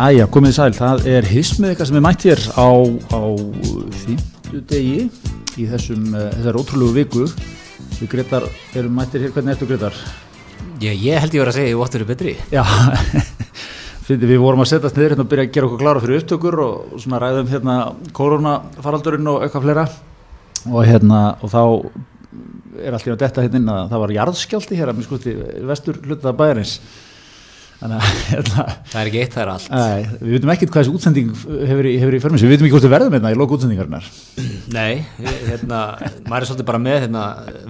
Jæja, 0.00 0.24
komið 0.32 0.54
sæl, 0.56 0.72
það 0.72 1.02
er 1.12 1.26
hismið 1.28 1.74
eitthvað 1.74 1.88
sem 1.90 1.96
er 1.98 2.02
mætt 2.06 2.22
hér 2.24 2.40
á, 2.56 2.72
á 3.12 3.20
fymtu 4.00 4.60
degi 4.70 5.02
í 5.60 5.66
þessum, 5.68 6.06
uh, 6.14 6.30
þessar 6.38 6.56
ótrúlegu 6.56 6.94
viku. 6.94 7.26
Við 7.98 8.08
Gretar 8.14 8.46
erum 8.80 8.94
mættir 8.96 9.26
hér, 9.26 9.34
hvernig 9.34 9.52
ertu 9.52 9.68
Gretar? 9.68 9.98
Já, 10.80 10.88
ég 10.88 11.20
held 11.20 11.36
ég 11.36 11.42
var 11.42 11.50
að 11.52 11.58
segja 11.58 11.74
ég 11.74 11.82
óttur 11.84 12.06
er 12.06 12.08
betri. 12.08 12.32
Já, 12.48 12.62
við 14.08 14.40
vorum 14.40 14.64
að 14.64 14.70
setjast 14.70 14.96
niður 14.96 15.12
hérna 15.12 15.26
og 15.26 15.30
byrja 15.34 15.46
að 15.50 15.52
gera 15.58 15.68
okkur 15.68 15.82
klára 15.84 16.04
fyrir 16.06 16.22
upptökur 16.22 16.58
og 16.64 16.96
svona 17.04 17.20
ræðum 17.20 17.52
hérna 17.52 17.76
koronafaraldurinn 18.16 19.30
og 19.34 19.44
eitthvað 19.44 19.68
fleira. 19.68 19.86
Og 20.64 20.80
hérna 20.88 21.20
og 21.44 21.52
þá 21.52 21.62
er 22.80 22.96
í 22.96 23.12
að 23.18 23.20
detta 23.26 23.44
hérna 23.44 23.84
það 23.92 24.06
var 24.06 24.16
jarðskjálti 24.16 24.80
hér 24.80 24.94
að 24.94 25.02
minn 25.02 25.10
skuti 25.10 25.36
vestur 25.68 26.00
hlutað 26.08 26.40
bæjarins. 26.40 26.78
hérna, 26.80 27.09
Það 28.90 28.96
er 29.00 29.08
ekki 29.08 29.20
eitt, 29.22 29.32
það 29.32 29.42
er 29.42 29.50
allt 29.54 29.68
Æ, 29.72 30.16
við 30.20 30.34
veitum 30.34 30.50
ekkert 30.52 30.72
hvað 30.74 30.82
þessi 30.84 30.92
útsending 30.98 31.30
hefur 31.70 31.86
hefur 31.88 32.16
í 32.16 32.20
förmins, 32.20 32.42
við 32.44 32.52
veitum 32.52 32.66
ekki 32.66 32.74
hvort 32.74 32.84
við 32.84 32.92
verðum 32.92 33.14
hérna 33.16 33.30
í 33.32 33.38
lók 33.40 33.54
útsendingarinnar. 33.56 34.08
Nei, 34.74 35.00
hérna, 35.48 35.78
maður 36.26 36.44
er 36.44 36.48
svolítið 36.50 36.68
bara 36.68 36.80
með 36.84 36.98
hérna, 37.06 37.22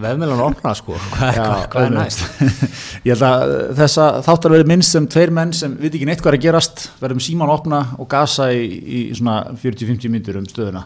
vefmjölan 0.02 0.42
opna 0.48 0.72
sko 0.74 0.98
Hvað, 0.98 1.38
hvað, 1.38 1.62
hvað 1.74 1.86
er 1.86 1.94
næst? 1.94 2.42
Ég 3.06 3.14
held 3.14 3.24
að 3.28 3.54
þessa 3.78 4.08
þáttar 4.26 4.56
verið 4.56 4.72
minnst 4.74 4.96
sem 4.98 5.06
tveir 5.14 5.34
menn 5.38 5.54
sem 5.56 5.78
veit 5.78 5.92
ekki 5.94 6.10
neitt 6.10 6.24
hvað 6.24 6.34
er 6.34 6.40
að 6.40 6.46
gerast, 6.48 6.84
verðum 7.00 7.22
síman 7.22 7.54
opna 7.54 7.84
og 8.02 8.10
gasa 8.10 8.50
í, 8.50 8.66
í 8.66 9.00
svona 9.14 9.38
40-50 9.62 10.10
myndur 10.16 10.42
um 10.42 10.50
stöðuna. 10.50 10.84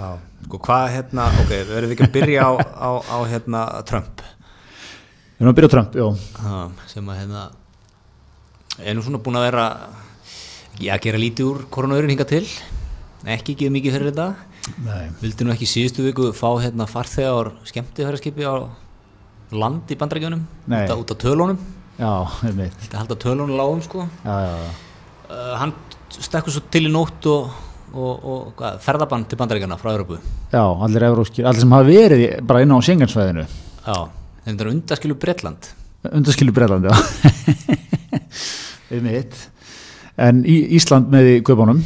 Já, 0.00 0.08
sko 0.48 0.64
hvað 0.64 0.88
hérna, 0.96 1.28
ok, 1.44 1.56
verðum 1.68 1.92
við 1.92 1.96
ekki 1.98 2.08
að 2.08 2.16
byrja 2.16 2.48
á, 2.48 2.52
á, 2.56 2.90
á 3.04 3.18
hérna 3.28 3.68
Trump 3.84 4.24
Við 4.24 5.44
erum 5.44 5.52
að 5.52 5.56
byrja 5.60 5.68
á 5.68 5.74
Trump, 5.76 5.94
já. 5.96 6.06
ha, 6.44 6.56
sem 6.88 7.06
að 7.12 7.20
hérna 7.22 7.44
er 8.84 8.96
nú 8.96 9.02
svona 9.04 9.20
búin 9.22 9.38
að 9.38 9.46
vera 9.48 9.64
já, 10.80 10.94
að 10.94 11.02
gera 11.06 11.20
lítið 11.20 11.48
úr 11.50 11.64
koronavörun 11.72 12.12
hinga 12.14 12.26
til? 12.28 12.44
Ekki 13.28 13.54
ekki 13.56 13.70
mikið 13.72 13.96
fyrir 13.96 14.12
þetta? 14.12 14.28
Vildi 15.20 15.46
nú 15.46 15.52
ekki 15.54 15.68
síðustu 15.68 16.04
viku 16.06 16.30
fá 16.36 16.48
hérna 16.62 16.86
farþegar 16.88 17.52
skemmtifæraskipi 17.68 18.46
á 18.46 18.68
land 19.52 19.90
í 19.90 19.98
bandrækjunum 19.98 20.44
út, 20.70 20.94
út 20.94 21.12
á 21.12 21.16
tölunum? 21.20 21.58
Þetta 22.00 23.02
halda 23.02 23.16
tölunum 23.20 23.56
lágum 23.58 23.82
sko. 23.84 24.06
Já, 24.24 24.36
já, 24.46 24.54
já. 24.62 24.70
uh, 25.28 25.56
hann 25.60 25.74
stekkur 26.16 26.54
svo 26.54 26.62
til 26.72 26.86
í 26.88 26.92
nótt 26.92 27.28
og, 27.28 27.50
og, 27.92 28.14
og 28.14 28.46
hvað, 28.60 28.78
ferðabann 28.86 29.26
til 29.28 29.40
bandaríkjana 29.40 29.78
frá 29.80 29.92
Európu 29.92 30.16
Já, 30.52 30.62
allir 30.64 31.06
evróskir, 31.10 31.44
allir 31.44 31.64
sem 31.66 31.76
hafa 31.76 31.88
verið 31.90 32.24
bara 32.46 32.64
inn 32.64 32.72
á 32.72 32.78
Schengensvæðinu, 32.80 33.44
já, 33.84 33.98
þetta 34.46 34.64
er 34.64 34.72
undaskilu 34.72 35.18
Bretland. 35.20 35.70
Undarskilu 36.10 36.56
Breitland, 36.56 36.88
já. 36.88 36.94
einmitt. 38.90 39.40
En 40.20 40.42
í 40.44 40.56
Ísland 40.76 41.08
með 41.12 41.28
í 41.30 41.34
kaupunum, 41.46 41.78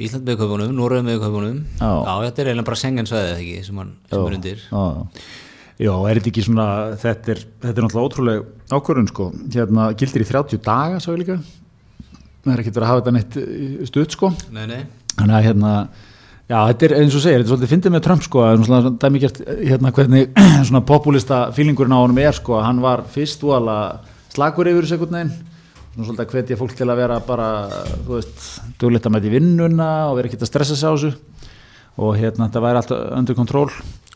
Ísland 0.00 0.24
með 0.24 0.38
kaupunum, 0.40 0.70
Norröð 0.78 1.02
með 1.04 1.18
kaupunum. 1.26 1.58
Já. 1.76 1.90
þetta 2.24 2.44
er 2.44 2.50
eiginlega 2.52 2.68
bara 2.70 2.80
Schengen-svæðið 2.80 3.32
ekki 3.34 3.64
sem, 3.66 3.80
hann, 3.82 3.90
sem 4.08 4.22
er 4.22 4.36
undir. 4.38 4.62
Já, 4.70 4.84
já, 5.82 5.92
er 5.92 6.20
þetta 6.20 6.30
ekki 6.30 6.44
svona, 6.46 6.68
þetta 7.02 7.34
er, 7.34 7.42
þetta 7.64 7.74
er 7.74 7.86
náttúrulega 7.86 8.06
ótrúlega 8.08 8.46
ákvörðun 8.72 9.10
sko, 9.10 9.26
hérna 9.52 9.90
gildir 9.98 10.24
í 10.24 10.28
30 10.30 10.62
daga 10.64 11.02
svo 11.02 11.18
líka, 11.18 11.36
það 12.44 12.54
er 12.54 12.62
ekki 12.62 12.72
verið 12.72 12.86
að 12.86 12.90
hafa 12.92 13.02
þetta 13.02 13.14
neitt 13.18 13.38
eh, 13.42 13.84
stutt 13.90 14.16
sko, 14.16 14.32
nei, 14.54 14.64
nei, 14.70 14.80
þannig 15.18 15.36
að 15.38 15.46
hérna, 15.48 15.72
já, 16.46 16.56
þetta 16.70 16.88
er 16.88 16.96
eins 17.00 17.16
og 17.18 17.24
segir, 17.24 17.42
þetta 17.42 17.44
er 17.44 17.52
svolítið 17.52 17.72
fyndið 17.74 17.96
með 17.96 18.04
Trump 18.06 18.26
sko, 18.26 18.44
er 18.46 18.66
svona 18.66 18.94
dæmikert 19.04 19.42
hérna 19.50 19.94
hvernig 19.98 20.42
svona 20.68 20.84
populista 20.88 21.44
fílingurinn 21.56 21.96
á 21.96 22.00
honum 22.00 22.22
er 22.22 22.36
sko, 22.38 22.60
hann 22.62 22.82
var 22.84 23.04
fyrst 23.12 23.44
alveg 23.44 24.12
slagur 24.32 24.70
yfir 24.70 24.86
þessu 24.86 24.96
einhvern 24.96 25.18
veginn, 25.18 25.34
svona 25.92 26.08
svolítið 26.08 26.24
að 26.24 26.34
hvetja 26.34 26.58
fólk 26.60 26.74
til 26.76 26.88
að 26.88 27.00
vera 27.02 27.20
bara, 27.26 27.48
þú 28.06 28.16
veist, 28.16 28.44
duglegt 28.80 29.08
að 29.08 29.14
mæta 29.16 29.28
í 29.28 29.32
vinnuna 29.36 29.88
og 30.08 30.18
vera 30.18 30.30
ekkert 30.30 30.46
að 30.46 30.52
stressa 30.52 30.76
sig 30.78 30.88
á 30.88 30.92
þessu. 30.94 31.12
Og 32.02 32.14
hérna 32.16 32.48
þetta 32.48 32.64
væri 32.64 32.80
alltaf 32.80 33.02
under 33.18 33.36
control. 33.36 33.66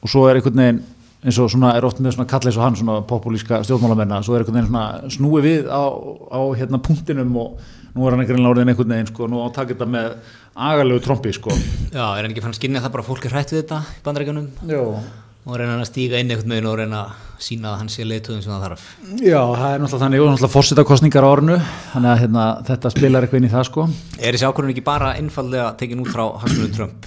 Og 0.01 0.09
svo 0.09 0.25
er 0.29 0.39
einhvern 0.39 0.63
veginn 0.63 0.85
eins 1.27 1.39
og 1.43 1.51
svona 1.51 1.73
er 1.75 1.85
oft 1.87 2.01
með 2.03 2.15
svona 2.15 2.29
kalla 2.31 2.51
eins 2.51 2.59
og 2.59 2.65
hann 2.65 2.77
svona 2.79 3.01
populíska 3.09 3.59
stjórnmálamenn 3.67 4.23
svo 4.25 4.37
er 4.37 4.45
einhvern 4.45 4.61
veginn 4.61 4.71
svona 4.71 5.11
snúi 5.11 5.43
við 5.43 5.71
á, 5.73 5.83
á 6.31 6.41
hérna 6.55 6.81
punktinum 6.83 7.33
og 7.41 7.61
nú 7.97 8.07
er 8.07 8.15
hann 8.15 8.23
einhvern 8.23 8.45
veginn 8.45 8.71
einhvern 8.71 8.93
veginn 8.95 9.11
sko, 9.11 9.29
nú 9.31 9.41
á 9.43 9.49
að 9.49 9.55
taka 9.57 9.75
þetta 9.75 9.89
með 9.91 10.11
agalegu 10.69 11.03
trombi 11.05 11.33
sko. 11.35 11.55
Já, 11.91 12.05
er 12.05 12.23
hann 12.23 12.31
ekki 12.31 12.45
fann 12.45 12.55
að 12.55 12.61
skynja 12.61 12.85
það 12.85 12.95
bara 12.95 13.07
að 13.07 13.11
fólk 13.11 13.27
er 13.27 13.37
hrætt 13.37 13.55
við 13.55 13.63
þetta 13.63 13.81
í 13.97 14.03
bandaríkjunum? 14.07 14.51
Já, 14.71 14.83
og 15.47 15.55
reyna 15.61 15.77
að 15.79 15.87
stíga 15.87 16.19
inn 16.19 16.33
einhvern 16.33 16.53
veginn 16.57 16.67
og 16.67 16.79
reyna 16.81 17.01
að 17.05 17.43
sína 17.47 17.71
að 17.71 17.77
hann 17.79 17.91
sé 17.93 18.07
leiðtöðum 18.07 18.41
sem 18.43 18.51
það 18.51 18.65
þarf. 18.65 18.87
Já 19.23 19.39
það 19.39 19.69
er 19.69 19.83
náttúrulega 19.83 20.03
þannig. 20.03 20.23
Og 20.23 20.31
náttúrulega 20.33 20.55
fórsetakostningar 20.57 21.27
á 21.27 21.31
ornu 21.31 21.59
þannig 21.93 22.11
að 22.11 22.21
hérna, 22.25 22.47
þetta 22.67 22.93
spilar 22.95 23.27
eitthvað 23.27 23.41
inn 23.41 23.47
í 23.47 23.53
það 23.53 23.69
sko. 23.69 23.85
Er 24.19 24.35
þessi 24.35 24.49
ákvörðun 24.49 24.75
ekki 24.75 24.85
bara 24.89 25.13
einfallega 25.21 25.69
tekin 25.79 26.03
út 26.03 26.11
frá 26.11 26.25
Hagsmunum 26.43 26.75
Trump? 26.75 27.07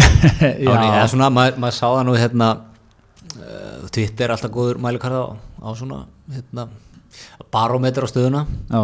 Já, 0.00 0.54
Já, 0.56 0.72
eða 0.72 1.06
svona, 1.12 1.30
maður, 1.36 1.60
maður 1.60 1.76
sá 1.76 1.84
það 1.84 2.02
nú 2.08 2.16
hérna 2.16 2.50
uh, 2.56 3.86
Twitter 3.92 4.26
er 4.26 4.36
alltaf 4.38 4.54
góður 4.54 4.80
mælukarða 4.80 5.20
á, 5.20 5.30
á 5.36 5.68
svona 5.76 6.02
hérna, 6.32 6.68
barómeter 7.52 8.08
á 8.08 8.08
stöðuna. 8.08 8.46
Já, 8.72 8.82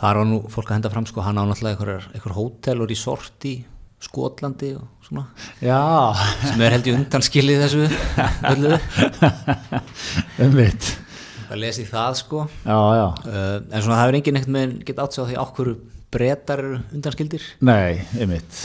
þar 0.00 0.22
var 0.24 0.30
nú 0.32 0.42
fólk 0.50 0.72
að 0.72 0.80
henda 0.80 0.90
fram 0.90 1.06
sko, 1.06 1.22
hann 1.22 1.38
á 1.38 1.46
náttúrulega 1.46 2.00
einhver 2.10 2.34
hótel 2.34 2.82
og 2.82 2.90
resort 2.90 3.46
í 3.46 3.60
Skotlandi 3.98 4.72
og 4.78 4.86
svona. 5.08 5.24
Já, 5.64 5.80
sem 6.44 6.62
er 6.62 6.76
held 6.76 6.86
í 6.86 6.94
undan 6.94 7.24
skilið 7.26 7.64
þessu 7.64 7.84
öllu. 8.52 8.78
Umvitt 10.46 10.94
að 11.48 11.62
lesa 11.62 11.82
í 11.82 11.86
það 11.88 12.16
sko. 12.20 12.42
Já, 12.64 12.78
já, 12.98 13.06
uh, 13.08 13.54
en 13.72 13.84
svona 13.84 14.00
það 14.00 14.10
er 14.10 14.18
enginn 14.18 14.40
einhvern 14.40 14.58
veginn 14.58 14.74
gett 14.88 15.00
átt 15.02 15.16
sig 15.16 15.24
á 15.24 15.28
því 15.28 15.38
ákvöru 15.42 15.76
breytar 16.12 16.62
eru 16.62 16.80
undanskildir? 16.94 17.46
Nei, 17.64 18.04
einmitt. 18.18 18.58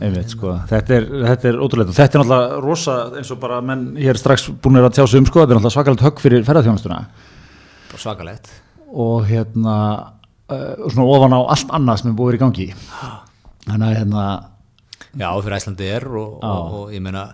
Einmitt 0.00 0.32
sko, 0.32 0.54
þetta 0.70 0.96
er, 0.96 1.08
þetta 1.26 1.50
er 1.50 1.58
ótrúlega 1.60 1.92
þetta 1.92 2.16
er 2.16 2.22
náttúrulega 2.22 2.60
rosa 2.64 2.94
eins 3.18 3.32
og 3.34 3.40
bara 3.42 3.58
menn 3.60 3.90
hér 4.00 4.16
strax 4.16 4.46
búin 4.64 4.80
að 4.80 4.94
tjá 4.96 5.04
sig 5.04 5.20
um 5.20 5.26
sko, 5.28 5.42
þetta 5.42 5.52
er 5.52 5.58
náttúrulega 5.58 5.74
svakalegt 5.76 6.06
högg 6.06 6.22
fyrir 6.22 6.46
ferðarþjónustuna 6.46 7.00
bara 7.90 8.00
svakalegt. 8.00 8.48
Og 8.92 9.26
hérna 9.28 9.76
uh, 10.48 10.88
svona 10.88 11.08
ofan 11.08 11.36
á 11.36 11.40
allt 11.44 11.76
annað 11.76 12.00
sem 12.00 12.12
er 12.12 12.16
búið 12.16 12.38
í 12.38 12.42
gangi 12.46 12.68
þannig 13.66 13.88
að 13.88 13.98
hérna 14.00 14.26
Já, 15.12 15.28
fyrir 15.42 15.56
Æslandi 15.58 15.88
er 15.92 16.06
og, 16.08 16.38
og, 16.40 16.76
og 16.78 16.92
ég 16.94 17.02
meina 17.04 17.26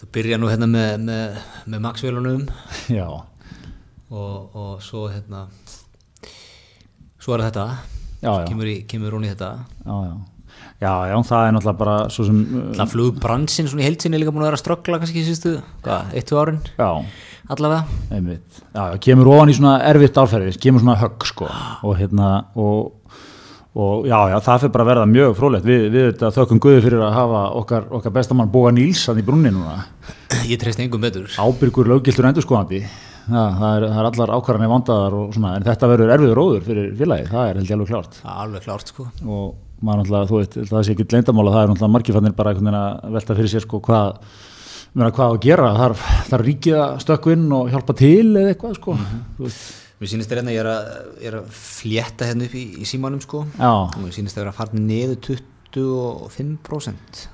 það 0.00 0.12
byrja 0.16 0.38
nú 0.40 0.48
hérna 0.50 0.66
með, 0.70 0.94
með, 1.06 1.42
með 1.70 1.84
Maxvélunum 1.84 2.46
já, 2.98 3.06
og, 4.10 4.56
og 4.56 4.72
svo 4.84 5.06
hérna 5.12 5.46
svo 7.20 7.36
er 7.36 7.46
þetta. 7.48 7.68
Já, 8.20 8.32
já, 8.32 8.44
kemur, 8.48 8.68
í, 8.68 8.76
kemur 8.88 9.16
hún 9.16 9.26
í 9.28 9.32
þetta. 9.32 9.54
Já, 9.84 9.96
já. 10.08 10.14
Já, 10.80 10.92
já, 11.08 11.14
það 11.28 11.42
er 11.46 11.52
náttúrulega 11.54 11.80
bara 11.80 11.96
svo 12.12 12.24
sem, 12.24 12.38
uh, 12.40 12.62
Það 12.76 12.92
flugbransin 12.94 13.68
svona 13.68 13.82
í 13.82 13.86
heilsinni 13.86 14.16
er 14.16 14.22
líka 14.22 14.32
búin 14.32 14.44
að 14.44 14.48
vera 14.50 14.58
að 14.58 14.62
ströggla 14.62 15.00
kannski 15.00 15.24
síðustu, 15.24 15.52
hvað, 15.84 16.14
eitt, 16.16 16.26
tvö 16.28 16.40
árin? 16.40 16.60
Já, 16.80 16.88
allavega. 17.52 17.98
Einmitt, 18.16 18.60
já, 18.64 18.80
já, 18.80 18.96
kemur 19.04 19.30
ofan 19.34 19.52
í 19.52 19.56
svona 19.56 19.74
erfitt 19.88 20.20
árferði, 20.20 20.54
kemur 20.64 20.84
svona 20.84 20.96
högg, 21.00 21.28
sko, 21.28 21.50
og 21.88 21.96
hérna, 22.00 22.30
og, 22.60 23.12
og 23.78 24.08
já, 24.10 24.18
já, 24.32 24.36
það 24.42 24.64
fyrir 24.64 24.72
bara 24.74 24.84
að 24.84 24.90
verða 24.90 25.10
mjög 25.10 25.36
frólægt, 25.38 25.66
við, 25.68 25.84
við 25.94 26.08
þetta 26.08 26.32
þökkum 26.34 26.60
Guði 26.64 26.80
fyrir 26.86 27.04
að 27.06 27.14
hafa 27.14 27.44
okkar, 27.60 27.86
okkar 28.00 28.14
bestamann 28.16 28.50
Boga 28.50 28.72
Nílsson 28.74 29.20
í 29.20 29.26
brunni 29.26 29.52
núna, 29.54 29.84
Ég 30.46 30.58
treyst 30.62 30.80
engum 30.82 31.02
betur. 31.02 31.30
Ábyrgur 31.38 31.88
löggiltur 31.90 32.26
endurskoðandi, 32.30 32.80
já, 32.82 33.42
það 33.60 33.70
er, 33.70 33.86
það 33.86 34.02
er 34.02 34.08
allar 34.10 34.32
ákvarðanir 34.36 34.70
vandaðar 34.72 35.16
og 35.18 35.32
svona, 35.34 35.56
en 35.58 35.66
þetta 35.66 35.90
verður 35.90 36.12
erfiður 36.16 36.38
róður 36.38 36.66
fyrir 36.66 36.92
félagið, 36.98 37.32
það 37.32 37.50
er 37.50 37.58
held 37.60 37.70
ég 37.70 37.76
alveg 37.76 37.90
klárt. 37.90 38.20
Alveg 38.34 38.64
klárt 38.66 38.92
sko. 38.92 39.06
Og 39.26 39.50
maður 39.80 40.02
náttúrulega, 40.02 40.30
þú 40.30 40.40
veit, 40.40 40.56
það 40.70 40.86
sé 40.86 40.94
ekki 40.94 41.08
leyndamála, 41.14 41.54
það 41.54 41.62
er 41.62 41.70
náttúrulega 41.72 41.94
margifannir 41.96 42.36
bara 42.38 42.54
að 42.54 43.12
velta 43.16 43.36
fyrir 43.38 43.52
sér 43.54 43.66
sko 43.66 43.82
hvað, 43.86 44.18
hvað 45.00 45.26
að 45.26 45.38
gera, 45.46 45.70
þarf, 45.78 46.06
þarf 46.30 46.46
ríkið 46.46 46.80
að 46.80 46.96
stökku 47.06 47.34
inn 47.34 47.46
og 47.56 47.70
hjálpa 47.72 47.96
til 47.98 48.26
eða 48.34 48.54
eitthvað 48.54 48.76
sko, 48.78 48.96
þú 49.38 49.46
veist, 49.46 49.79
Mér 50.00 50.08
sýnist 50.08 50.30
þér 50.30 50.38
hérna, 50.40 50.52
ég 50.54 50.62
er 50.62 50.68
að, 50.70 50.86
ég 51.20 51.28
er 51.28 51.34
að 51.42 51.48
flétta 51.52 52.24
hérna 52.30 52.46
upp 52.46 52.54
í, 52.56 52.62
í 52.80 52.84
símanum 52.88 53.20
sko. 53.20 53.42
Já, 53.58 53.72
og 53.84 53.98
mér 54.00 54.14
sýnist 54.16 54.38
þér 54.38 54.48
að 54.48 54.56
fara 54.56 54.80
niður 54.80 55.18
25% 55.74 57.28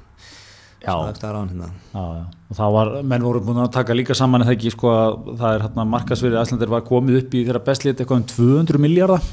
Já. 0.86 0.92
Svo 0.92 1.12
það 1.18 1.34
á 1.34 1.38
hann 1.38 1.50
hérna. 1.50 1.68
Já, 1.90 2.02
já, 2.18 2.24
og 2.50 2.58
það 2.58 2.74
var, 2.76 2.90
menn 3.10 3.24
voru 3.26 3.40
búin 3.42 3.60
að 3.62 3.70
taka 3.74 3.94
líka 3.96 4.14
saman 4.18 4.44
eða 4.44 4.54
ekki, 4.54 4.70
sko, 4.74 4.90
að 4.92 5.30
það 5.40 5.54
er 5.54 5.64
hérna 5.64 5.86
markasverið 5.94 6.40
Æslandir 6.42 6.70
var 6.74 6.84
komið 6.86 7.20
upp 7.22 7.34
í 7.34 7.42
þeirra 7.46 7.62
bestlít 7.66 8.02
eitthvað 8.02 8.20
um 8.20 8.26
200 8.34 8.82
miljardar, 8.84 9.24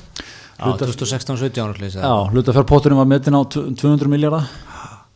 Já, 0.54 0.66
2016-17 0.80 1.60
ára 1.66 1.90
já, 1.90 2.14
hlutafjárpotturinn 2.32 3.00
var 3.02 3.10
metin 3.10 3.38
á 3.38 3.42
200 3.44 4.10
miljardar 4.10 4.48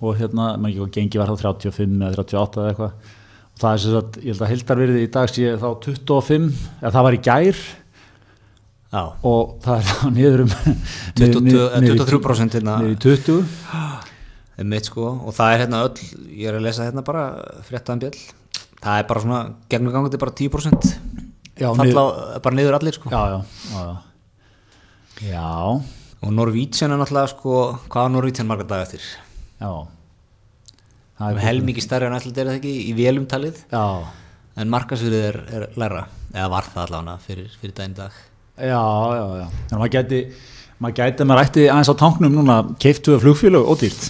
og 0.01 0.17
hérna, 0.19 0.51
maður 0.57 0.73
ekki 0.73 0.81
hvað 0.83 0.93
gengi 0.97 1.21
var 1.21 1.31
þá 1.31 1.35
35 1.45 1.97
eða 2.05 2.21
38 2.21 2.61
eða 2.61 2.71
eitthvað. 2.73 3.11
Og 3.47 3.61
það 3.61 3.71
er 3.71 3.81
sem 3.81 3.95
sagt, 3.95 4.17
ég 4.21 4.27
held 4.33 4.43
að 4.43 4.51
hildarverðið 4.53 5.05
í 5.05 5.11
dag 5.15 5.31
sé 5.31 5.53
þá 5.57 5.67
25, 5.87 6.49
eða 6.81 6.93
það 6.97 7.07
var 7.07 7.17
í 7.17 7.21
gær 7.25 7.61
Já, 8.97 9.03
og 9.29 9.51
það 9.61 9.77
er 9.77 9.87
þá 9.91 10.07
niður 10.17 10.43
um 10.45 10.51
22 11.19 11.41
niður- 11.45 11.67
eh, 11.77 11.81
niður 11.83 11.93
í 11.93 11.99
23% 12.01 12.57
hérna. 12.57 12.77
niður 12.81 12.95
í 12.95 12.99
20 13.05 14.65
mitt 14.73 14.89
sko. 14.89 15.05
Og 15.27 15.35
það 15.37 15.53
er 15.53 15.61
hérna 15.63 15.81
öll, 15.85 16.05
ég 16.33 16.47
er 16.49 16.57
að 16.57 16.65
lesa 16.65 16.87
hérna 16.87 17.03
bara 17.05 17.25
fréttaðan 17.67 18.01
bjöll, 18.01 18.21
það 18.81 19.01
er 19.03 19.07
bara 19.11 19.21
svona 19.25 19.41
gegnumgangandi 19.69 20.19
bara 20.23 20.33
10% 20.39 20.87
Já, 21.57 21.69
falla 21.77 22.03
á- 22.09 22.41
bara 22.41 22.57
niður 22.57 22.77
allir 22.79 22.93
sko. 22.97 23.09
Já, 23.13 23.21
já, 23.35 23.39
já, 23.73 23.83
já. 23.85 25.29
já. 25.29 25.45
Og 26.25 26.33
Norvítsjan 26.33 26.91
er 26.95 26.97
náttúrulega 26.97 27.29
sko 27.35 27.53
hvað 27.93 28.09
á 28.09 28.13
Norvítsjan 28.15 28.49
margar 28.49 28.67
dag 28.71 28.81
eftir? 28.87 29.03
Já. 29.61 29.69
Það 31.17 31.31
er 31.37 31.43
helmikið 31.47 31.85
stærri 31.85 32.05
en 32.09 32.13
ætla 32.17 32.33
er 32.33 32.49
það 32.51 32.57
ekki 32.59 32.73
í 32.89 32.95
vélumtalið 32.97 33.61
já, 33.73 33.83
en 34.57 34.69
markasverið 34.73 35.23
er, 35.31 35.37
er 35.59 35.63
læra 35.81 36.03
eða 36.33 36.49
var 36.53 36.67
það 36.73 36.83
allavega 36.87 37.15
fyrir, 37.25 37.47
fyrir 37.61 37.73
daginn 37.77 37.95
dag 37.97 38.17
já, 38.57 38.83
já, 39.17 39.25
já. 39.41 39.47
Þannig 39.69 39.73
að 39.73 39.81
maður 39.81 39.95
gæti 39.97 40.21
maður 40.77 40.97
gæti 41.01 41.23
að 41.23 41.29
maður 41.31 41.43
ætti 41.47 41.67
aðeins 41.73 41.91
á 41.93 42.01
tanknum 42.03 42.37
núna 42.37 42.57
keiftuða 42.81 43.21
flugfélög 43.23 43.69
ódýrt. 43.73 44.07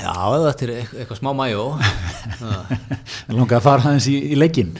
Já, 0.00 0.14
þetta 0.46 0.64
er 0.68 0.70
eit- 0.78 0.92
eitthvað 1.02 1.18
smá 1.18 1.32
mæjó 1.34 1.62
en 1.80 3.34
langaði 3.36 3.56
að 3.58 3.64
fara 3.64 3.88
aðeins 3.90 4.06
í, 4.12 4.14
í 4.30 4.36
leikinn. 4.38 4.76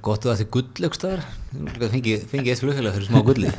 Gott 0.00 0.24
að 0.24 0.38
þetta 0.38 0.44
er 0.46 0.52
gull 0.54 0.86
eitthvað 0.86 1.90
fengið 1.92 2.22
fengi 2.30 2.52
eitt 2.54 2.62
flugfélag 2.62 2.94
fyrir 2.94 3.08
smá 3.10 3.24
gulli. 3.26 3.50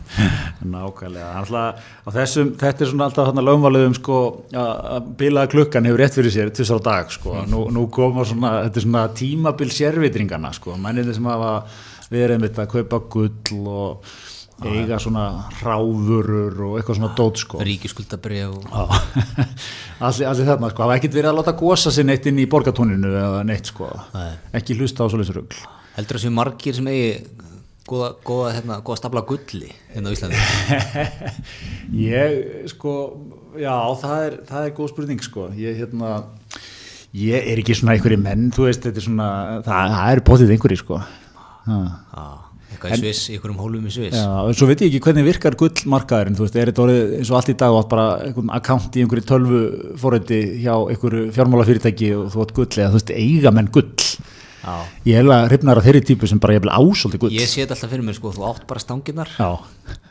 Nákvæmlega, 0.72 1.26
alltaf, 1.40 1.82
þessum, 2.14 2.52
þetta 2.60 2.84
er 2.86 2.90
svona 2.92 3.08
alltaf 3.10 3.28
þarna 3.28 3.44
lögumvalið 3.44 3.84
um 3.90 3.96
sko 3.98 4.20
að 4.56 4.70
að 4.96 5.10
bilaða 5.20 5.50
klukkan 5.52 5.88
hefur 5.90 6.00
rétt 6.02 6.16
fyrir 6.16 6.34
sér 6.34 6.52
tvisar 6.56 6.80
á 6.80 6.86
dag 6.86 7.12
sko, 7.12 7.34
nú, 7.50 7.66
nú 7.74 7.84
koma 7.92 8.24
svona, 8.26 8.54
svona 8.72 9.04
tímabil 9.18 9.70
sérvitringana 9.74 10.54
sko, 10.56 10.78
mennið 10.80 11.12
sem 11.18 11.28
hafa 11.28 11.52
verið 12.12 12.42
með 12.42 12.60
að 12.62 12.72
kaupa 12.76 13.00
gull 13.12 13.62
og 13.70 14.10
eiga 14.64 14.96
svona 15.02 15.24
ráðurur 15.60 16.60
og 16.64 16.76
eitthvað 16.78 16.96
svona 17.00 17.12
dót 17.18 17.40
sko. 17.42 17.58
ríkiskuldabrið 17.66 18.54
og 18.54 18.94
allir, 20.06 20.28
allir 20.30 20.48
þarna 20.48 20.70
sko, 20.72 20.84
hafa 20.86 20.96
ekkert 20.96 21.18
verið 21.18 21.30
að 21.32 21.40
láta 21.42 21.56
gósa 21.60 21.92
sér 21.92 22.08
neitt 22.08 22.28
inn 22.30 22.40
í 22.40 22.46
borgatóninu 22.48 23.10
eða 23.12 23.42
neitt 23.48 23.68
sko, 23.72 23.90
Nei. 24.14 24.30
ekki 24.56 24.78
hlusta 24.78 25.04
á 25.04 25.10
svoleiðis 25.12 25.34
rugl. 25.36 25.58
heldur 25.98 26.16
það 26.16 26.24
séu 26.24 26.32
margir 26.38 26.78
sem 26.78 26.88
eigi 26.88 27.10
góða, 27.86 28.08
góða, 28.26 28.54
hérna, 28.56 28.78
góða 28.86 29.00
stapla 29.02 29.24
gulli 29.28 29.68
hérna 29.92 30.08
á 30.08 30.14
Íslandi 30.16 30.40
Ég, 32.06 32.40
sko, 32.72 32.94
já, 33.60 33.76
það 34.00 34.24
er, 34.24 34.40
það 34.48 34.64
er 34.70 34.74
góð 34.80 34.90
spurning, 34.94 35.22
sko. 35.22 35.50
Ég, 35.60 35.76
hérna, 35.78 36.16
ég 37.16 37.52
er 37.52 37.60
ekki 37.62 37.76
svona 37.76 37.94
einhverju 37.94 38.18
menn, 38.24 38.48
þú 38.56 38.66
veist, 38.66 38.82
þetta 38.88 39.02
er 39.02 39.06
svona, 39.06 39.28
það, 39.68 39.94
það 39.94 40.16
er 40.16 40.24
potið 40.32 40.56
einhverju, 40.56 40.80
sko. 40.82 40.98
Eitthvað 41.66 42.92
í 42.92 42.98
Sviss, 43.00 43.28
einhverjum 43.30 43.60
hólum 43.62 43.84
í 43.86 43.92
Sviss 43.94 44.16
Já, 44.18 44.26
en 44.42 44.56
svo 44.58 44.66
veit 44.68 44.80
ég 44.82 44.90
ekki 44.90 45.00
hvernig 45.06 45.26
virkar 45.28 45.54
gullmarkaðurinn, 45.60 46.36
þú 46.36 46.46
veist, 46.46 46.56
er 46.58 46.70
þetta 46.72 46.82
orðið 46.84 47.12
eins 47.20 47.30
og 47.30 47.36
allt 47.38 47.52
í 47.52 47.56
dag 47.62 47.76
bara 47.92 48.06
einhvern 48.26 48.50
account 48.56 48.96
í 48.98 49.04
einhverju 49.04 49.26
tölvu 49.30 49.60
fórætti 50.02 50.40
hjá 50.64 50.72
einhverju 50.74 51.28
fjármálafyrirtæki 51.36 52.10
og 52.18 52.26
þú 52.34 52.42
átt 52.44 52.54
gull 52.58 52.68
eða 52.74 52.90
þú 52.90 52.98
veist, 52.98 53.14
eiga 53.14 53.54
menn 53.54 53.70
gull. 53.72 53.88
Já. 54.66 54.74
Ég 55.06 55.20
hef 55.20 55.30
að 55.30 55.46
hrifnar 55.52 55.78
að 55.78 55.86
þeirri 55.86 56.04
típu 56.10 56.26
sem 56.26 56.42
bara 56.42 56.56
ég 56.56 56.64
vil 56.66 56.74
ásóldi 56.74 57.20
gull. 57.22 57.30
Ég 57.38 57.46
sé 57.46 57.62
þetta 57.62 57.76
alltaf 57.76 57.92
fyrir 57.94 58.06
mér 58.08 58.18
sko, 58.18 58.32
þú 58.34 58.46
átt 58.50 58.64
bara 58.66 58.82
stanginnar 58.82 59.30
Já, 59.38 59.50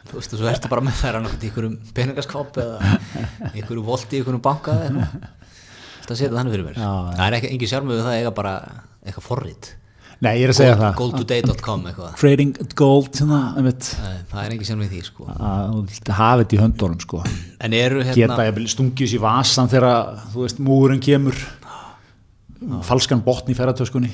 þú 0.07 0.15
veist, 0.21 0.35
svo 0.39 0.47
ertu 0.47 0.71
bara 0.71 0.85
með 0.85 1.01
þær 1.01 1.17
í 1.19 1.23
einhverjum 1.49 1.75
peningaskáp 1.97 2.61
eða 2.63 2.93
einhverjum 3.51 3.83
volti 3.89 4.15
í 4.15 4.21
einhverjum 4.23 4.45
banka. 4.45 4.77
Alltaf 4.79 6.15
sé 6.15 6.29
þetta 6.29 6.39
þannig 6.39 6.55
fyrir 6.55 6.69
mér 6.69 6.79
Já, 6.79 6.91
Það 7.17 7.25
er 7.27 7.37
ekki, 7.41 7.51
engin 7.51 7.73
sjármöðu 7.73 8.05
það 8.05 8.13
að 8.13 8.21
eiga 8.21 8.33
bara 8.39 8.55
eitthvað 9.03 9.27
forrið 9.27 9.73
nei, 10.25 10.33
ég 10.41 10.47
er 10.47 10.53
að 10.53 10.59
segja 10.59 10.77
það. 10.81 10.93
goldtoday.com 10.99 11.87
eitthvað. 11.91 12.13
Trading 12.21 12.75
gold. 12.77 13.23
Nei, 13.29 14.15
það 14.31 14.39
er 14.43 14.55
engin 14.55 14.69
sjármöðu 14.69 14.91
því 14.93 15.03
sko. 15.07 15.27
Að 15.35 16.13
hafa 16.19 16.43
þetta 16.43 16.57
í 16.57 16.63
höndunum 16.63 17.01
sko. 17.05 17.23
En 17.65 17.77
eru 17.77 18.05
geta 18.11 18.39
hérna 18.43 18.69
stungið 18.75 19.13
sér 19.13 19.21
í 19.21 19.25
vasan 19.25 19.71
þegar 19.71 20.23
þú 20.33 20.45
veist 20.47 20.63
múurinn 20.63 21.03
kemur. 21.03 21.45
Falskan 22.85 23.21
botn 23.21 23.51
í 23.51 23.57
ferratöskunni 23.57 24.13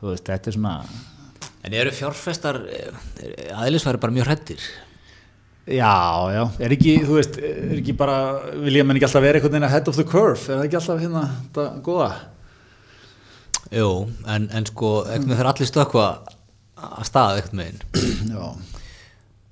þú 0.00 0.12
veist 0.12 0.28
þetta 0.28 0.50
er 0.50 0.58
svona 0.58 0.74
En 1.66 1.74
eru 1.74 1.92
fjárfestar 1.92 2.60
aðeinsværi 3.58 4.00
bara 4.00 4.14
mjög 4.14 4.30
hrættir 4.30 4.66
já 5.68 5.92
já. 6.32 6.42
Er 6.64 6.72
ekki 6.72 6.94
þú 7.04 7.18
veist 7.18 7.38
er 7.44 7.74
ekki 7.76 7.94
bara 7.98 8.18
vilja 8.54 8.86
menn 8.86 8.96
ekki 8.96 9.08
alltaf 9.08 9.24
vera 9.24 9.40
einhvern 9.40 9.56
veginn 9.56 9.68
ahead 9.68 9.90
of 9.90 9.98
the 9.98 10.06
curve? 10.06 10.40
Er 10.46 10.62
það 10.62 10.66
ekki 10.68 10.78
alltaf 10.80 11.02
hérna 11.02 11.24
þetta 11.28 11.66
góða 11.84 12.10
Jú, 13.74 13.88
en, 14.26 14.48
en 14.54 14.66
sko, 14.68 14.92
ekkert 15.08 15.28
með 15.28 15.40
þeir 15.40 15.50
allir 15.52 15.70
stökkva 15.70 16.06
að 16.88 17.08
stað 17.08 17.42
ekkert 17.42 17.58
með 17.58 17.72
einn 17.72 18.34
já 18.34 18.48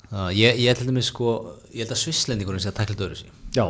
Uh, 0.06 0.28
ég, 0.30 0.54
ég 0.62 0.70
held 0.70 0.92
með 0.94 1.02
sko, 1.08 1.32
ég 1.74 1.82
held 1.82 1.90
að 1.90 1.98
svisslendingurinn 1.98 2.62
sé 2.62 2.68
að 2.70 2.76
tækla 2.78 2.94
dörru 3.00 3.16
sig 3.18 3.30
já. 3.56 3.64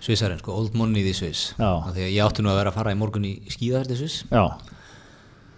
Svissarinn, 0.00 0.40
sko, 0.40 0.54
old 0.56 0.76
money 0.78 1.02
í 1.04 1.12
Sviss. 1.12 1.50
Já. 1.58 1.68
Því 1.92 2.06
að 2.06 2.14
ég 2.14 2.22
átti 2.24 2.40
nú 2.40 2.48
að 2.48 2.60
vera 2.62 2.70
að 2.72 2.78
fara 2.78 2.94
í 2.94 2.96
morgun 2.96 3.26
í 3.28 3.32
skíðaferð 3.52 3.92
í 3.92 3.98
Sviss 3.98 4.22
já. 4.30 4.44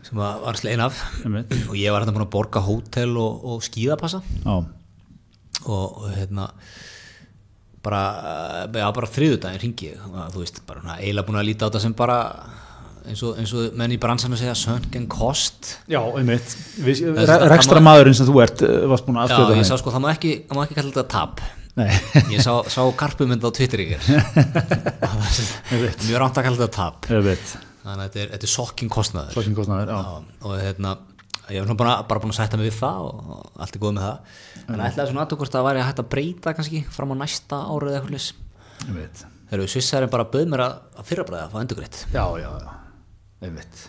sem 0.02 0.18
að 0.18 0.40
var 0.42 0.58
slegin 0.58 0.82
af. 0.82 0.98
Og 1.70 1.76
ég 1.78 1.94
var 1.94 2.02
hérna 2.02 2.16
búin 2.16 2.24
að 2.26 2.32
borga 2.34 2.64
hótel 2.66 3.14
og, 3.22 3.46
og 3.46 3.62
skíðapassa. 3.62 4.18
Já. 4.42 4.56
Og, 5.62 5.70
og 5.70 6.08
hérna 6.16 6.48
bara, 7.86 8.02
já, 8.66 8.88
bara 8.98 9.12
þriðudaginn 9.14 9.62
ringi 9.62 9.92
ég, 9.92 10.02
þú 10.34 10.42
veist, 10.42 10.58
bara 10.66 10.98
eiginlega 10.98 11.28
búin 11.30 11.38
að 11.38 11.48
líta 11.52 11.66
á 11.66 11.68
þetta 11.70 11.84
sem 11.86 11.94
bara 12.02 12.18
eins 13.08 13.22
og, 13.26 13.38
eins 13.40 13.52
og 13.56 13.74
menn 13.78 13.94
í 13.94 13.98
bransanum 14.00 14.38
segja 14.38 14.54
sunk 14.58 14.94
and 14.98 15.08
cost 15.12 15.76
já 15.90 16.00
einmitt. 16.00 16.54
Rekstra 17.52 17.82
maðurinn 17.84 18.16
sem 18.16 18.28
þú 18.28 18.38
ert 18.44 18.62
eh, 18.66 18.84
varst 18.90 19.06
búin 19.06 19.18
að 19.20 19.32
Já, 19.32 19.36
afskjöta 19.36 19.58
ég 19.58 19.68
sá 19.68 19.76
sko, 19.80 19.94
það 19.94 20.04
má 20.04 20.08
ekki, 20.12 20.32
ekki 20.46 20.78
kalla 20.78 20.94
þetta 20.94 21.04
tap. 21.12 21.42
Nei. 21.78 21.88
Ég 22.34 22.44
sá, 22.44 22.52
sá 22.68 22.82
karpumynd 23.00 23.44
á 23.44 23.50
Twitter 23.54 23.80
ger 23.88 24.02
Mjög 26.06 26.18
rámt 26.20 26.36
að 26.36 26.48
kalla 26.48 26.58
þetta 26.60 26.72
tap. 26.76 27.08
Einmitt. 27.08 27.54
Þannig 27.82 28.04
að 28.04 28.04
þetta 28.04 28.22
er, 28.26 28.34
er 28.36 28.52
sokking 28.52 28.92
kostnaður. 28.92 29.34
Flokkin 29.38 29.56
kostnaður, 29.56 29.90
já. 29.90 29.96
Já, 29.96 30.36
Og 30.46 30.54
hérna, 30.60 30.92
ég 31.48 31.64
hef 31.64 31.80
bara, 31.80 31.96
bara 32.06 32.22
búin 32.22 32.34
að 32.34 32.38
sætta 32.42 32.60
mig 32.60 32.68
við 32.68 32.78
það 32.78 33.08
og, 33.08 33.42
allt 33.56 33.78
er 33.78 33.82
góð 33.82 33.96
með 33.96 34.06
það. 34.06 34.38
En 34.68 34.84
ætlaði 34.86 35.10
svona 35.10 35.24
aðtökk 35.24 35.42
hvort 35.42 35.58
að 35.58 35.66
væri 35.70 35.86
hægt 35.88 36.04
að 36.04 36.10
breyta 36.12 36.54
kannski 36.54 36.84
fram 36.92 37.16
á 37.16 37.22
næsta 37.24 37.64
árið 37.72 37.96
eða 37.96 38.04
eitthvað 38.04 39.28
Þegar 39.52 39.66
við 39.66 39.72
svissarinn 39.74 40.12
bara 40.12 40.24
bauð 40.32 40.46
mér 40.48 40.62
að, 40.64 40.76
að 40.96 41.08
fyrrabræða 41.10 41.42
að 41.44 41.50
fá 41.52 41.58
endugreitt 41.60 41.98
já 42.08 42.22
já 42.40 42.46
já 42.48 42.70
einmitt. 43.42 43.88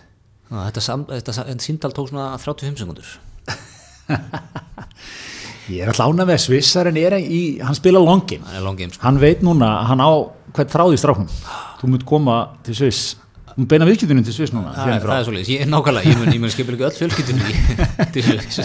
Þetta, 0.53 0.81
sam, 0.83 1.05
þetta, 1.09 1.33
þetta 1.39 1.63
síndal 1.63 1.93
tók 1.95 2.09
svona 2.11 2.31
35 2.37 2.83
sekundur 2.83 3.07
Ég 5.71 5.79
er 5.79 5.89
alltaf 5.89 6.11
ánað 6.11 6.27
með 6.27 6.35
að 6.35 6.41
Svissarinn 6.43 6.99
er 6.99 7.15
í, 7.17 7.41
hann 7.63 7.77
spila 7.77 8.01
longin 8.03 8.43
Það 8.43 8.57
er 8.59 8.65
long 8.65 8.77
game 8.77 8.93
sko. 8.93 9.01
hann 9.05 9.19
veit 9.21 9.41
núna, 9.45 9.69
hann 9.87 10.03
á 10.03 10.11
hvern 10.53 10.73
þráði 10.75 10.99
stráknum 10.99 11.29
þú 11.79 11.89
munt 11.93 12.05
koma 12.07 12.35
til 12.67 12.75
Sviss 12.77 13.13
munt 13.57 13.69
beina 13.69 13.85
viðkjötunum 13.87 14.23
til 14.25 14.33
Sviss 14.35 14.53
núna 14.55 14.71
Það, 14.73 14.91
er- 14.95 15.01
frá. 15.03 15.11
það 15.13 15.19
er 15.19 15.25
svolítið, 15.27 15.49
ég 15.53 15.61
er 15.63 15.69
nákvæmlega, 15.69 16.09
ég 16.09 16.17
mun, 16.19 16.31
ég 16.33 16.41
mun 16.43 16.53
skipil 16.53 16.75
ekki 16.77 16.85
öll 16.87 16.97
fjölskyldunni 16.97 17.43
í- 17.53 17.57
til 18.15 18.23
Sviss. 18.27 18.59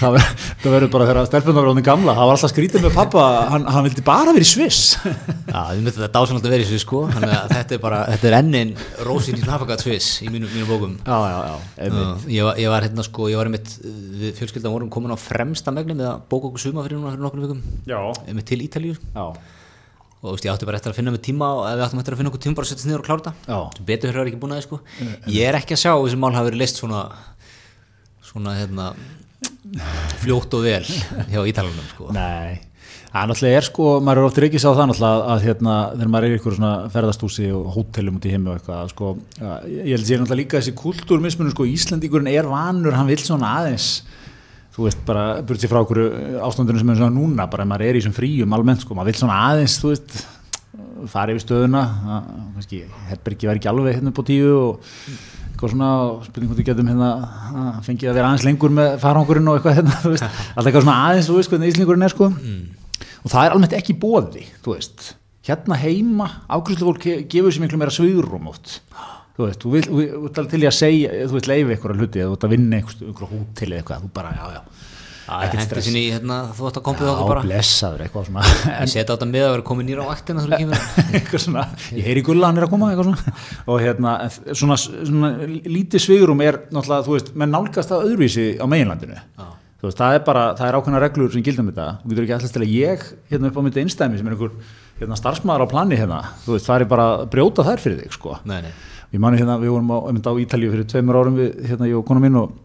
það 0.00 0.14
ver- 0.16 0.30
það 0.64 0.74
verður 0.74 0.90
bara 0.94 1.08
þegar 1.10 1.28
stelpunar 1.28 1.68
var 1.68 1.80
gamla, 1.88 2.14
það 2.16 2.28
var 2.30 2.36
alltaf 2.38 2.52
skrítið 2.54 2.84
með 2.86 2.94
pappa 2.96 3.24
hann, 3.52 3.66
hann 3.74 3.86
vildi 3.88 4.04
bara 4.06 4.32
vera 4.36 4.46
í 4.46 4.48
Sviss. 4.48 4.96
Myndi 5.04 5.92
þetta 5.94 6.08
dásanlega 6.14 6.48
að 6.48 6.54
vera 6.56 6.64
í 6.64 6.68
Sviss 6.70 6.84
sko. 6.86 7.02
Þannig 7.14 7.34
að 7.36 7.52
þetta 7.54 7.76
er 7.76 7.82
bara, 7.84 7.98
þetta 8.14 8.30
er 8.30 8.36
ennin 8.40 8.72
Rósin 9.06 9.38
í 9.38 9.44
Nafagat 9.46 9.84
Sviss 9.84 10.08
í 10.24 10.30
mínu, 10.32 10.48
mínu 10.54 10.68
bókum. 10.68 10.96
Já, 11.04 11.18
já, 11.30 11.38
já. 11.44 11.56
Já, 11.84 12.04
ég, 12.38 12.46
var, 12.48 12.58
ég 12.64 12.72
var 12.74 12.86
hérna 12.88 13.04
sko, 13.06 13.28
ég 13.32 13.38
var 13.40 13.50
einmitt 13.50 13.74
við 13.84 14.32
fjölskyldan 14.40 14.74
vorum 14.74 14.90
komin 14.94 15.12
á 15.14 15.18
fremsta 15.20 15.74
megni 15.74 15.94
með 15.98 16.08
að 16.14 16.24
bóka 16.32 16.48
okkur 16.50 16.64
suma 16.64 16.84
fyrir 16.86 16.98
núna 17.00 17.12
fyrir 17.14 17.26
nokkur 17.26 17.44
vikum 17.44 18.42
til 18.44 18.60
Ítalíu. 18.64 18.96
Já, 19.14 19.26
og 20.24 20.30
þú 20.30 20.34
veist, 20.38 20.46
ég 20.48 20.54
átti 20.54 20.68
bara 20.70 20.78
eftir 20.80 20.94
að 20.94 20.96
finna 20.98 21.12
með 21.12 21.22
tíma 21.28 21.50
og 21.52 21.66
við 21.68 21.84
áttum 21.84 22.00
eftir 22.00 22.16
að 22.16 22.20
finna 22.22 22.30
okkur 22.32 22.42
tíma 22.46 22.56
bara 22.56 22.64
að 22.64 22.72
setja 22.72 22.88
niður 22.88 23.02
og 23.02 23.08
klára 23.10 23.20
þetta. 23.26 23.58
Sem 23.76 23.88
betur 23.90 24.08
fyrir 24.08 24.16
að 24.16 24.24
vera 24.24 24.32
ekki 24.32 24.40
búin 24.40 24.54
að 24.54 24.60
því 24.62 24.66
sko. 24.68 24.78
Ég 25.34 25.48
er 25.50 25.58
ekki 25.60 25.76
að 25.76 25.82
sjá 25.84 25.90
að 25.92 26.04
þessi 26.06 26.20
mál 26.24 26.32
hafi 26.34 26.48
verið 26.48 26.62
list 26.64 26.80
svona 26.80 27.02
svona 28.24 28.54
hérna 28.58 28.92
fljótt 30.22 30.54
og 30.56 30.64
vel 30.64 30.84
hjá 31.30 31.42
Ítalanum 31.48 31.90
sko. 31.92 32.08
Nei. 32.14 32.62
Það 33.14 33.28
náttúrulega 33.30 33.58
er 33.60 33.66
sko, 33.68 33.84
maður 34.02 34.20
er 34.20 34.26
ofta 34.26 34.42
reykis 34.42 34.64
á 34.66 34.70
það 34.74 34.88
náttúrulega 34.90 35.14
að, 35.14 35.28
að 35.30 35.44
hérna, 35.46 35.74
þegar 35.92 36.10
maður 36.10 36.26
er 36.26 36.36
ykkur 36.38 36.56
svona 36.56 36.72
ferðastúsi 36.90 37.50
og 37.54 37.68
hótelum 37.76 38.16
út 38.18 38.26
í 38.26 38.32
heimi 38.32 38.50
og 38.50 38.56
eitthvað 38.58 38.90
sko, 38.90 39.10
að, 39.38 39.68
ég 39.70 39.92
held 39.94 40.08
sér 40.08 40.22
náttúrulega 40.22 40.40
líka 40.40 40.58
þessi 40.58 40.74
kultúrmismunum 40.80 41.54
sko, 41.54 41.66
Íslandingurinn 41.70 42.32
er 42.32 42.50
vanur, 42.50 42.96
hann 42.98 43.06
vil 43.12 43.20
svona 43.22 43.52
aðeins 43.60 43.88
þú 44.74 44.88
veist 44.88 45.02
bara, 45.06 45.24
burt 45.46 45.62
sér 45.62 45.70
frá 45.70 45.80
okkur 45.84 46.00
ástandunum 46.42 46.82
sem 46.82 46.90
er 46.94 46.98
svona 46.98 47.14
núna, 47.14 47.46
bara 47.50 47.66
maður 47.68 47.86
er 47.88 47.98
í 47.98 48.02
þessum 48.02 48.16
fríum 48.16 48.56
almennt 48.56 48.82
sko, 48.82 48.96
maður 48.98 49.12
vil 49.12 49.20
svona 49.20 49.36
aðeins, 49.50 49.76
þú 49.82 49.92
veist 49.92 50.16
fara 51.12 51.34
yfir 51.34 51.44
stöðuna 51.44 51.82
kannski, 52.56 52.82
herbergi 53.10 53.48
verði 53.48 53.60
ekki 53.60 53.70
alveg 53.70 53.98
hérna 53.98 54.10
upp 54.10 54.18
á 54.18 54.24
tíu 54.26 54.52
og 54.56 54.94
eitthvað 55.54 55.74
svona, 55.74 55.90
og 56.08 56.24
spurning 56.26 56.50
hvort 56.50 56.62
við 56.62 56.70
getum 56.70 56.90
hérna 56.90 57.10
fengið 57.86 58.10
að 58.10 58.18
vera 58.18 58.30
aðeins 58.32 58.46
lengur 58.48 58.74
með 58.74 58.96
farangurinn 59.04 59.50
og 59.52 59.60
eitthvað 59.60 59.78
hérna, 59.78 59.98
alltaf 60.10 60.64
eitthvað 60.64 60.86
svona 60.88 60.96
aðeins, 61.04 61.28
þú 61.30 61.36
veist, 61.38 61.52
hvernig 61.52 61.74
íslingurinn 61.74 62.06
er 62.08 62.14
sko. 62.14 62.30
Og 63.24 63.30
það 63.32 63.44
er 63.44 63.54
almennt 63.54 63.76
ekki 63.78 63.94
bóði, 64.00 64.42
þú 64.64 64.74
veist. 64.74 65.12
Hérna 65.46 65.78
heima, 65.78 66.26
ákvæmslu 66.48 66.88
fólk 66.88 67.06
gefur 67.30 67.54
sér 67.54 67.62
miklu 67.62 67.78
meira 67.78 67.94
svigurum 67.94 68.50
oft 68.50 68.80
þú 69.34 69.46
veist, 69.48 69.62
þú 69.62 69.74
vil, 69.74 69.84
þú 69.88 70.00
þú 70.14 70.24
ert 70.28 70.40
alveg 70.42 70.54
til 70.54 70.62
í 70.62 70.68
að 70.70 70.76
segja 70.78 71.14
þú 71.24 71.38
veist, 71.38 71.50
leifi 71.50 71.74
eitthvað 71.74 72.02
hluti, 72.02 72.20
eða 72.22 72.32
þú 72.32 72.36
ert 72.38 72.48
að 72.48 72.54
vinna 72.54 72.80
einhver 72.80 73.30
hótel 73.32 73.70
eða 73.70 73.80
eitthvað, 73.80 74.04
þú 74.04 74.12
bara, 74.18 74.34
já, 74.38 74.58
já. 74.58 74.90
Það 75.24 75.54
hendur 75.56 75.80
sinni 75.80 76.00
í 76.04 76.08
hérna, 76.12 76.36
þú 76.52 76.66
ætti 76.68 76.80
að 76.80 76.84
kompið 76.84 77.08
okkur 77.08 77.22
já, 77.24 77.28
bara. 77.30 77.42
blessaður, 77.46 78.02
eitthvað 78.04 78.26
svona. 78.28 78.42
Ég 78.84 78.90
setja 78.92 79.04
á 79.08 79.14
þetta 79.14 79.28
með 79.30 79.44
að 79.46 79.52
vera 79.54 79.64
komin 79.70 79.88
nýra 79.88 80.04
á 80.04 80.08
vaktina 80.10 80.44
ég 81.96 82.04
heyri 82.04 82.24
gulla 82.26 82.50
hann 82.50 82.60
er 82.60 82.66
að 82.66 82.74
koma 82.74 82.90
og 82.92 83.80
hérna 83.80 84.12
svona, 84.52 84.76
svona 84.76 85.32
lítið 85.48 86.04
svigurum 86.04 86.44
er 86.44 86.60
náttúrulega, 86.68 87.08
þú 87.08 87.16
veist, 87.16 87.32
menn 87.40 87.54
nálgast 87.56 87.94
það 87.94 88.04
öðruvísi 88.10 88.46
á 88.60 88.68
meginlandinu, 88.68 89.16
Já. 89.16 89.48
þú 89.80 89.88
veist, 89.88 90.02
það 90.02 90.18
er 90.18 90.24
bara, 90.28 90.46
það 90.60 90.68
er 90.68 90.78
ákveðna 90.80 91.04
reglur 91.06 91.32
sem 91.32 91.46
gildum 91.48 91.72
þetta, 91.72 91.90
þú 92.02 92.12
getur 92.12 92.26
ekki 92.26 92.36
alltaf 92.36 92.56
til 92.58 92.64
að 92.66 92.74
ég 92.76 93.06
hérna 93.32 93.48
upp 93.48 93.56
á 93.56 93.62
mitt 93.64 93.80
einstæmi 93.80 94.20
sem 94.20 94.28
er 94.28 94.36
einhver 94.36 94.58
hérna, 95.00 95.20
starfsmæður 95.22 95.64
á 95.64 95.72
plani 95.72 96.02
hérna, 96.02 96.20
þú 96.44 96.58
veist, 96.58 96.68
það 96.68 96.84
er 96.84 96.92
bara 96.92 97.08
að 97.14 97.24
brjóta 97.32 97.64
þær 97.64 97.86
fyrir 97.86 98.04
þig, 98.04 98.18
sko. 98.18 98.36
Nei, 98.44 98.58
nei, 98.66 98.74
ég 99.14 99.22
mani 99.22 99.38
hérna, 99.38 99.60
við 99.62 99.74
vorum 99.76 99.92
á, 99.94 99.98
á 100.10 100.32
Ítalíu 100.42 100.72
fyrir 100.72 100.88
tveimur 100.90 101.20
árum 101.20 101.38
við, 101.38 101.52
hérna, 101.68 101.86
ég 101.86 102.00
og 102.00 102.06
konu 102.08 102.22
mín 102.24 102.40
og 102.40 102.56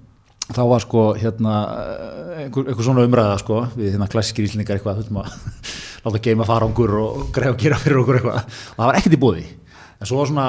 þá 0.50 0.64
var 0.72 0.82
sko, 0.82 1.04
hérna 1.20 1.60
eh, 1.76 2.42
einhver, 2.46 2.72
einhver 2.72 2.88
svona 2.88 3.06
umræða, 3.06 3.38
sko 3.44 3.62
við 3.76 3.94
hérna 3.94 4.10
klassískir 4.10 4.48
íslendingar 4.48 4.80
eitthvað, 4.80 5.04
veist 5.04 5.14
maður 5.14 5.38
láta 6.08 6.24
geima 6.26 6.48
farangur 6.50 6.96
og 7.04 7.22
greið 7.36 7.54
og 7.54 7.62
gera 7.62 7.78
fyrir 7.78 8.02
okkur 8.02 8.20
eitthvað. 8.20 8.58
Og 8.74 8.82
það 8.82 8.90
var 8.90 9.00
ekkert 9.02 9.18
í 9.18 9.22
búði 9.22 9.46
en 10.00 10.10
svo 10.10 10.22
var 10.22 10.32
svona, 10.32 10.48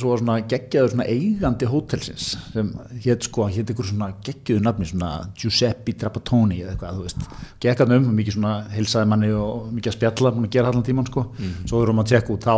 svo 0.00 0.10
var 0.10 0.22
svona 0.24 0.36
geggjaður 0.50 0.94
svona 0.96 1.06
eigandi 1.12 1.70
hótelsins 1.70 2.26
sem 2.50 2.74
hétt 3.04 3.28
sko, 3.28 3.46
hétt 3.54 3.70
einhver 3.70 3.90
svona 3.92 4.10
geggjöðu 4.26 4.64
nafni 4.66 4.90
svona 4.90 5.12
Giuseppe 5.38 5.94
Trapattoni 6.00 6.62
eða 6.64 6.74
eitthvað, 6.74 6.98
þú 6.98 7.06
veist, 7.06 7.30
gekkaðum 7.62 8.10
um 8.10 8.18
mikið 8.18 8.38
svona 8.40 8.56
heilsaði 8.72 9.12
manni 9.12 9.30
og 9.36 9.70
mikið 9.76 9.92
að 9.92 9.98
spjalla 10.00 10.34
búin 10.34 10.50
að 10.50 10.56
gera 10.56 10.72
allan 10.72 10.86
tíman 10.90 11.10
sko, 11.10 11.26
svo 11.68 11.84
erum 11.84 12.00
við 12.00 12.06
að 12.08 12.12
tjekka 12.14 12.34
út 12.34 12.48
þá 12.48 12.54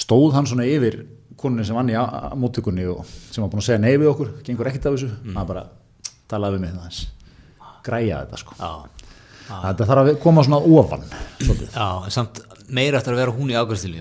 stóð 0.00 0.38
hann 0.38 0.48
svona 0.48 0.66
yfir 0.66 1.02
koninni 1.36 1.64
sem 1.66 1.76
vann 1.76 1.90
í 1.90 1.94
á- 1.94 2.30
á 2.30 2.34
móttökunni 2.36 2.86
og 2.90 3.04
sem 3.30 3.42
var 3.44 3.50
búin 3.52 3.62
að 3.62 3.68
segja 3.70 3.80
nei 3.82 3.94
við 3.96 4.10
okkur, 4.14 4.30
gengur 4.46 4.66
ekkert 4.70 4.86
af 4.90 4.96
þessu 4.98 5.10
hann 5.36 5.46
bara 5.46 5.66
talaði 6.30 6.56
við 6.58 6.60
mig 6.66 6.72
það 6.74 6.82
hans 6.88 7.00
græja 7.84 8.22
þetta 8.24 8.38
sko. 8.42 8.54
Já. 8.60 8.72
Þetta 9.50 9.86
þarf 9.88 10.00
að 10.04 10.18
koma 10.22 10.42
svona 10.46 10.58
ofan. 10.78 11.00
Já, 11.74 11.86
samt 12.14 12.36
meira 12.70 13.00
eftir 13.00 13.16
að 13.16 13.18
vera 13.24 13.32
hún 13.34 13.48
í 13.50 13.56
ágæðstilinu 13.58 13.98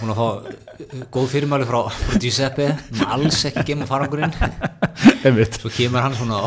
hún 0.00 0.10
að 0.10 0.16
fá, 0.18 0.24
að 0.24 0.40
uh, 0.40 1.04
góð 1.14 1.28
fyrirmæli 1.30 1.68
frá, 1.68 1.78
frá 1.94 2.16
Giuseppe 2.24 2.66
hún 2.88 3.04
að 3.04 3.12
alls 3.14 3.44
ekki 3.46 3.62
geima 3.68 3.86
farangurinn. 3.86 4.32
Svo 5.60 5.70
kemur 5.76 6.02
hann 6.02 6.16
svona 6.18 6.40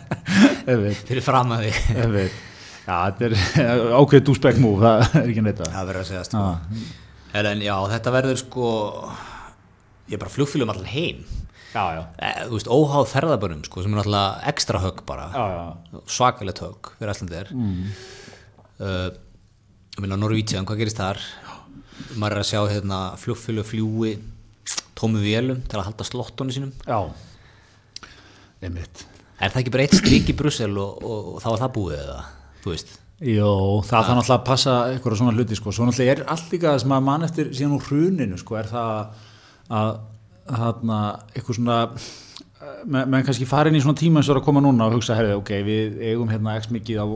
fyrir 1.08 1.24
fram 1.24 1.54
að 1.56 1.70
einmitt. 1.94 2.36
Já, 2.84 2.96
þetta 3.06 3.26
er 3.30 3.94
ákveðið 3.96 4.26
dúsbæk 4.28 4.60
múf, 4.60 4.80
það 4.82 5.16
er 5.22 5.30
ekki 5.32 5.42
neitt 5.46 5.60
að 5.64 5.72
það 5.74 5.88
verður 5.90 6.02
að 6.02 6.08
segja 6.10 6.24
sko. 6.26 6.44
en 7.54 7.60
já, 7.64 7.74
þetta 7.94 8.12
verður 8.18 8.40
sko 8.40 8.68
ég 10.10 10.18
er 10.18 10.22
bara 10.22 10.32
flugfélum 10.34 10.72
allan 10.72 10.90
heim. 10.90 11.22
Já, 11.70 11.84
já, 11.94 12.00
e, 12.18 12.30
þú 12.48 12.56
veist, 12.56 12.68
óháð 12.74 13.04
ferðabörnum 13.12 13.62
sko, 13.62 13.84
sem 13.84 13.92
er 13.94 14.00
náttúrulega 14.00 14.48
ekstra 14.50 14.80
högg 14.82 15.04
bara. 15.06 15.28
Svakalegt 16.10 16.62
högg 16.64 16.90
fyrir 16.96 17.12
Æslandir 17.12 17.52
mm. 17.54 17.92
uh, 18.82 19.06
ég 19.94 20.02
meina 20.02 20.18
Norvítsján, 20.18 20.66
hvað 20.66 20.82
gerist 20.82 20.98
þar? 20.98 21.22
Maður 22.18 22.34
er 22.34 22.42
að 22.42 22.48
sjá 22.48 22.60
hérna, 22.72 22.98
flugfélag 23.22 23.68
fljúi 23.68 24.16
tómu 24.98 25.22
vélum 25.22 25.62
til 25.68 25.78
að 25.78 25.90
halda 25.90 26.06
slottónu 26.08 26.56
sínum. 26.56 26.74
Já. 26.84 27.06
Einmitt. 28.60 29.06
Er 29.40 29.52
það 29.52 29.62
ekki 29.62 29.72
bara 29.76 29.86
eitt 29.86 29.96
strik 29.96 30.28
í 30.32 30.36
Brussel 30.36 30.74
og, 30.74 30.98
og, 31.00 31.30
og 31.36 31.44
þá 31.44 31.48
er 31.52 31.62
það 31.62 31.74
búið 31.76 32.00
eða? 32.00 32.18
Þú 32.64 32.74
veist. 32.74 32.94
Jó, 33.20 33.50
það 33.84 33.90
þarf 33.90 34.14
náttúrulega 34.16 34.36
að 34.40 34.46
passa 34.48 34.74
eitthvað 34.90 35.20
svona 35.20 35.36
hluti 35.36 35.56
sko, 35.58 35.72
svo 35.76 35.86
náttúrulega 35.86 36.14
er 36.16 36.22
allt 36.32 36.54
líka 36.54 36.72
það 36.72 36.82
sem 36.82 36.94
að 36.96 37.02
mann 37.08 37.26
eftir 37.26 37.50
síðan 37.52 37.74
úr 37.76 37.86
hruninu 37.88 38.38
sko, 38.40 38.56
er 38.56 38.70
það 38.70 39.26
að 39.70 39.92
þarna 40.50 41.00
eitthvað 41.30 41.60
svona 41.60 41.78
menn 42.84 43.10
men 43.12 43.24
kannski 43.24 43.48
farin 43.48 43.76
í 43.76 43.80
svona 43.80 43.96
tíma 43.96 44.20
eins 44.20 44.28
og 44.28 44.36
er 44.36 44.42
að 44.42 44.46
koma 44.50 44.60
núna 44.64 44.88
og 44.88 44.98
hugsa, 44.98 45.16
herrið, 45.16 45.38
ok, 45.40 45.52
við 45.64 46.00
eigum 46.10 46.30
hérna 46.32 46.58
x 46.60 46.68
mikið 46.72 47.00
á 47.00 47.06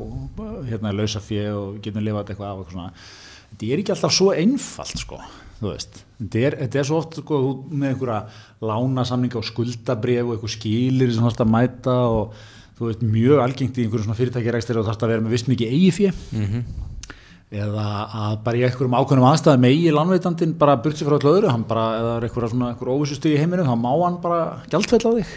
hérna 0.71 0.95
lausa 0.97 1.21
fjö 1.25 1.47
og 1.59 1.81
getum 1.85 2.05
lifað 2.05 2.33
eitthvað 2.33 2.51
af 2.51 2.63
eitthvað 2.63 2.77
svona. 2.77 2.93
Þetta 3.51 3.67
er 3.71 3.83
ekki 3.83 3.95
alltaf 3.95 4.15
svo 4.15 4.31
einfalt 4.35 5.03
sko 5.03 5.21
þú 5.61 5.71
veist, 5.71 6.01
þetta 6.19 6.43
er, 6.49 6.57
þetta 6.65 6.81
er 6.81 6.89
svo 6.89 7.01
oft 7.01 7.21
sko, 7.21 7.41
með 7.71 7.93
einhverja 7.93 8.19
lánasamninga 8.65 9.41
og 9.41 9.47
skuldabref 9.49 10.25
og 10.27 10.35
eitthvað 10.37 10.55
skilir 10.57 11.13
sem 11.15 11.25
þarfst 11.25 11.45
að 11.45 11.53
mæta 11.55 11.97
og 12.11 12.41
þú 12.79 12.89
veist, 12.89 13.05
mjög 13.07 13.45
algengt 13.45 13.79
í 13.79 13.85
einhverjum 13.85 14.09
svona 14.09 14.19
fyrirtækjarekstir 14.19 14.81
og 14.81 14.89
þarfst 14.89 15.07
að 15.07 15.15
vera 15.15 15.25
með 15.25 15.37
vist 15.37 15.51
mikið 15.53 15.77
eigi 15.77 15.93
fjö 16.01 16.11
mm 16.15 16.65
eða 17.53 17.87
að 18.25 18.37
bara 18.47 18.57
í 18.59 18.65
einhverjum 18.67 18.97
ákveðnum 18.99 19.27
aðstæðum 19.29 19.67
eigi 19.69 19.91
lánveitandinn 19.95 20.55
bara 20.59 20.77
burt 20.83 20.97
sér 20.99 21.11
frá 21.11 21.19
öllu 21.19 21.35
öðru, 21.37 21.51
hann 21.53 21.67
bara, 21.69 21.85
eða 22.01 22.15
er 22.17 22.27
einhverja 22.29 22.51
svona 22.55 22.71
einhver 22.73 22.91
óvissustu 22.95 23.31
í 23.31 23.37
heiminum, 23.39 23.69
þá 23.69 23.77
má 23.79 23.91
hann 24.05 24.21
bara 24.23 24.41
á 25.05 25.11
þig. 25.19 25.35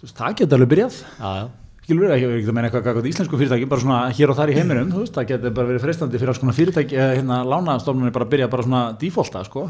Þú 0.00 0.04
veist, 0.08 0.16
það 0.16 0.36
geta 0.40 0.56
alveg 0.58 0.72
byrjað. 0.74 1.00
Já, 1.20 1.30
já. 1.40 1.46
Skilur 1.90 2.14
ekki 2.14 2.28
ekki 2.30 2.50
að 2.50 2.54
meina 2.56 2.68
eitthvað 2.68 2.84
gagvart 2.86 3.08
íslensku 3.10 3.38
fyrirtæki 3.40 3.68
bara 3.70 3.82
svona 3.82 3.98
hér 4.14 4.32
og 4.32 4.38
þar 4.38 4.52
í 4.52 4.56
heiminum, 4.56 4.90
þú 4.92 5.02
veist, 5.02 5.16
það 5.16 5.28
geta 5.30 5.52
bara 5.56 5.70
verið 5.70 5.84
freistandi 5.84 6.20
fyrir 6.20 6.32
alls 6.32 6.40
konar 6.42 6.56
fyrirtæki, 6.56 6.98
eða 6.98 7.16
hérna 7.18 7.38
lánastofnunni 7.50 8.14
bara 8.14 8.26
að 8.28 8.34
byrja 8.34 8.50
bara 8.52 8.66
svona 8.66 8.82
defaulta, 9.00 9.42
sko. 9.48 9.64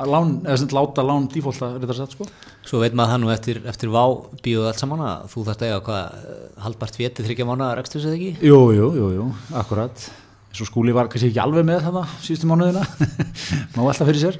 Að 0.00 0.14
lán, 0.14 0.32
eða 0.46 0.56
sem 0.62 0.72
láta 0.76 1.04
lán 1.04 1.28
defaulta, 1.34 1.70
þetta 1.82 1.98
sett, 2.00 2.16
sko. 2.16 2.28
Svo 2.70 2.80
veit 2.80 2.96
maður 2.96 3.14
það 3.14 3.22
nú 3.24 3.34
eftir, 3.34 3.60
eftir 3.74 3.92
vá 3.92 4.04
bíóð 4.44 4.70
allt 4.70 4.80
saman 4.80 5.04
að 5.04 5.28
þú 5.34 5.44
þarft 5.50 5.66
að 5.66 5.70
eiga 5.70 5.84
hvað 5.90 6.26
haldbart 6.66 7.00
fétti 7.00 7.28
þryggja 7.28 7.48
mánu 7.50 7.70
rekstur 7.76 8.08
eða 8.08 8.16
ekki? 8.16 8.32
Jú, 8.48 8.60
jú, 8.76 8.90
jú, 8.96 9.12
jú, 9.18 9.30
akkurat 9.60 10.10
Svo 10.50 10.66
skúli 10.66 10.90
var 10.94 11.06
kannski 11.06 11.28
ekki 11.30 11.40
alveg 11.42 11.66
með 11.68 11.84
það 11.86 12.14
síðustu 12.24 12.48
mánuðina, 12.50 12.80
má 13.76 13.80
alltaf 13.84 14.08
fyrir 14.08 14.18
sér. 14.18 14.38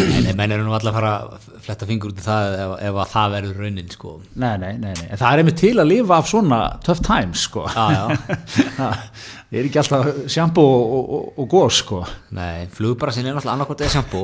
En 0.00 0.30
en 0.30 0.38
menn 0.38 0.54
eru 0.56 0.64
nú 0.64 0.72
alltaf 0.72 0.94
að 0.94 0.96
fara 0.96 1.10
að 1.20 1.48
fletta 1.66 1.88
fingur 1.90 2.14
út 2.14 2.22
í 2.22 2.24
það 2.24 2.54
ef, 2.56 2.72
ef 2.88 3.00
að 3.02 3.10
það 3.12 3.34
verður 3.36 3.60
raunin 3.60 3.90
sko. 3.92 4.14
Nei, 4.32 4.54
nei, 4.62 4.70
nei, 4.80 4.94
nei, 4.96 5.06
en 5.10 5.20
það 5.20 5.28
er 5.28 5.42
einmitt 5.42 5.60
til 5.60 5.74
að 5.76 5.90
lifa 5.90 6.18
af 6.22 6.30
svona 6.32 6.60
tough 6.86 7.04
times, 7.04 7.44
sko. 7.50 7.66
Já, 7.68 7.84
já. 7.92 8.36
Það 9.52 9.58
er 9.60 9.66
ekki 9.68 9.80
alltaf 9.82 10.06
sjampo 10.32 10.62
og, 10.64 10.92
og, 10.96 11.10
og, 11.18 11.24
og 11.42 11.48
gós, 11.52 11.82
sko. 11.82 11.98
Nei, 12.38 12.64
flugbrassin 12.72 13.26
er 13.28 13.36
náttúrulega 13.36 13.58
annarkvæmt 13.58 13.84
eða 13.84 13.92
sjampo 13.98 14.22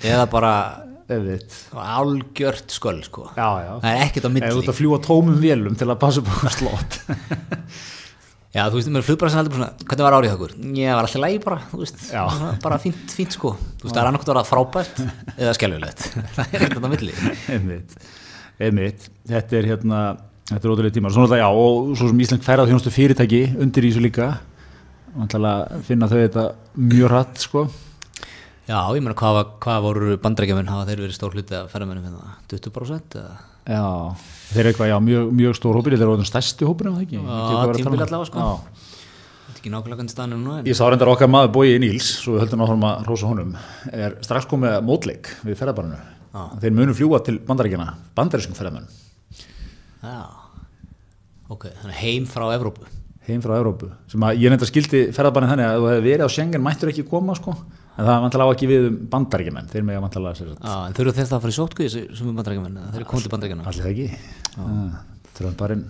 eða 0.00 0.24
bara 0.32 0.52
algjört 1.76 2.72
sköll 2.72 3.02
sko. 3.04 3.28
Já, 3.36 3.48
já. 3.66 3.72
Það 3.82 3.90
er 3.92 4.04
ekkert 4.06 4.28
á 4.28 4.30
milli. 4.32 4.52
Út 4.62 4.70
að 4.70 4.78
fljúa 4.78 5.00
tómum 5.04 5.40
vélum 5.42 5.76
til 5.76 5.88
að 5.90 5.98
passa 6.00 6.22
okkur 6.22 6.54
slott 6.54 7.00
Já, 8.50 8.64
þú 8.66 8.80
veist, 8.80 8.90
mér 8.90 9.04
flugbrassin 9.06 9.38
heldur 9.38 9.52
bara 9.54 9.66
svona, 9.68 9.84
hvernig 9.86 10.06
var 10.06 10.16
árið 10.16 10.32
okkur? 10.34 10.54
Ég 10.74 10.96
var 10.98 11.06
alltaf 11.06 11.22
lægi 11.22 11.36
bara, 11.44 11.58
þú 11.70 11.78
veist, 11.84 12.00
svona 12.08 12.48
bara 12.64 12.78
fínt, 12.82 13.12
fínt 13.14 13.36
sko. 13.36 13.52
Þú 13.78 13.86
veist, 13.86 13.94
það 13.94 14.00
er 14.00 14.08
annarkvæmt 14.08 14.32
að 14.32 14.34
vera 14.34 14.48
frábært 14.48 14.98
eða 15.36 15.52
skelvilegt. 15.54 16.02
það 16.36 16.56
er 16.56 16.64
ekkert 16.66 16.82
á 16.82 16.90
milli. 16.90 17.14
einmitt, 17.54 17.94
einmitt 18.58 19.06
þetta 19.30 19.60
er 19.60 19.68
hérna, 19.70 20.00
þetta 20.50 20.60
er 20.64 20.74
ótrúlega 20.74 20.96
tímar 20.96 21.14
svo 21.14 21.22
náttúrulega, 21.22 21.46
já, 21.46 21.62
og 21.62 21.92
svo 21.94 22.10
sem 22.10 22.24
Ísland 22.26 22.48
færað 22.48 22.72
þjónustu 22.72 22.94
fyrirtæki 22.96 23.40
undir 23.54 23.86
í 23.86 23.92
þessu 23.92 24.02
líka 24.08 24.32
vantilega 25.14 25.80
finna 25.86 26.10
þau 26.10 26.18
þetta 26.18 26.48
mjög 26.90 27.10
hratt, 27.14 27.46
sko 27.46 27.64
Já, 28.70 28.78
ég 28.94 29.02
meina, 29.02 29.16
hvað, 29.18 29.38
hvað 29.64 29.78
voru 29.82 30.16
bandrækjuminn, 30.22 30.68
hafa 30.70 30.84
þeir 30.86 31.00
verið 31.02 31.16
stór 31.16 31.32
hluti 31.34 31.56
að 31.58 31.70
ferðamennum 31.72 32.04
hérna? 32.06 32.36
20% 32.52 33.16
eða? 33.18 33.32
já, 33.70 33.82
þeir 34.52 34.60
eru 34.62 34.70
eitthvað, 34.70 34.90
já, 34.92 34.96
mjög, 35.06 35.32
mjög 35.40 35.56
stór 35.58 35.78
hópur 35.78 35.94
þeir 35.94 36.04
eru 36.04 36.12
orðin 36.14 36.28
stærsti 36.28 36.68
hópur, 36.68 36.88
er 36.90 36.94
það 36.94 37.02
ekki 37.06 37.18
Já, 37.18 37.24
að 37.24 37.72
um? 37.72 37.74
tímabil 37.80 38.04
allavega, 38.04 38.28
sko. 38.30 38.44
Þetta 38.70 39.56
er 39.56 39.58
ekki 39.60 39.72
nákvæmlega 39.74 40.06
staðan 40.12 40.36
er 40.36 40.40
núna, 40.40 40.58
en 40.62 40.70
Ég 40.70 40.78
sá 40.78 40.84
reyndar 40.86 41.10
okkar 41.12 41.30
maður 41.30 41.50
Bói 41.56 41.74
Níls, 41.82 42.12
svo 42.22 42.36
við 42.36 42.44
höldum 42.44 42.62
áfram 42.64 42.86
að 42.88 43.02
hrósa 43.08 43.30
honum, 43.30 43.50
er 43.90 44.14
strax 44.24 44.46
komið 44.50 44.76
mótleik 44.86 45.32
við 45.46 45.58
ferðarbarinu. 45.60 45.98
Þeir 46.62 46.76
munu 46.78 46.94
fljúa 46.96 47.20
til 47.26 47.36
bandaríkjana, 47.50 47.88
bandarískum 48.16 48.54
ferðarmenn, 48.58 48.86
já, 50.06 50.16
ok, 51.50 51.66
þannig 51.82 52.00
heim 52.04 52.30
frá 52.30 52.46
Evrópu. 52.54 52.86
heim 53.26 53.42
frá 53.44 53.56
Evrópu. 53.58 53.90
Sem 54.10 54.22
að 54.26 54.40
ég 54.40 54.54
reyndar 54.54 54.70
skildi 54.70 55.02
ferðarbarinu 55.14 55.52
þannig 55.52 55.68
að 55.68 55.76
þú 55.82 55.90
hefði 55.90 56.06
verið 56.06 56.24
á 56.26 56.34
Schengen 56.34 56.64
mættur 56.64 56.94
ekki 56.94 57.04
koma, 57.10 57.34
sko. 57.38 57.56
En 58.00 58.06
það 58.08 58.22
vantilega 58.24 58.48
á 58.48 58.54
ekki 58.54 58.68
við 58.70 58.86
um 58.88 58.94
bandaríkjumenn, 59.12 59.66
þeir 59.68 59.82
með 59.84 59.98
að 59.98 60.04
vantilega 60.06 60.38
sér 60.38 60.46
þetta. 60.54 60.70
Já, 60.70 60.76
en 60.88 60.94
þurfa 60.96 61.16
þeir 61.18 61.26
það 61.26 61.36
að 61.36 61.42
fara 61.44 61.52
í 61.52 61.56
sótkvíð 61.58 61.96
sem 62.16 62.30
bandrækjuminn, 62.38 62.78
þeir 62.86 63.00
eru 63.02 63.08
komið 63.10 63.26
til 63.26 63.32
bandrækjana. 63.34 63.66
Allir 63.68 63.84
það 63.84 63.92
ekki. 63.92 64.06
Trömbarinn. 65.36 65.84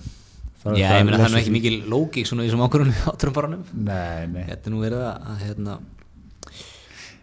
Já, 0.60 0.74
ég 0.74 1.06
meina, 1.06 1.20
það 1.20 1.28
er 1.28 1.32
nú 1.32 1.40
ekki 1.40 1.54
mikil 1.54 1.76
lógík 1.88 2.26
svona 2.28 2.44
í 2.44 2.50
þessum 2.50 2.64
ákvörunum 2.66 2.98
á 3.06 3.12
trömbaranum. 3.22 3.62
Nei, 3.86 4.26
nei. 4.34 4.42
Þetta 4.50 4.68
er 4.68 4.74
nú 4.74 4.82
verið 4.82 5.06
að, 5.06 5.30
hérna, 5.46 5.78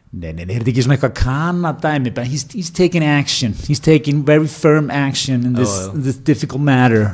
Nei, 0.08 0.32
nei, 0.32 0.46
nei, 0.48 0.56
er 0.56 0.64
þetta 0.64 0.72
ekki 0.72 0.84
svona 0.86 0.96
eitthvað 0.96 1.16
kanadæmi, 1.20 2.12
but 2.16 2.30
he's, 2.32 2.46
he's 2.56 2.70
taking 2.72 3.04
action, 3.04 3.52
he's 3.68 3.82
taking 3.84 4.22
very 4.26 4.48
firm 4.48 4.88
action 4.90 5.44
in 5.44 5.54
this, 5.54 5.74
in 5.92 6.02
this 6.06 6.16
difficult 6.16 6.64
matter. 6.64 7.12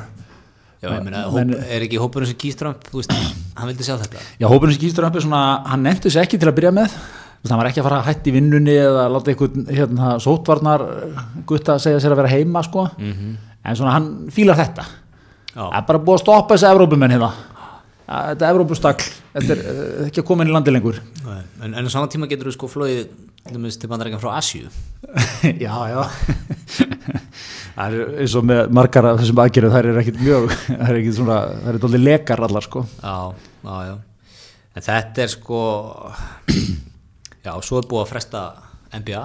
Já, 0.83 0.91
ég 0.93 1.03
meina, 1.03 1.23
Men- 1.33 1.55
hóp, 1.57 1.65
er 1.73 1.87
ekki 1.87 1.97
hópurinn 1.99 2.29
sem 2.29 2.37
kýst 2.37 2.61
Trump, 2.61 2.85
þú 2.91 3.01
veist, 3.01 3.11
hann 3.57 3.71
vildi 3.71 3.87
sjá 3.87 3.97
þetta. 3.97 4.21
Já, 4.37 4.45
hópurinn 4.51 4.75
sem 4.75 4.81
skýstur 4.83 5.07
upp 5.09 5.17
er 5.17 5.25
svona, 5.25 5.41
hann 5.71 5.83
nefndi 5.87 6.07
þessu 6.11 6.21
ekki 6.21 6.39
til 6.39 6.51
að 6.51 6.57
byrja 6.59 6.73
með, 6.77 6.95
Hann 7.43 7.59
var 7.59 7.67
ekki 7.67 7.81
að 7.81 7.87
fara 7.89 7.97
að 7.99 8.07
hætti 8.07 8.31
vinnunni 8.31 8.75
eða 8.79 9.07
láta 9.11 9.33
einhvern 9.33 9.65
hérna, 9.67 10.13
sótvarnar 10.23 10.83
gutta 11.49 11.75
segja 11.81 11.99
sér 11.99 12.15
að 12.15 12.21
vera 12.21 12.31
heima, 12.31 12.61
sko, 12.63 12.85
en 12.97 13.75
svona 13.75 13.97
hann 13.97 14.11
fílar 14.31 14.59
þetta. 14.61 14.85
Það 15.53 15.75
er 15.77 15.89
bara 15.89 15.99
búið 15.99 16.15
að 16.15 16.23
stoppa 16.23 16.55
þessi 16.55 16.69
Evrópumenn 16.71 17.13
hérna. 17.13 17.33
Þetta 18.03 18.45
er 18.45 18.53
Evrópustagl, 18.53 19.05
þetta 19.35 19.53
er 19.55 19.59
uh, 19.63 20.07
ekki 20.07 20.21
að 20.21 20.25
koma 20.27 20.43
inn 20.43 20.51
í 20.51 20.55
landi 20.55 20.71
lengur. 20.73 20.97
En, 21.63 21.71
en 21.71 21.87
á 21.87 21.91
saman 21.91 22.11
tíma 22.11 22.27
getur 22.31 22.49
þú 22.49 22.55
sko 22.57 22.69
flóið 22.71 23.05
til 23.43 23.89
bandarækjan 23.91 24.21
frá 24.21 24.33
Asju. 24.37 24.67
já, 25.65 25.73
já. 25.91 26.01
það 27.75 27.95
er 27.97 28.15
eins 28.23 28.35
og 28.39 28.47
með 28.47 28.73
margar 28.75 29.07
af 29.07 29.21
þessum 29.21 29.43
aðgerðum, 29.43 29.75
það 29.75 29.89
er 29.91 30.01
ekkit 30.03 30.19
mjög, 30.23 30.49
það 30.67 30.87
er 30.87 30.99
ekkit 30.99 31.17
svona, 31.19 31.37
það 31.59 31.69
er 31.73 31.79
dólið 31.85 32.05
lekar 32.07 32.43
allar, 32.47 32.67
sko. 32.67 32.85
Já, 32.99 33.15
já, 33.67 33.77
já. 33.89 33.95
En 34.73 34.87
þetta 34.89 35.23
er 35.23 35.31
sko, 35.31 35.61
já, 37.43 37.53
svo 37.65 37.79
er 37.81 37.87
búið 37.89 38.05
að 38.05 38.11
fresta 38.13 38.43
NBA. 38.93 39.23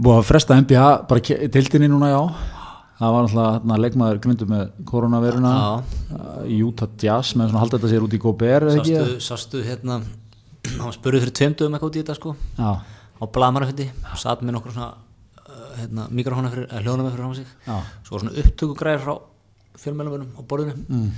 Búið 0.00 0.18
að 0.20 0.30
fresta 0.30 0.56
NBA 0.60 0.86
bara 1.10 1.40
deildinni 1.56 1.90
núna, 1.92 2.10
já. 2.12 2.20
það 3.00 3.14
var 3.16 3.28
náttúrulega 3.28 3.82
leikmaður 3.84 4.22
grindu 4.24 4.48
með 4.48 4.64
koronaviruna 4.88 5.52
í 6.44 6.60
Utah 6.66 6.90
Jazz 7.00 7.36
með 7.36 7.52
svona 7.52 7.62
halda 7.64 7.78
þetta 7.78 7.92
sér 7.94 8.06
út 8.06 8.16
í 8.16 8.20
ekki? 8.76 9.20
sástu, 9.24 9.62
hérna 9.64 10.00
hann 10.82 10.96
spurði 10.96 11.22
fyrir 11.24 11.36
tveimdöfum 11.38 11.76
eitthvað 11.76 11.90
út 11.90 11.96
í 11.98 12.02
þetta 12.02 12.18
sko 12.18 12.34
Já, 12.58 12.70
á 12.80 13.24
blamarafindi, 13.36 13.88
satt 14.20 14.44
með 14.44 14.58
nokkur 14.58 14.76
svona 14.76 14.90
uh, 14.92 15.66
hérna, 15.78 16.06
mikrofóna 16.12 16.52
fyrir, 16.52 16.68
uh, 16.68 16.82
hljóðnum 16.84 17.08
fyrir 17.08 17.24
frá 17.24 17.38
sig 17.38 17.48
Já. 17.66 17.76
svo 18.04 18.16
var 18.16 18.24
svona 18.24 18.44
upptökugræðir 18.44 19.04
frá 19.06 19.14
fjölmjölumönum 19.80 20.34
á 20.36 20.40
borðinu 20.44 20.76
mm. 20.82 21.08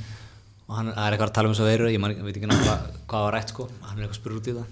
Og 0.72 0.76
hann 0.78 0.88
er 0.88 1.12
eitthvað 1.12 1.28
að 1.28 1.34
tala 1.36 1.50
um 1.50 1.52
þess 1.54 1.62
að 1.66 1.68
veru 1.68 1.88
ég 1.92 2.00
man, 2.00 2.14
veit 2.24 2.36
ekki 2.38 2.48
náttúrulega 2.48 2.94
hvað 3.12 3.24
var 3.26 3.34
rætt 3.36 3.52
sko. 3.52 3.66
Hann 3.84 3.98
er 3.98 4.06
eitthvað 4.06 4.18
spurður 4.22 4.38
út 4.40 4.48
í 4.48 4.54
það. 4.56 4.66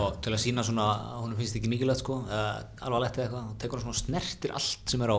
Og 0.00 0.14
til 0.24 0.32
að 0.32 0.40
sína 0.40 0.64
svona 0.64 0.86
hún 1.20 1.34
finnst 1.36 1.58
ekki 1.60 1.70
mikilvægt 1.72 2.00
sko 2.00 2.16
uh, 2.24 2.56
alveg 2.80 2.96
að 2.96 3.04
letta 3.04 3.22
eitthvað, 3.26 3.44
þá 3.50 3.54
tekur 3.66 3.82
hann 3.82 3.86
svona 3.90 4.00
snertir 4.00 4.54
allt 4.56 4.94
sem 4.94 5.04
er 5.04 5.12
á 5.12 5.18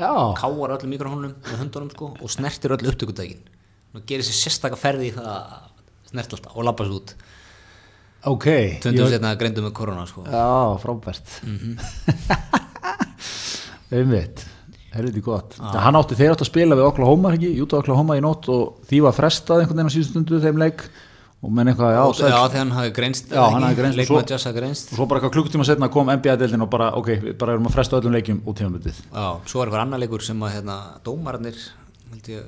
já, 0.00 0.10
káar 0.40 0.74
öllum 0.76 0.90
mikrofónum 0.96 1.34
með 1.46 1.60
höndunum 1.62 1.90
sko 1.94 2.10
og 2.18 2.32
snertir 2.34 2.74
öll 2.74 2.90
upptökutækin 2.90 3.42
og 3.94 4.04
gerir 4.08 4.24
sér 4.26 4.38
sérstaka 4.40 4.78
ferði 4.80 5.10
í 5.10 5.14
það 5.14 5.28
að 5.30 6.10
snert 6.10 6.34
alltaf 6.36 6.56
og 6.58 6.66
labba 6.66 6.86
svo 6.88 6.98
út. 7.02 7.14
Ok 8.34 8.46
tvöndum 8.82 9.06
Ég- 9.06 9.14
setna 9.14 9.34
greindu 9.40 9.62
með 9.64 9.76
korona 9.78 10.06
sko. 10.10 10.26
Já, 10.26 10.46
frábært. 10.82 11.38
Einmitt 13.90 14.44
helviti 14.94 15.20
gott? 15.22 15.54
Hann 15.60 15.96
átti 16.00 16.16
þeir 16.18 16.32
átti 16.34 16.44
að 16.46 16.50
spila 16.50 16.76
við 16.78 16.88
Oklahoma 16.88 17.34
ekki, 17.36 17.52
Utah 17.62 17.78
Oklahoma 17.84 18.16
í 18.18 18.24
nótt 18.24 18.48
og 18.50 18.80
því 18.90 19.02
var 19.06 19.14
frestað 19.16 19.62
einhvern 19.62 19.78
veginn 19.80 19.90
á 19.90 19.94
síðustu 19.96 20.10
stundu 20.16 20.40
þeim 20.42 20.58
leik. 20.58 20.84
Og 21.40 21.48
menn 21.56 21.70
eitthvað, 21.72 21.94
já, 21.96 22.00
já 22.28 22.40
þegar 22.52 22.58
hann 22.58 22.72
hafi 22.76 22.90
greinst 22.92 23.30
greinst. 23.30 23.40
og 23.40 23.54
leikmaður 23.96 24.04
svo- 24.10 24.28
Jazz 24.28 24.44
hafi 24.44 24.58
greinst. 24.58 24.90
og 24.92 24.98
svo 24.98 25.06
bara 25.08 25.20
eitthvað 25.20 25.32
klukkutíma 25.38 25.64
setna 25.64 25.88
kom 25.88 26.10
NBA-deildin 26.12 26.60
og 26.66 26.68
bara, 26.68 26.90
ok, 27.00 27.06
við 27.22 27.38
bara 27.40 27.54
erum 27.54 27.64
að 27.70 27.72
fresta 27.78 27.96
öllum 27.96 28.12
leikjum 28.12 28.42
út 28.44 28.58
tímabundið 28.60 28.98
já, 29.00 29.40
svo 29.48 29.62
er 29.62 29.70
eitthvað 29.70 29.80
annar 29.86 29.98
leikur 30.02 30.20
sem 30.20 30.36
að 30.44 30.52
hérna, 30.58 30.76
dómararnir 31.02 31.56
held 32.12 32.28
ég, 32.28 32.44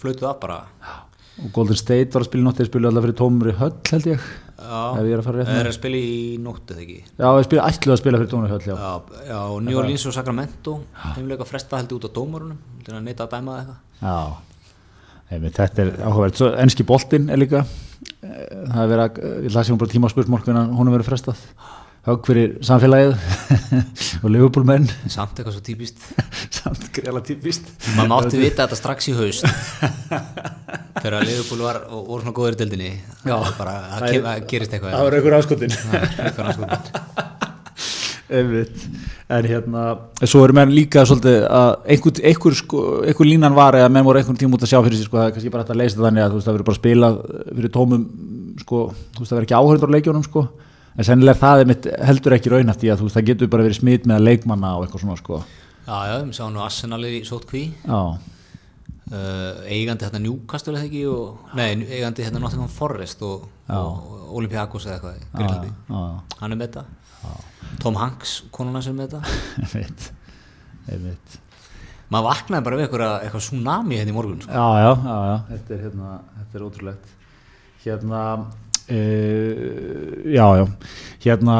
flautuð 0.00 0.30
af 0.30 0.40
bara 0.40 0.58
og 1.40 1.50
Golden 1.56 1.78
State 1.78 2.14
var 2.14 2.24
að 2.24 2.28
spila 2.30 2.42
í 2.42 2.46
nótt 2.46 2.60
þeir 2.60 2.68
spilu 2.70 2.88
alltaf 2.90 3.06
fyrir 3.06 3.16
tómri 3.20 3.54
höll 3.58 3.72
held 3.90 4.08
ég. 4.10 4.28
Ef 4.60 5.06
ég 5.06 5.14
er 5.14 5.22
að 5.22 5.26
fara 5.26 5.38
rétt 5.40 5.48
það 5.48 5.56
með 5.56 5.62
er 5.62 5.70
að 5.70 5.76
spila 5.76 6.00
í 6.00 6.14
nótt 6.44 6.72
eða 6.74 6.84
ekki? 6.84 6.98
Já, 7.08 7.26
þeir 7.26 7.46
spilu 7.48 7.62
ætluð 7.64 7.94
að 7.94 8.00
spila 8.02 8.20
fyrir 8.20 8.30
tómri 8.34 8.52
höll 8.52 8.66
já, 8.66 8.74
já, 8.76 9.24
já, 9.30 9.38
og 9.40 9.58
New 9.66 9.80
Orleans 9.80 10.06
og 10.10 10.16
Sacramento 10.16 10.76
heimleika 11.16 11.48
fresta 11.48 11.80
held 11.80 11.94
ég 11.94 11.98
út 12.00 12.08
á 12.08 12.16
dómarunum 12.18 12.60
til 12.84 12.96
að 12.96 13.06
neita 13.06 13.26
að 13.26 13.36
dæma 13.36 13.56
það 13.56 13.60
eitthvað. 13.62 13.80
Já. 14.04 14.16
Þetta 15.30 15.84
er 15.84 15.92
áhugavert. 16.02 16.40
Svo 16.40 16.50
enski 16.58 16.86
boltinn 16.86 17.30
er 17.30 17.40
líka 17.40 17.62
eh, 17.62 18.46
það 18.66 18.80
er 18.82 18.90
verið 18.92 19.04
að, 19.04 19.20
ég 19.46 19.54
lasi 19.56 19.72
hún 19.72 19.80
bara 19.80 19.94
tímaspursmorkuna 19.94 20.64
hún 20.74 20.90
er 20.90 20.98
verið 20.98 21.10
frestað 21.12 21.44
högg 22.08 22.24
fyrir 22.28 22.52
samfélagið 22.64 23.14
og 24.24 24.28
Liverpool-menn. 24.32 24.86
Samt 25.12 25.36
eitthvað 25.40 25.56
svo 25.56 25.64
típist. 25.64 26.00
Samt 26.60 26.86
greiðlega 26.96 27.26
típist. 27.28 27.68
Maður 27.96 28.12
mátti 28.14 28.40
vita 28.40 28.64
þetta 28.64 28.78
strax 28.80 29.10
í 29.10 29.16
haust. 29.18 29.48
Þegar 31.00 31.26
Liverpool 31.26 31.64
var 31.66 31.82
og 31.88 32.06
voru 32.08 32.24
svona 32.24 32.36
góður 32.36 32.56
í 32.80 32.94
bara, 33.58 33.76
það, 33.98 34.08
er- 34.16 34.48
gerist 34.48 34.72
eitthvað. 34.76 34.96
það 34.96 35.06
var 35.06 35.18
einhver 35.18 35.38
afskotin 35.40 35.72
einmitt. 38.30 38.82
En 39.30 39.46
hérna, 39.46 39.84
svo 40.22 40.42
eru 40.46 40.54
menn 40.54 40.72
líka 40.74 41.02
svolítið 41.06 41.44
að 41.50 41.70
einhver, 41.94 42.20
einhver, 42.30 42.56
sko, 42.58 42.82
einhver 43.06 43.28
línan 43.28 43.56
var 43.56 43.78
eða 43.78 43.90
menn 43.92 44.06
voru 44.06 44.20
einhvern 44.20 44.38
tíma 44.38 44.54
út 44.58 44.64
að 44.66 44.72
sjá 44.72 44.80
fyrir 44.86 44.98
sig 44.98 45.06
sko, 45.08 45.18
það 45.18 45.28
er 45.28 45.34
kannski 45.36 45.52
bara 45.54 45.64
hægt 45.64 45.74
að 45.74 45.80
leysa 45.80 46.02
þannig 46.02 46.24
að 46.24 46.30
þú 46.30 46.38
veist 46.38 46.48
það 46.48 46.56
verður 46.56 46.68
bara 46.70 46.78
spilað 46.80 47.18
fyrir 47.50 47.72
tómum 47.74 48.04
sko, 48.62 48.82
þú 48.90 49.22
veist 49.22 49.32
það 49.32 49.38
verður 49.38 49.48
ekki 49.48 49.58
áhörður 49.60 49.90
á 49.90 49.94
leikjónum 49.96 50.26
sko 50.26 50.44
en 50.96 51.06
sennilega 51.06 51.36
er 51.36 51.42
það 51.44 51.62
einmitt 51.64 51.88
heldur 52.08 52.36
ekki 52.36 52.52
raunhaft 52.54 52.84
í 52.86 52.90
að 52.92 53.04
veist 53.06 53.18
það 53.18 53.30
getur 53.30 53.52
bara 53.52 53.66
verið 53.66 53.80
smitt 53.80 54.08
með 54.10 54.26
leikmanna 54.26 54.74
og 54.76 54.86
eitthvað 54.86 55.04
svona 55.04 55.20
sko. 55.20 55.40
Já, 55.86 55.96
já, 56.06 56.16
við 56.22 56.36
sáum 56.38 56.54
nú 56.54 56.62
Arsenal 56.62 57.02
í 57.08 57.22
sótkví. 57.26 57.64
Já, 57.86 58.00
uh, 59.10 59.60
eigandi 59.66 60.06
hérna 60.06 60.22
Newcastle 60.22 60.76
eða 60.76 60.86
ekki 60.86 61.04
og, 61.10 61.44
nei, 61.58 61.68
eigandi 61.88 62.26
hérna 62.26 62.42
Nottingham 62.42 62.70
Forest 62.72 63.22
og, 63.26 63.46
og 63.74 64.34
Olympiakos 64.38 64.86
eða 64.88 64.98
eitthvað 64.98 65.22
Grillandi, 65.34 65.70
já, 65.90 66.02
hann 66.42 66.54
er 66.54 66.60
með 66.60 66.66
þetta. 66.68 66.86
Tom 67.80 67.96
Hanks, 68.00 68.40
konuna 68.54 68.82
sem 68.84 68.96
er 68.96 69.02
með 69.02 69.14
þetta. 69.14 69.38
Einmitt. 69.66 70.10
Einmitt. 70.90 71.38
Maður 72.10 72.26
vaknaði 72.26 72.66
bara 72.66 72.78
við 72.78 72.86
eitthvað, 72.88 73.12
eitthvað 73.24 73.44
tsunami 73.44 73.98
hérna 74.00 74.10
í 74.10 74.16
morgun 74.16 74.40
sko. 74.42 74.50
Já, 74.50 74.82
já, 74.82 74.90
já, 74.90 75.18
já, 75.28 75.36
þetta 75.50 75.74
er 75.76 75.84
hérna, 75.84 76.14
þetta 76.38 76.58
er 76.58 76.64
ótrúlegt. 76.66 77.12
Hérna, 77.84 78.22
uh, 78.90 80.34
já, 80.34 80.46
já, 80.60 80.64
hérna, 81.24 81.56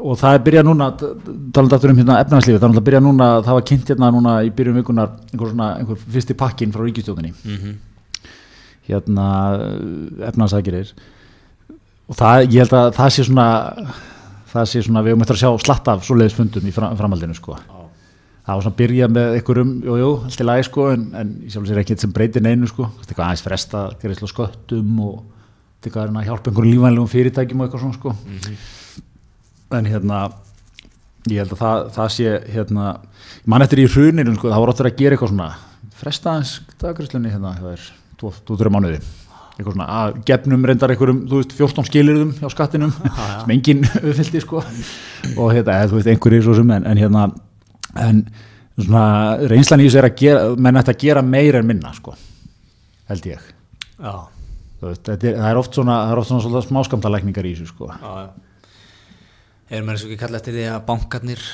og 0.00 0.18
það 0.20 0.36
er 0.36 0.46
byrjað 0.46 0.66
núna, 0.68 0.90
talandi 0.98 1.76
aftur 1.76 1.92
um 1.94 2.00
hérna 2.00 2.18
efnarslífið, 2.24 2.58
það 2.58 2.64
er 2.64 2.72
náttúrulega 2.72 2.88
byrjað 2.88 3.06
núna, 3.06 3.30
það 3.46 3.58
var 3.58 3.68
kynnt 3.70 3.92
hérna 3.94 4.10
núna 4.14 4.34
í 4.46 4.50
byrjun 4.56 4.80
vikunar, 4.80 5.14
einhver 5.30 5.54
svona, 5.54 5.70
einhver 5.80 6.02
fyrsti 6.16 6.36
pakkin 6.38 6.74
frá 6.74 6.84
ríkistjóðinni, 6.86 7.32
mm 7.44 7.78
hérna, 8.90 9.26
efnarsækirir, 10.26 10.88
og 12.10 12.16
það, 12.18 12.46
ég 12.48 12.64
held 12.64 12.74
að 12.74 12.88
það 12.96 13.12
sé 13.14 13.26
svona, 13.28 13.48
það 14.50 14.64
sé 14.70 14.82
svona, 14.82 15.02
við 15.04 15.14
höfum 15.14 15.22
eftir 15.26 15.36
að 15.36 15.42
sjá 15.44 15.50
slatt 15.66 15.90
af 15.92 16.02
svoleiðis 16.06 16.34
fundum 16.34 16.66
í 16.66 16.74
fram, 16.74 16.96
framhaldinu, 16.98 17.36
sko. 17.38 17.58
Það 18.40 18.56
var 18.56 18.64
svona 18.64 18.74
að 18.74 18.80
byrja 18.80 19.08
með 19.12 19.34
einhverjum, 19.36 19.72
jú, 19.86 19.96
jú, 20.00 20.10
allt 20.26 20.42
í 20.42 20.46
lagi 20.48 20.64
sko, 20.66 20.88
en, 20.94 21.02
en 21.20 21.32
sjálf 21.52 21.68
sér 21.68 21.82
ekkert 21.84 22.02
sem 22.02 22.14
breytir 22.14 22.42
neinu 22.42 22.66
sko, 22.70 22.88
eitthvað 23.04 23.26
aðeins 23.28 23.44
fresta, 23.46 23.84
á 25.80 25.86
eitthvað 25.86 26.18
að 26.20 26.28
hjálpa 26.28 26.50
einhverjum 26.50 26.74
lífænlegum 26.74 27.10
fyrirtækjum 27.10 27.60
og 27.60 27.66
eitthvað 27.66 27.82
svona 27.84 27.96
sko. 27.98 28.14
En 29.78 29.86
hérna, 29.86 30.18
ég 31.30 31.40
held 31.40 31.54
að 31.54 31.62
það, 31.62 31.86
það 31.94 32.12
sé, 32.16 32.34
hérna, 32.54 32.90
ég 33.38 33.48
man 33.54 33.64
eftir 33.64 33.82
í 33.82 33.88
hruninu 33.88 34.34
sko, 34.36 34.50
það 34.50 34.62
voru 34.64 34.74
áttur 34.74 34.90
að 34.90 34.98
gera 34.98 35.16
eitthvað 35.16 35.32
svona, 35.32 35.48
fresta 36.00 36.34
aðeins 36.34 36.54
daggreiðslunni 36.82 37.32
hérna, 37.32 37.54
það 37.60 37.74
er 37.76 37.88
2-3 38.20 38.74
mánuði. 38.74 39.00
Eitthvað 39.56 39.74
svona 39.76 39.88
að 40.00 40.20
gefnum 40.28 40.66
reyndar 40.68 40.94
einhverjum, 40.94 41.22
þú 41.28 41.40
veist, 41.40 41.56
14 41.58 41.88
skilirðum 41.88 42.34
hjá 42.38 42.52
skattinum 42.52 42.92
sem 43.42 43.54
enginn 43.56 43.84
uppfyldi 44.08 44.42
sko. 44.44 44.64
Og 45.36 45.54
hérna, 45.54 45.82
þú 45.90 46.00
veist, 46.00 46.12
einhverjir 46.12 46.44
svo 46.48 46.56
sem 46.58 46.74
en, 46.76 46.88
en 46.88 47.00
hérna, 47.00 47.28
en 48.00 48.24
svona 48.80 49.04
reynslan 49.48 49.84
í 49.84 49.88
þessu 49.88 50.00
er 50.00 50.08
að 50.08 50.18
gera 50.20 50.44
menn 50.56 50.80
ætti 50.80 50.94
að 50.94 51.02
gera 51.04 51.24
meira 51.24 51.60
en 51.60 51.68
minna 51.68 51.92
sko 51.96 52.16
held 53.10 53.26
ég. 53.26 53.48
Já, 53.98 54.14
veist, 54.80 55.04
þetta 55.06 55.28
er, 55.28 55.36
það 55.40 55.50
er 55.50 55.60
oft 55.60 55.76
svona, 55.78 55.96
er 56.10 56.20
oft 56.22 56.30
svona, 56.32 56.62
smáskamtalækningar 56.66 57.48
í 57.48 57.52
þessu 57.56 57.70
sko. 57.72 57.90
Erum 59.70 59.86
við 59.86 59.94
eins 59.94 60.04
og 60.04 60.10
ekki 60.10 60.20
kalla 60.24 60.40
eftir 60.40 60.56
því 60.56 60.66
að 60.72 60.80
bankarnir 60.88 61.44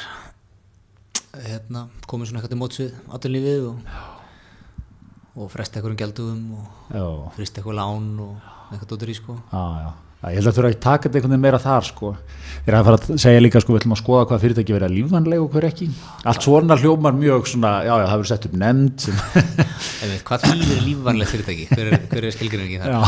hérna, 1.37 1.87
komið 2.09 2.31
svona 2.31 2.41
eitthvað 2.41 2.55
til 2.55 2.61
mótsvið 2.63 2.95
aðurlífið 3.19 3.67
og, 3.69 3.95
og 5.37 5.51
fresta 5.53 5.81
einhverjum 5.81 6.01
gjaldugum 6.01 6.45
og 6.57 6.97
já, 6.97 7.07
frista 7.37 7.61
eitthvað 7.61 7.81
lán 7.83 8.09
og 8.25 8.51
eitthvað 8.71 8.91
dóttur 8.95 9.13
í 9.13 9.19
sko? 9.19 9.37
Já 9.53 9.65
Já, 9.85 9.91
ég 10.25 10.39
held 10.41 10.49
að 10.49 10.57
þú 10.57 10.63
eru 10.63 10.69
að 10.71 10.79
taka 10.83 11.07
þetta 11.07 11.19
einhvern 11.19 11.35
veginn 11.35 11.45
meira 11.45 11.61
þar 11.63 11.87
sko. 11.87 12.13
Þeir 12.65 12.73
eru 12.73 12.79
að 12.79 12.87
fara 12.89 12.99
að 12.99 13.21
segja 13.23 13.43
líka 13.43 13.61
sko, 13.63 13.75
við 13.75 13.83
ætlum 13.83 13.95
að 13.95 14.01
skoða 14.01 14.23
hvað 14.31 14.41
fyrirtæki 14.43 14.75
verið 14.75 14.95
lífvænlega 14.97 15.45
og 15.45 15.51
hver 15.53 15.67
ekki. 15.69 15.89
Allt 16.27 16.47
svona 16.47 16.79
hljómar 16.81 17.15
mjög 17.15 17.51
svona, 17.53 17.73
já, 17.87 17.93
já, 17.93 18.07
það 18.09 18.23
verið 18.23 18.31
sett 18.33 18.49
upp 18.49 18.57
nefnd 18.63 19.07
hvað 20.27 20.47
þýðir 20.49 20.83
lífvænlegt 20.87 21.33
fyrirtæki 21.35 21.69
hver 21.71 21.93
er, 21.93 22.09
hver 22.11 22.27
er 22.27 22.35
skilgrinningi 22.35 22.81
þar 22.83 22.97
Já, 22.97 23.01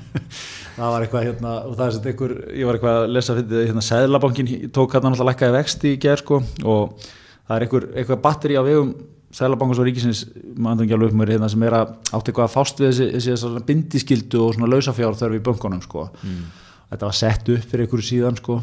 það 0.80 0.96
var 0.96 1.06
eitthvað 1.06 1.28
hérna, 1.28 1.54
og 1.68 1.76
það 1.76 1.86
er 1.86 1.94
sem 1.96 2.10
einhver, 2.10 2.36
ég 2.56 2.68
var 2.68 2.80
eitthvað 2.80 2.98
að 3.04 3.14
lesa 3.14 3.36
fyrir 3.36 3.48
því, 3.52 3.62
hérna, 3.70 3.86
Sæðlabankin 3.90 4.52
tók 4.74 4.96
hérna 4.96 5.12
náttúrulega 5.12 5.30
lækkaði 5.34 5.56
vexti 5.58 5.94
í 5.94 6.02
gerð 6.02 6.24
sko, 6.24 6.42
og 6.64 7.06
það 7.06 7.56
er 7.56 7.66
einhver, 7.66 7.88
eitthvað 7.94 8.22
batteri 8.26 8.58
á 8.58 8.62
vegum 8.66 8.94
Sæðlabankans 9.30 9.78
og 9.78 9.86
ríkisins, 9.86 10.24
maður 10.58 10.88
ekki 10.88 10.94
alveg 10.96 11.12
upp 11.12 11.18
með 11.20 11.30
hérna, 11.36 11.48
sem 11.52 11.62
er 11.62 11.74
að 11.76 11.90
átt 12.16 12.30
eitthvað 12.30 12.48
að 12.48 12.54
fást 12.56 12.80
við 12.82 12.88
þessi, 12.88 13.28
þessi, 13.28 13.62
bindiskildu 13.68 14.40
og 14.42 14.56
svona 14.56 14.70
lausafjár 14.72 15.18
þörf 15.20 15.36
í 15.36 15.42
bönkunum 15.46 15.82
sko. 15.84 16.08
Þetta 16.90 17.06
var 17.06 17.14
sett 17.14 17.50
upp 17.54 17.68
fyrir 17.70 17.86
einhverju 17.86 18.06
síðan 18.08 18.40
sko, 18.40 18.56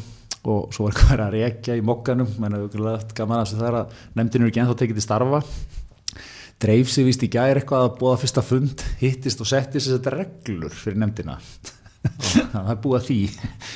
og 0.43 0.75
svo 0.75 0.87
var 0.87 0.97
eitthvað 0.97 1.23
að 1.23 1.37
rekja 1.37 1.77
í 1.79 1.85
mokkanum, 1.87 2.33
menn 2.43 2.57
að 2.59 3.05
gaman 3.15 3.39
að 3.45 3.53
það 3.53 3.69
er 3.69 3.77
að 3.79 3.95
nefndin 4.19 4.43
eru 4.43 4.51
ekki 4.51 4.63
ennþá 4.65 4.75
tekið 4.81 4.99
til 4.99 5.05
starfa. 5.05 5.41
Dreif 6.59 6.91
sig 6.91 7.07
vist 7.07 7.23
í 7.23 7.31
gær 7.31 7.61
eitthvað 7.61 7.85
að 7.85 7.95
búa 8.01 8.17
fyrsta 8.19 8.43
fund, 8.43 8.83
hittist 8.99 9.39
og 9.43 9.47
settist 9.47 9.87
þess 9.87 10.01
að 10.01 10.11
reglur 10.17 10.75
fyrir 10.75 10.99
nefndina. 10.99 11.37
Það 12.51 12.73
er 12.73 12.81
búið 12.83 12.99
að 12.99 13.07
því. 13.07 13.19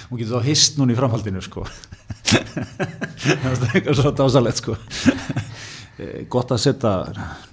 Hún 0.10 0.20
getur 0.20 0.42
þá 0.42 0.50
hist 0.50 0.80
núna 0.80 0.96
í 0.96 0.98
framhaldinu 0.98 1.44
sko. 1.46 1.64
Það 2.32 3.48
er 3.54 3.76
eitthvað 3.78 4.02
svo 4.02 4.14
dásalegt 4.18 4.64
sko 4.64 4.78
gott 6.32 6.52
að 6.56 6.62
setja 6.64 6.92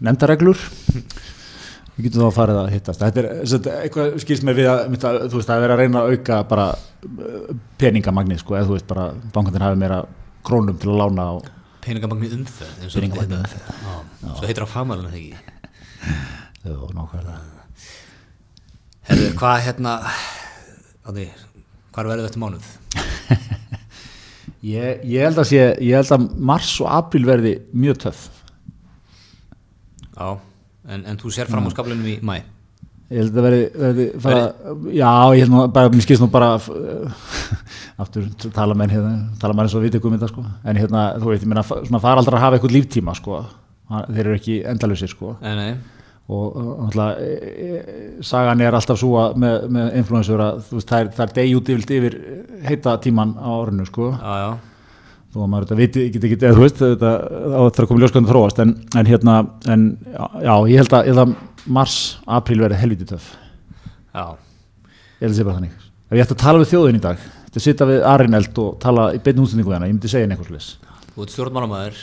nefndareglur 0.01 0.61
við 1.99 2.07
getum 2.07 2.29
þá 2.29 2.35
farið 2.37 2.59
að 2.61 2.69
hittast. 2.77 3.01
Þetta 3.03 3.23
er 3.25 3.47
sagt, 3.51 3.67
eitthvað 3.75 4.19
skilst 4.23 4.45
með 4.47 4.61
við 4.61 4.69
að, 4.71 4.83
þú 5.33 5.41
veist, 5.41 5.51
að 5.51 5.63
vera 5.65 5.75
að 5.75 5.81
reyna 5.83 6.03
að 6.05 6.13
auka 6.15 6.37
bara 6.53 6.67
eh, 6.73 7.49
peningamagnið 7.83 8.39
sko, 8.45 8.55
eða 8.55 8.69
þú 8.69 8.77
veist 8.77 8.87
bara 8.93 9.07
bankandinn 9.35 9.65
hafi 9.67 9.81
meira 9.83 9.99
krónum 10.47 10.79
til 10.79 10.93
að 10.93 11.01
lána 11.03 11.25
og 11.41 11.49
peningamagni 11.83 12.31
umferð 12.37 12.85
eins 12.85 12.95
og 12.95 13.01
Peningamagni 13.01 13.41
þetta- 13.43 13.77
Já, 14.23 14.33
svo 14.39 14.47
heitir 14.47 14.63
það 14.63 14.73
fagmælun 14.77 15.11
þegar 15.11 15.19
ekki? 15.19 15.39
Já, 16.63 16.77
nákvæmlega. 16.95 17.39
Herðu, 19.09 19.29
hvað 19.41 19.61
hérna 19.67 19.93
Átni, 21.09 21.27
hvað 21.97 22.11
verður 22.13 22.29
þetta 22.29 22.43
mánuð? 22.45 22.67
Ég, 24.67 25.03
ég 25.07 25.23
held 25.23 25.39
sé, 25.47 25.63
ég 25.79 25.95
held 25.95 26.13
að 26.17 26.29
mars 26.51 26.73
og 26.83 26.91
april 26.91 27.25
verði 27.29 27.55
mjög 27.71 28.01
töff. 28.09 28.29
Já, 30.19 30.39
en, 30.91 31.05
en 31.07 31.19
þú 31.21 31.31
sér 31.35 31.51
fram 31.51 31.69
á 31.69 31.71
skaflinum 31.71 32.09
í 32.11 32.17
mæ 32.27 32.41
Ég 33.09 33.23
held 33.23 33.39
að 33.41 33.47
verði, 33.47 33.61
verði 33.81 34.07
fara, 34.21 34.41
já, 34.93 35.11
ég 35.33 35.47
held 35.47 35.53
nú 35.55 35.61
bara, 35.73 35.89
mér 35.95 36.05
skilst 36.05 36.21
nú 36.21 36.27
bara 36.29 36.49
aftur 38.03 38.27
tala 38.53 38.75
menn 38.77 38.93
hérna, 38.93 39.13
tala 39.41 39.55
menn 39.57 39.65
eins 39.65 39.77
og 39.79 39.87
viti 39.87 40.01
komið 40.05 40.27
það 40.27 40.33
sko, 40.35 40.45
en 40.69 40.81
hérna, 40.83 41.05
þú 41.23 41.31
veit, 41.31 41.41
ég 41.41 41.49
meina 41.49 41.65
svona 41.65 42.03
faraldrar 42.03 42.37
að 42.37 42.45
hafa 42.45 42.59
eitthvað 42.59 42.75
líftíma 42.75 43.15
sko, 43.17 43.39
þeir 44.11 44.21
eru 44.27 44.37
ekki 44.37 44.59
endalusir 44.75 45.09
sko. 45.15 45.33
Nei, 45.41 45.55
nei, 45.57 45.71
og 46.29 46.57
uh, 46.61 46.71
náttúrulega 46.85 47.25
e, 47.25 47.53
e, 47.65 48.09
sagan 48.27 48.61
er 48.61 48.77
alltaf 48.77 48.99
svo 49.01 49.15
að 49.23 49.39
með, 49.41 49.69
með 49.73 49.95
influensur 50.03 50.43
að 50.45 50.59
þú 50.69 50.81
veist, 50.81 50.91
það 50.91 51.23
er, 51.25 51.31
er 51.43 51.55
út 51.57 51.71
yfir, 51.99 52.19
heita 52.69 52.97
tíman 53.05 53.33
á 53.41 53.49
orðinu 53.55 53.87
sko. 53.89 54.11
Já, 54.13 54.35
já. 54.43 54.51
Þó 55.29 55.41
að 55.45 55.49
maður 55.53 55.67
þetta 55.67 55.79
viti, 55.79 56.05
get 56.13 56.27
ekki, 56.29 56.39
eða 56.41 56.57
þú 56.57 56.65
veist 56.65 56.83
þetta 56.83 57.15
það 57.55 57.81
að 57.85 57.89
koma 57.89 58.05
ljóskandi 58.05 58.33
þróast. 58.33 58.63
En, 58.65 58.77
en 58.97 59.09
hérna, 59.09 59.39
en 59.69 59.89
já, 60.13 60.55
ég 60.73 60.83
held 60.83 60.95
að, 61.01 61.09
ég 61.09 61.17
held 61.17 61.25
að 61.25 61.35
mars, 61.79 61.99
apríl 62.39 62.61
verði 62.65 62.81
helviti 62.81 63.09
töff. 63.09 63.33
Já, 64.13 64.25
ég 65.19 65.27
held 65.27 65.35
að 65.35 65.41
sé 65.41 65.49
bara 65.49 65.59
þannig. 65.59 65.83
Ef 66.09 66.17
ég 66.17 66.25
ætti 66.25 66.37
að 66.39 66.45
tala 66.45 66.63
við 66.63 66.73
þjóðin 66.73 67.01
í 67.01 67.05
dag 67.05 67.27
þetta 67.49 67.65
sita 67.65 67.89
við 67.89 68.05
Arineld 68.07 68.61
og 68.61 68.77
tala 68.83 69.09
í 69.17 69.21
beinni 69.25 69.43
útsendingu 69.45 69.73
hana, 69.73 69.89
ég 69.89 69.97
myndi 69.97 70.11
segja 70.13 70.29
slis 70.47 70.77
þú 71.15 71.25
ert 71.25 71.35
stjórnmálamæður 71.35 72.03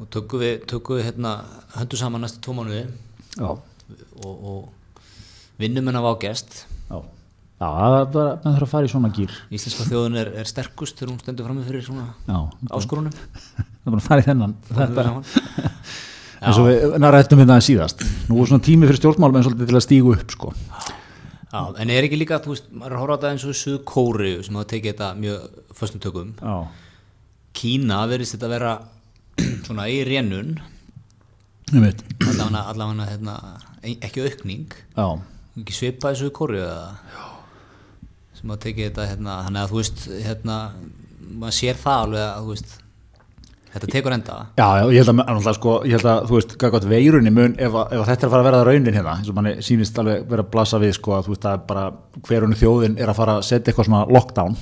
og 0.00 0.10
tökum 0.12 0.42
við, 0.42 0.54
tökum 0.70 0.98
við 0.98 1.08
hérna 1.08 1.34
höndu 1.76 1.98
saman 1.98 2.24
næstu 2.24 2.42
tvo 2.44 2.56
mánuði. 2.58 2.86
Og, 3.42 3.60
og 4.24 4.62
vinnum 5.60 5.90
hennar 5.90 6.04
vágest. 6.04 6.64
Já, 6.88 6.98
já, 7.60 7.68
það 7.68 7.98
er 7.98 8.08
bara 8.14 8.32
menn 8.44 8.56
þarf 8.56 8.66
að 8.66 8.72
fara 8.72 8.88
í 8.88 8.90
svona 8.92 9.10
gýr 9.14 9.34
Íslenska 9.54 9.86
þjóðun 9.88 10.18
er, 10.20 10.30
er 10.42 10.48
sterkust 10.48 10.98
þegar 10.98 11.12
hún 11.12 11.20
stendur 11.22 11.46
frammi 11.48 11.66
fyrir 11.66 11.84
svona 11.86 12.40
áskorunum. 12.74 13.14
Það 13.84 13.90
er 13.90 13.94
bara 13.94 14.00
að 14.00 14.06
fara 14.08 14.22
í 14.22 14.26
þennan. 14.26 14.52
Eins 16.44 16.58
og 16.60 16.66
við 16.68 16.94
nærættum 17.00 17.40
hérna 17.40 17.56
aðeins 17.56 17.68
síðast. 17.70 18.04
Nú 18.28 18.38
er 18.40 18.48
svona 18.50 18.64
tími 18.64 18.88
fyrir 18.88 19.00
stjórnmálum 19.00 19.38
en 19.40 19.44
svolítið 19.46 19.70
til 19.70 19.78
að 19.78 19.84
stígu 19.84 20.14
upp 20.14 20.32
sko. 20.32 20.52
Já, 21.54 21.60
en 21.80 21.92
er 21.92 22.06
ekki 22.08 22.18
líka, 22.18 22.40
þú 22.42 22.54
veist, 22.54 22.66
maður 22.74 22.96
að 22.96 23.02
horfa 23.04 23.14
á 23.14 23.18
þetta 23.18 23.30
eins 23.30 23.44
og 23.46 23.58
Suð 23.60 23.76
Kóri 23.88 24.32
sem 24.44 24.56
hafa 24.58 24.70
tekið 24.72 24.90
þetta 24.90 25.10
mjög 25.20 25.60
föstum 25.78 26.02
tökum. 26.02 26.32
Já, 26.40 26.56
Kína 27.54 28.00
verðist 28.10 28.34
þetta 28.34 28.50
vera 28.50 28.72
svona 29.66 29.88
í 29.90 30.00
rénun. 30.06 30.54
Allavega, 31.74 32.60
allavega 32.70 33.06
hérna, 33.08 33.34
e- 33.82 33.98
ekki 34.06 34.22
aukning. 34.28 34.66
Já, 34.96 35.06
ekki 35.58 35.74
svipaði 35.74 36.20
Suð 36.20 36.32
Kóri 36.36 36.60
sem 38.38 38.50
hafa 38.50 38.60
tekið 38.66 38.88
þetta 38.90 39.06
hérna, 39.10 39.36
þannig 39.46 39.62
að 39.64 39.70
þú 39.72 39.78
veist 39.80 40.02
hérna, 40.26 40.56
maður 41.40 41.56
sér 41.58 41.78
það 41.80 42.02
alveg 42.04 42.24
að 42.28 42.48
veist 42.52 42.74
þetta 43.74 43.88
tekur 43.90 44.14
enda. 44.14 44.36
Já, 44.60 44.66
já, 44.78 44.84
ég 44.94 45.00
held 45.08 45.22
að, 45.48 45.48
sko, 45.56 45.72
ég 45.88 45.96
held 45.96 46.10
að 46.12 46.28
þú 46.28 46.36
veist, 46.38 46.54
gott 46.62 46.84
veirunni 46.92 47.32
mun 47.34 47.56
ef, 47.58 47.72
að- 47.80 47.94
ef 47.96 48.02
að 48.04 48.10
þetta 48.12 48.22
er 48.22 48.28
að 48.28 48.34
fara 48.36 48.42
að 48.44 48.48
verða 48.50 48.66
raunin 48.68 48.94
hérna 48.98 49.16
eins 49.18 49.32
og 49.32 49.34
manni 49.38 49.54
sýnist 49.66 49.98
alveg 49.98 50.28
vera 50.30 50.44
að 50.44 50.50
blasa 50.52 50.78
við 50.82 50.92
sko, 50.98 51.16
að 51.16 51.24
þú 51.26 51.34
veist, 51.34 51.48
er 51.50 51.64
bara 51.72 51.86
hverjunni 52.28 52.60
þjóðin 52.60 52.98
er 53.00 53.08
að 53.10 53.18
fara 53.18 53.38
að 53.40 53.46
setja 53.48 53.72
eitthvað 53.72 53.88
svona 53.90 54.04
lockdown. 54.14 54.56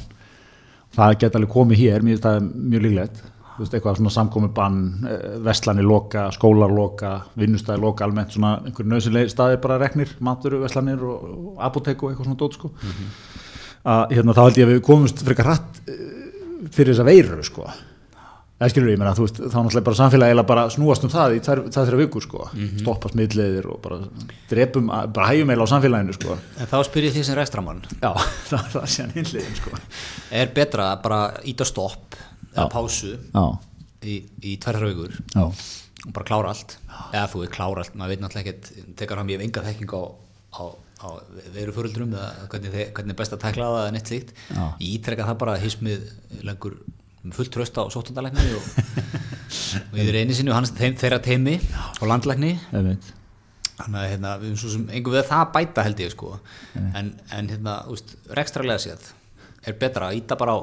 Það 0.96 1.18
geta 1.18 1.38
alveg 1.40 1.52
komið 1.52 1.82
hér 1.82 2.02
mér 2.04 2.16
finnst 2.16 2.26
það 2.28 2.48
mjög 2.72 2.82
líklegt 2.86 3.22
veist, 3.58 3.74
eitthvað 3.76 3.98
svona 4.00 4.12
samkomi 4.14 4.50
bann 4.54 4.80
vestlani 5.44 5.84
loka, 5.84 6.26
skólar 6.34 6.72
loka 6.72 7.12
vinnustæði 7.38 7.82
loka 7.82 8.06
almennt, 8.06 8.34
svona 8.34 8.56
einhverju 8.62 8.92
nöðsynlega 8.92 9.32
staði 9.32 9.60
bara 9.62 9.78
reknir, 9.82 10.16
maturu, 10.24 10.62
vestlanir 10.64 11.04
og, 11.06 11.54
apotek 11.62 12.02
og 12.02 12.12
eitthvað 12.12 12.30
svona 12.30 12.42
dót 12.42 12.58
sko. 12.58 12.72
Að 13.82 14.16
hérna, 14.16 14.36
þá 14.36 14.44
held 14.46 14.60
ég 14.60 14.68
að 14.68 14.76
við 14.76 14.84
komumst 14.86 15.24
frekar 15.26 15.50
hratt 15.50 15.80
eh, 15.90 16.04
fyrir 16.70 16.94
þessa 16.94 17.08
veiru 17.08 17.46
sko. 17.46 17.66
Það 18.62 18.70
skilur 18.70 18.92
ég 18.92 18.98
meina, 19.00 19.12
þú 19.18 19.24
veist, 19.24 19.38
þá 19.42 19.56
náttúrulega 19.56 19.86
bara 19.88 19.98
samfélagi 19.98 20.42
bara 20.46 20.64
snúast 20.70 21.02
um 21.02 21.10
það 21.10 21.32
í 21.34 21.40
tvær 21.42 21.62
þrjá 21.74 21.96
vikur 21.98 22.22
sko, 22.22 22.44
stoppa 22.78 23.10
smitleiðir 23.10 23.66
og 23.72 23.80
bara 23.82 23.96
drepum, 24.52 24.86
bara 24.86 25.32
hægjum 25.32 25.50
eiginlega 25.50 25.66
á 25.66 25.72
samfélaginu 25.72 26.14
sko. 26.14 26.36
en 26.62 26.70
þá 26.70 26.76
spyr 26.86 27.08
ég 27.08 27.16
því 27.16 27.24
sem 27.26 27.38
rekstramann 27.40 27.82
Já, 27.96 28.12
það, 28.52 28.68
það 28.76 28.86
sé 28.94 29.02
hann 29.02 29.16
innliðin 29.18 29.58
sko. 29.58 29.80
er 30.38 30.54
betra 30.54 30.92
að 30.92 31.02
bara 31.08 31.18
íta 31.50 31.66
stopp 31.66 32.20
eða 32.52 32.68
pásu 32.72 33.14
Já, 33.16 33.44
í, 34.02 34.16
í 34.42 34.56
já, 34.58 35.44
og 36.02 36.14
bara 36.16 36.26
klára 36.26 36.52
allt. 36.52 36.76
Eða 37.12 37.28
þú 37.30 37.44
er 37.44 37.52
klára 37.54 37.84
allt, 37.84 37.94
maður 37.94 38.14
veit 38.14 38.24
náttúrulega 38.24 38.52
ekkert 38.52 38.96
tekar 38.98 39.22
ég 39.30 39.38
hef 39.38 39.46
enga 39.46 39.64
þekking 39.68 39.94
á, 39.94 40.02
á, 40.58 40.62
á 41.02 41.08
veru 41.54 41.74
fóröldrum 41.76 42.16
eða 42.16 42.48
hvernig, 42.50 42.74
hvernig 42.96 43.14
er 43.14 43.20
best 43.22 43.36
að 43.36 43.42
tækla 43.44 43.70
það 43.70 43.84
eða 43.84 43.94
neitt 43.94 44.10
slíkt. 44.10 44.34
Já. 44.50 44.64
ég 44.82 44.98
ítrekka 44.98 45.28
það 45.30 45.40
bara 45.44 45.56
hismið 45.62 46.04
lengur 46.42 46.78
fullt 47.32 47.54
tröst 47.54 47.78
á 47.78 47.86
sóttandalegni 47.86 48.48
og, 48.58 48.70
og 49.92 49.98
ég 50.00 50.10
er 50.10 50.22
einu 50.24 50.34
sinni 50.34 50.50
og 50.50 50.58
hans 50.58 50.74
þeim, 50.74 50.96
þeirra 50.98 51.22
teimi 51.22 51.58
og 52.00 52.08
veit 52.88 53.12
þannig 53.82 53.98
að 53.98 54.10
hérna, 54.12 54.32
við 54.38 54.48
erum 54.48 54.58
svo 54.60 54.72
sem 54.72 54.82
einhver 54.90 55.16
við 55.16 55.28
það 55.30 55.40
að 55.42 55.52
bæta 55.56 55.84
held 55.86 56.02
ég 56.02 56.12
sko. 56.12 56.32
En, 56.98 57.08
en 57.34 57.48
hérna, 57.50 57.76
úst, 57.90 58.14
rekstralega 58.36 58.82
séð 58.82 59.08
er 59.66 59.78
betra 59.78 60.10
að 60.10 60.18
íta 60.20 60.38
bara 60.38 60.54
á 60.54 60.60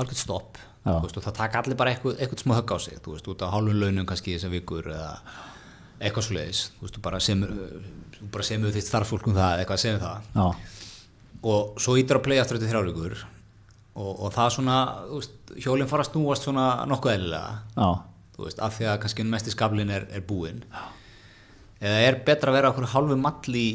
algjörð 0.00 0.20
stopp 0.20 0.60
veist, 0.84 1.16
og 1.18 1.24
það 1.24 1.36
taka 1.40 1.60
allir 1.62 1.78
bara 1.80 1.94
eitthvað, 1.94 2.18
eitthvað 2.20 2.44
smá 2.44 2.54
högg 2.58 2.72
á 2.74 2.78
sig 2.84 3.02
þú 3.04 3.16
veist, 3.16 3.28
út 3.32 3.44
á 3.44 3.48
hálfum 3.52 3.80
launum 3.80 4.08
kannski 4.08 4.32
í 4.32 4.38
þessar 4.38 4.52
vikur 4.52 4.88
eða 4.92 5.12
eitthvað 6.00 6.26
svo 6.26 6.36
leiðis 6.36 6.64
þú 6.76 6.86
veist, 6.86 6.96
þú 6.96 7.04
bara 7.04 7.20
semur 7.24 7.54
semur 8.44 8.74
þitt 8.74 8.88
starffólk 8.88 9.28
um 9.28 9.36
það, 9.36 9.62
eitthvað 9.62 9.82
semur 9.82 10.02
það. 10.02 10.26
Já, 10.34 10.46
og 11.44 11.80
svo 11.82 11.96
ítir 12.00 12.18
að 12.18 12.24
playa 12.24 12.44
aftur 12.44 12.58
þetta 12.58 12.72
þrjár 12.72 12.88
vikur 12.88 13.16
og, 13.20 14.10
og 14.10 14.32
það 14.34 14.52
svona, 14.56 14.78
þú 15.10 15.20
veist, 15.20 15.54
hjólinn 15.64 15.90
fara 15.90 16.06
að 16.06 16.10
snúast 16.10 16.46
svona 16.48 16.66
nokkuð 16.90 17.14
eðlilega. 17.14 17.58
Já, 17.76 17.88
þú 18.36 18.46
veist, 18.48 18.62
af 18.64 18.78
því 18.78 18.88
að 18.90 18.98
kannski 19.04 19.26
mest 19.28 19.50
í 19.50 19.54
skablin 19.54 19.92
er, 19.94 20.08
er 20.10 20.24
búinn. 20.26 20.64
Eða 21.84 22.00
er 22.08 22.18
betra 22.26 22.52
að 22.52 22.58
vera 22.58 22.72
okkur 22.72 22.90
hálfu 22.94 23.20
mall 23.20 23.60
í 23.60 23.68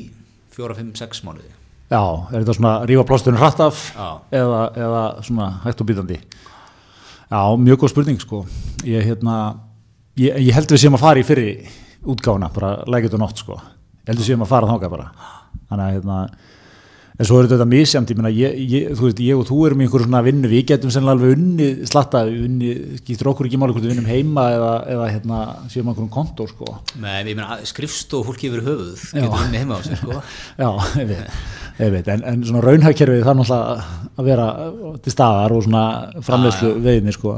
fjóra, 0.56 0.76
fimm, 0.78 0.96
sex 0.98 1.24
mánuði? 1.26 1.54
Já, 1.90 2.02
er 2.30 2.42
þetta 2.44 2.56
svona 2.58 2.74
rífa 2.90 3.06
plásturinn 3.10 3.40
hratt 3.42 3.62
af 3.66 3.80
eða, 4.36 4.60
eða 4.78 5.04
svona 5.26 5.48
hægt 5.64 5.82
og 5.82 5.90
býtandi 5.90 6.20
Já, 7.30 7.42
mjög 7.62 7.84
góð 7.84 7.92
spurning 7.94 8.22
sko. 8.22 8.46
Ég, 8.90 9.04
hérna, 9.06 9.34
ég, 10.18 10.34
ég 10.48 10.56
held 10.56 10.72
við 10.74 10.82
séum 10.82 10.96
að 10.98 11.04
fara 11.04 11.22
í 11.22 11.26
fyrri 11.28 11.50
útgáfuna, 12.10 12.50
bara 12.56 12.72
lægjut 12.90 13.18
og 13.20 13.22
nótt 13.22 13.44
sko. 13.44 13.58
Ég 14.02 14.10
held 14.10 14.22
við 14.24 14.32
séum 14.32 14.46
að 14.46 14.50
fara 14.50 14.70
þáka 14.72 14.90
bara. 14.90 15.06
Þannig 15.70 15.84
að 15.86 15.94
hérna 16.00 16.18
en 17.20 17.28
svo 17.28 17.42
er 17.42 17.50
þetta 17.52 17.68
misjamt, 17.68 18.12
ég 18.14 18.20
meina 18.20 18.32
ég, 18.32 18.54
ég, 18.72 18.92
þú 18.96 19.08
veist, 19.10 19.22
ég 19.26 19.40
og 19.40 19.48
þú 19.50 19.58
erum 19.68 19.82
í 19.82 19.86
einhverju 19.86 20.08
svona 20.08 20.22
vinnu 20.24 20.52
við 20.52 20.62
getum 20.72 20.94
sennilega 20.94 21.18
alveg 21.18 21.34
unni 21.36 21.88
slatta 21.90 22.22
unni, 22.32 22.70
skýttur 23.02 23.32
okkur 23.34 23.50
ekki 23.50 23.60
máli 23.60 23.76
hvort 23.76 23.84
við 23.84 23.92
vinnum 23.92 24.08
heima 24.08 24.46
eða, 24.56 24.72
eða 24.96 25.10
hérna, 25.12 25.40
séum 25.74 25.92
einhverjum 25.92 26.12
kontór 26.14 26.54
sko. 26.54 26.78
Nei, 27.04 27.18
ég 27.28 27.34
meina, 27.34 27.60
skrifstof 27.68 28.30
fólki 28.30 28.48
yfir 28.48 28.64
höfuð 28.70 29.04
getur 29.18 29.36
unni 29.36 29.60
heima 29.60 29.80
á 29.80 29.84
sig, 29.84 30.00
sko. 30.00 30.22
Já, 30.64 30.70
ég 31.02 31.12
veit, 31.12 31.44
ég 31.82 31.94
veit. 31.98 32.14
En, 32.16 32.26
en 32.32 32.48
svona 32.48 32.64
raunhagkerfið 32.64 33.26
það 33.26 33.34
er 33.34 33.42
náttúrulega 33.42 34.00
að 34.16 34.32
vera 34.32 34.48
til 35.04 35.16
staðar 35.18 35.58
og 35.58 35.68
svona 35.68 35.86
framleyslu 36.24 36.74
veginni 36.88 37.16
sko. 37.16 37.36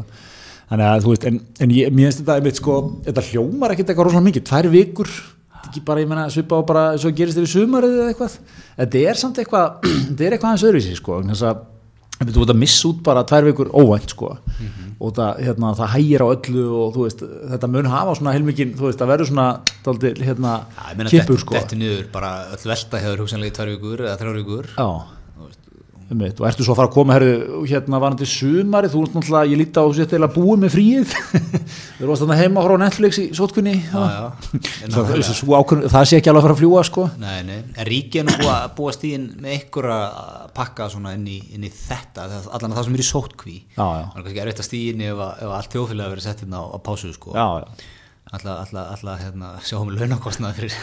Þannig 0.72 0.88
að 0.88 1.04
þú 1.04 1.16
veist, 1.16 1.26
en, 1.28 1.44
en 1.66 1.74
ég, 1.76 1.90
mér 1.92 2.12
finnst 2.12 2.22
þetta 2.22 2.38
einmitt 2.38 2.62
sko, 2.62 2.76
þetta 3.10 3.26
hljómar 3.32 3.74
ekkert 3.74 3.90
eitthvað 3.92 4.08
rosalega 4.08 4.30
mikið. 4.30 4.46
Tvær 4.48 4.70
vikur, 4.72 5.10
ekki 5.70 5.84
bara, 5.88 6.04
ég 6.04 6.10
meina 6.10 6.30
svipa 6.34 6.58
á 6.58 6.62
bara, 6.68 6.86
svo 7.02 7.12
gerist 7.16 7.38
þér 7.40 7.48
í 7.48 7.52
sumarið 7.52 8.00
eða 8.00 8.14
eitthvað. 8.14 8.38
Þetta 8.80 9.04
er 9.12 9.20
samt 9.22 9.42
eitthvað, 9.42 9.86
þetta 10.08 10.26
er 10.26 10.36
eitthvað 10.38 10.50
aðeins 10.50 10.66
öðruvísi 10.70 10.98
sko, 11.00 11.20
þess 11.30 11.46
að 11.52 11.68
þú 12.22 12.44
veit 12.44 12.54
að 12.54 12.60
missa 12.62 12.90
út 12.92 13.00
bara 13.06 13.24
tvær 13.26 13.48
vikur 13.48 13.72
óvænt 13.74 14.12
sko 14.14 14.36
og 15.02 15.14
það, 15.18 15.40
hérna, 15.42 15.72
það 15.80 15.94
hægir 15.96 16.22
á 16.22 16.28
öllu 16.28 16.66
og 16.78 16.92
þú 16.94 17.06
veist, 17.08 17.24
þetta 17.54 17.70
mun 17.74 17.90
hafa 17.90 18.14
svona 18.20 18.36
heilmikinn, 18.36 18.76
þú 18.78 18.86
veist, 18.86 19.00
það 19.02 19.14
verður 19.16 19.30
svona 19.32 19.48
dálítið, 19.88 20.22
hérna, 20.28 20.52
kippur 21.00 21.10
þetta 21.10 21.40
sko. 21.42 21.56
þetta 21.58 21.80
niður, 21.80 22.04
bara 22.14 22.30
öll 22.54 22.62
velta 22.70 23.02
hefur 23.02 23.24
hugsanlega 23.24 23.50
í 23.50 23.56
tvær 23.58 23.72
vikur 23.72 24.06
eða 24.06 24.20
þrjár 24.22 24.40
vikur. 24.44 24.70
Já 24.78 24.90
og 26.12 26.48
ertu 26.50 26.66
svo 26.66 26.74
að 26.74 26.80
fara 26.82 26.90
að 26.90 26.96
koma 26.98 27.14
herri, 27.16 27.28
hérna 27.70 28.00
varandi 28.04 28.26
sumari, 28.28 28.90
þú 28.92 29.02
ert 29.06 29.14
náttúrulega, 29.16 29.48
ég 29.52 29.60
líti 29.62 29.80
á 29.80 29.86
sér 29.96 30.16
eða 30.18 30.28
búið 30.34 30.58
með 30.66 30.74
fríið. 30.74 31.14
Þú 32.02 32.10
varst 32.10 32.24
þarna 32.26 32.38
heima 32.42 32.64
frá 32.66 32.74
Netflix 32.82 33.20
í 33.22 33.26
sótkunni. 33.38 33.76
Já, 33.86 34.02
já. 34.12 34.26
En 34.84 34.96
það, 34.98 36.04
sé 36.10 36.18
ekki 36.20 36.32
alveg 36.34 36.42
að 36.42 36.48
fara 36.48 36.56
að 36.58 36.60
fljúa 36.60 36.84
sko. 36.90 37.06
Nei, 37.22 37.38
nei, 37.48 37.60
en 37.78 37.88
ríkið 37.88 38.24
er 38.24 38.28
nú 38.28 38.36
búið 38.42 38.52
að 38.58 38.66
búa 38.82 38.96
stíðin 38.98 39.28
með 39.46 39.56
ykkur 39.62 39.88
að 39.96 40.18
pakka 40.58 40.90
svona 40.92 41.14
inn 41.16 41.28
í, 41.32 41.38
inn 41.56 41.64
í 41.68 41.72
þetta, 41.72 42.28
allan 42.52 42.74
að 42.74 42.78
það 42.82 42.90
sem 42.90 42.98
er 43.00 43.04
í 43.06 43.08
sótkví. 43.12 43.56
Það 43.78 44.02
er 44.02 44.26
kannski 44.26 44.44
erfitt 44.44 44.64
að 44.66 44.68
stíðin 44.68 45.06
ef, 45.08 45.24
að- 45.28 45.46
ef 45.48 45.56
allt 45.62 45.78
þjóðfélag 45.78 46.12
verið 46.16 46.28
sett 46.28 46.44
hérna 46.44 46.60
á, 46.60 46.66
á 46.76 46.78
pásu 46.90 47.14
sko. 47.16 47.38
Alla 48.32 49.16
hérna, 49.22 49.54
sjáum 49.64 49.90
við 49.94 50.04
launakostnað 50.04 50.60
fyrir, 50.60 50.76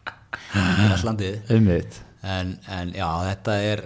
fyrir 0.54 0.96
all 0.96 1.04
landið. 1.10 1.38
Einmitt. 1.56 2.00
En, 2.20 2.56
en 2.68 2.90
já, 2.96 3.06
þetta 3.30 3.54
er 3.64 3.84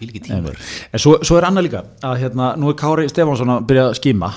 því 0.00 0.08
líki 0.08 0.22
tímur 0.26 0.58
En 0.90 1.02
svo, 1.02 1.16
svo 1.26 1.38
er 1.38 1.46
annað 1.48 1.68
líka 1.68 1.82
að 2.06 2.18
hérna, 2.24 2.50
nú 2.60 2.72
er 2.72 2.78
Kári 2.80 3.06
Stefánsson 3.12 3.54
að 3.54 3.66
byrja 3.70 3.86
að 3.88 3.96
skíma 4.00 4.32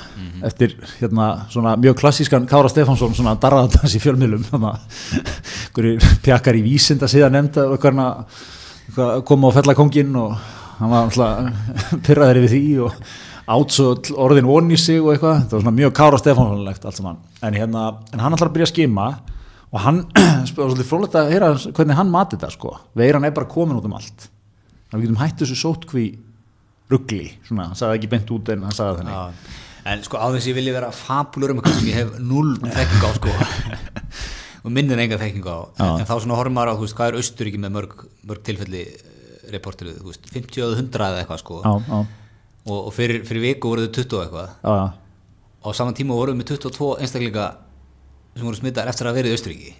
eftir 0.49 0.77
hérna 0.99 1.29
svona 1.53 1.75
mjög 1.79 1.99
klassískan 2.03 2.47
Kára 2.49 2.71
Stefánsson 2.71 3.15
svona 3.17 3.37
darraðans 3.41 3.95
í 3.95 4.03
fjölmiðlum 4.03 4.47
þannig 4.51 4.71
að 4.75 6.09
pjakar 6.25 6.59
í 6.59 6.65
vísind 6.65 7.03
að 7.03 7.15
síðan 7.15 7.37
nefnda 7.39 7.69
eitthvað 7.73 9.23
koma 9.25 9.49
og 9.49 9.55
fella 9.55 9.75
kongin 9.77 10.15
og 10.19 10.35
hann 10.79 10.91
var 10.91 11.07
alltaf 11.07 12.01
pyrraður 12.05 12.43
yfir 12.43 12.53
því 12.53 12.65
og 12.87 13.05
átsöld 13.53 14.11
orðin 14.15 14.47
onni 14.47 14.77
sig 14.79 15.01
og 15.01 15.13
eitthvað. 15.13 15.45
Það 15.45 15.55
var 15.57 15.63
svona 15.65 15.77
mjög 15.79 15.93
Kára 15.97 16.19
Stefánssonlegt 16.21 16.85
allt 16.87 16.99
saman. 16.99 17.21
En, 17.43 17.57
hérna, 17.57 17.85
en 18.13 18.23
hann 18.23 18.37
að 18.37 18.51
byrja 18.55 18.69
að 18.69 18.73
skima 18.73 19.07
og 19.73 19.81
hann, 19.83 20.03
svolítið 20.51 20.87
frólægt 20.89 21.17
að 21.19 21.33
heyra 21.33 21.51
hvernig 21.65 21.99
hann 21.99 22.13
mati 22.13 22.37
þetta 22.37 22.53
sko. 22.53 22.77
Veiran 22.97 23.27
er 23.27 23.35
bara 23.35 23.49
komin 23.49 23.79
út 23.79 23.89
um 23.89 23.97
allt 23.97 24.29
þannig 24.93 24.99
að 24.99 25.01
við 25.01 25.09
getum 25.09 25.21
hætt 25.23 25.41
þessu 25.41 25.57
sótkví 25.57 26.05
ruggli, 26.93 27.27
svona, 27.47 27.67
hann 27.71 27.79
sagði 27.79 27.99
ekki 27.99 28.09
beint 28.11 28.33
út 28.35 28.51
en 28.53 28.65
hann 28.67 28.75
sagði 28.77 29.01
þannig. 29.01 29.15
Já. 29.17 29.59
En 29.93 30.03
sko 30.05 30.19
á 30.21 30.27
þess 30.31 30.45
að 30.45 30.49
ég 30.51 30.57
vilja 30.59 30.75
vera 30.77 30.91
fabulur 30.95 31.51
um 31.51 31.59
eitthvað 31.59 31.79
sem 31.79 31.89
ég 31.89 31.97
hef 31.97 32.11
null 32.23 32.53
þekking 32.61 33.03
á 33.03 33.11
sko. 33.17 33.33
Og 34.63 34.71
minnir 34.71 35.01
enga 35.03 35.17
þekking 35.19 35.47
á. 35.49 35.57
Já. 35.75 35.87
en 35.99 36.07
þá 36.07 36.13
svona 36.23 36.37
horfum 36.39 36.55
maður 36.55 36.71
á, 36.71 36.75
þú 36.77 36.85
veist, 36.85 36.95
hvað 36.95 37.09
er 37.09 37.17
Austuríki 37.19 37.59
með 37.59 37.73
mörg, 37.75 37.95
mörg 38.29 38.45
tilfelli 38.47 38.83
reporterið, 39.51 39.97
þú 39.99 40.11
veist, 40.13 40.29
50 40.31 40.63
eða 40.63 40.77
100 40.79 41.07
eða 41.09 41.23
eitthvað 41.23 41.41
sko. 41.41 41.57
Já, 41.65 41.97
og, 42.63 42.77
og 42.77 42.93
fyrir, 42.95 43.25
fyrir 43.27 43.43
viku 43.49 43.73
voruð 43.73 43.89
20 43.97 44.15
og 44.15 44.23
eitthvað. 44.23 44.53
Og 45.63 45.67
á 45.67 45.75
saman 45.75 45.97
tíma 45.97 46.15
voruð 46.15 46.39
með 46.39 46.53
22 46.53 46.93
einstaklinga 47.03 47.49
sem 48.37 48.47
voru 48.47 48.61
smittar 48.61 48.87
eftir 48.91 49.09
að 49.09 49.19
verið 49.19 49.35
í 49.57 49.73